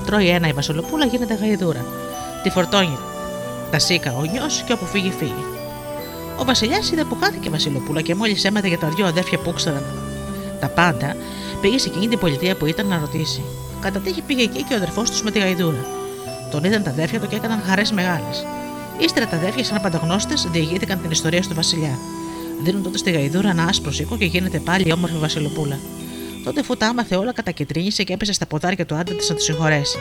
[0.07, 1.85] Τρώει ένα η Βασιλοπούλα, γίνεται γαϊδούρα.
[2.43, 2.99] Τη φορτώνει
[3.70, 5.52] τα σίκα ο νιός και όπου φύγει, φύγει.
[6.39, 9.51] Ο Βασιλιάς είδε που χάθηκε η Βασιλοπούλα και μόλις έμαθε για τα δύο αδέρφια που
[9.51, 9.85] ήξεραν
[10.61, 11.17] τα πάντα,
[11.61, 13.43] πήγε σε εκείνη την πολιτεία που ήταν να ρωτήσει.
[13.81, 15.87] Κατά τύχη πήγε εκεί και ο αδερφός τους με τη γαϊδούρα.
[16.51, 18.47] Τον είδαν τα αδέρφια του και έκαναν χαρές μεγάλες.
[18.99, 21.99] Ύστερα τα αδέρφια, σαν πανταγνώστε, διηγήθηκαν την ιστορία του Βασιλιά.
[22.63, 25.79] Δίνουν τότε στη γαϊδούρα ένα άσπρο σίκο και γίνεται πάλι η όμορφη Βασιλοπούλα.
[26.45, 29.43] Τότε αφού τα άμαθε όλα, κατακεντρίνησε και έπεσε στα ποδάρια του άντρα της να του
[29.43, 29.99] συγχωρέσει.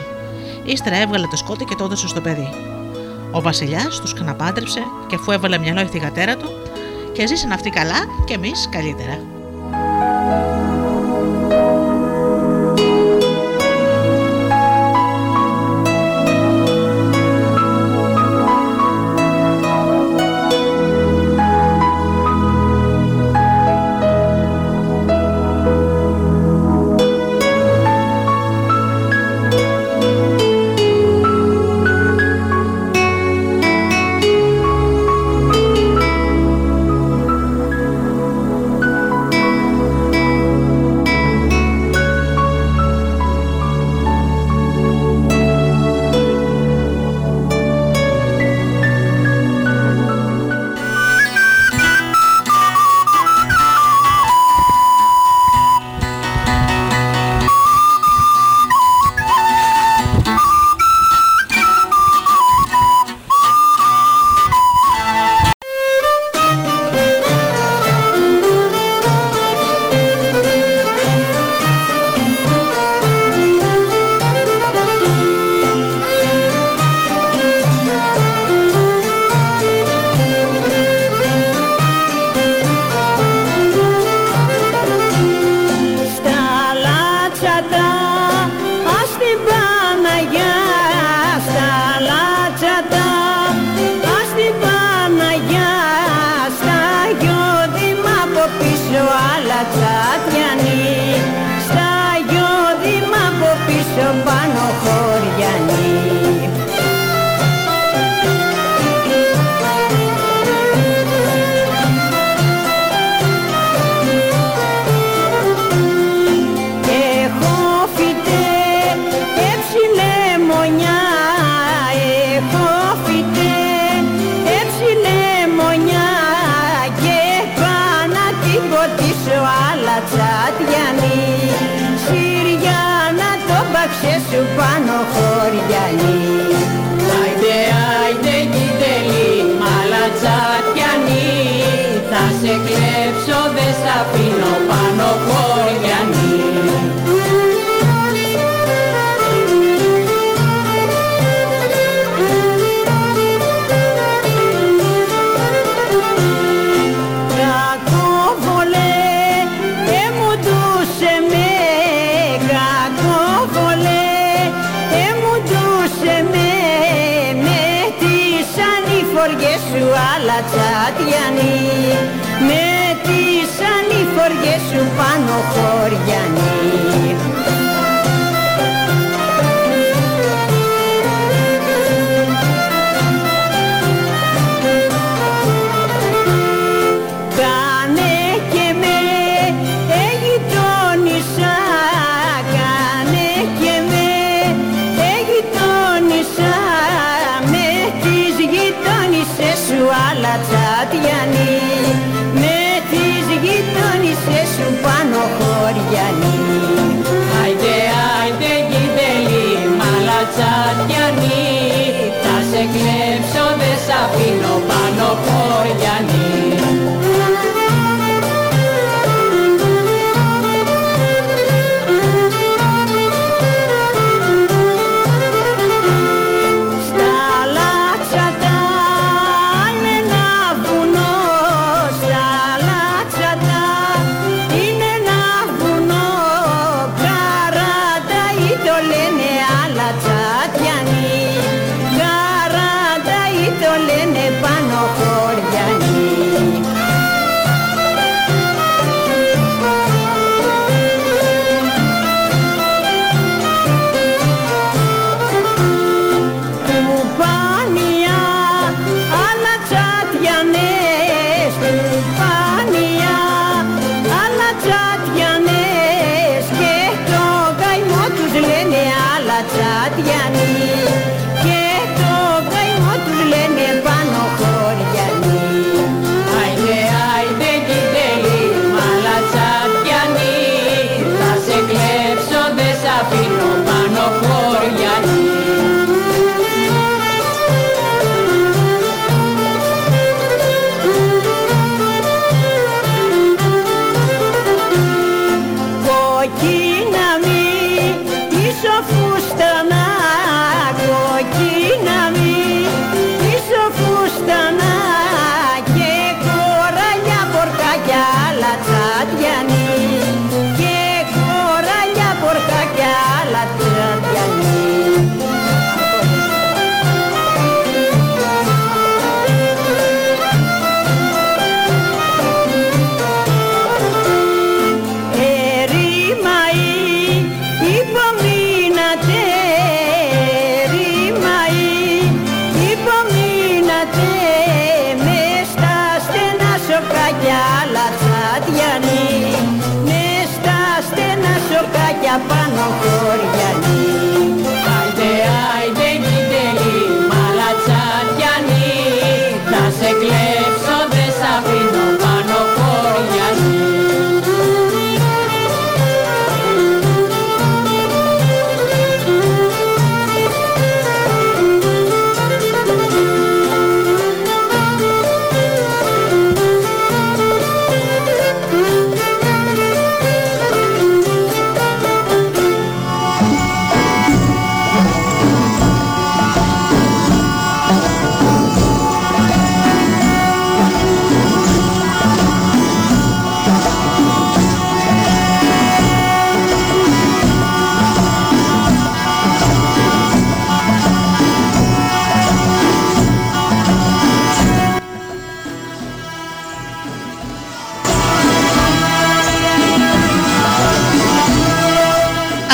[0.64, 2.48] Ύστερα έβγαλε το σκότι και το έδωσε στο παιδί.
[3.32, 6.48] Ο Βασιλιάς τους ξαναπάντρεψε και αφού έβαλε μυαλό η θηγατέρα του,
[7.12, 9.18] και ζήσαν αυτοί καλά και εμείς καλύτερα.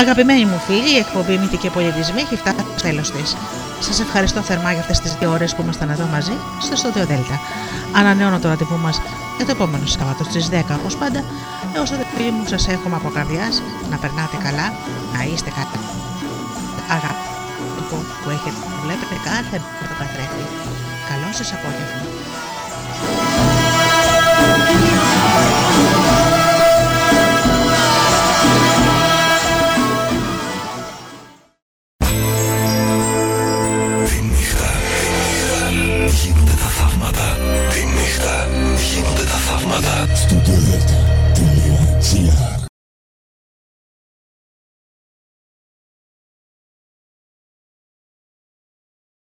[0.08, 3.36] Αγαπημένοι μου φίλοι, η εκπομπή Μύθη και Πολιτισμοί έχει φτάσει στο τέλος της.
[3.80, 7.40] Σας ευχαριστώ θερμά για αυτές τις δύο ώρες που ήμασταν εδώ μαζί στο Στοδιο Δέλτα.
[7.92, 9.00] Ανανεώνω το ραντεβού μας
[9.36, 11.24] για το επόμενο Σάββατο στις 10 όπως πάντα.
[11.76, 14.66] Έως τότε, φίλοι μου, σας εύχομαι από καρδιάς να περνάτε καλά,
[15.14, 15.78] να είστε καλά.
[16.96, 17.28] Αγάπη
[18.22, 19.56] που έχετε, βλέπετε κάθε.
[21.08, 22.07] Καλό σας απόγευμα.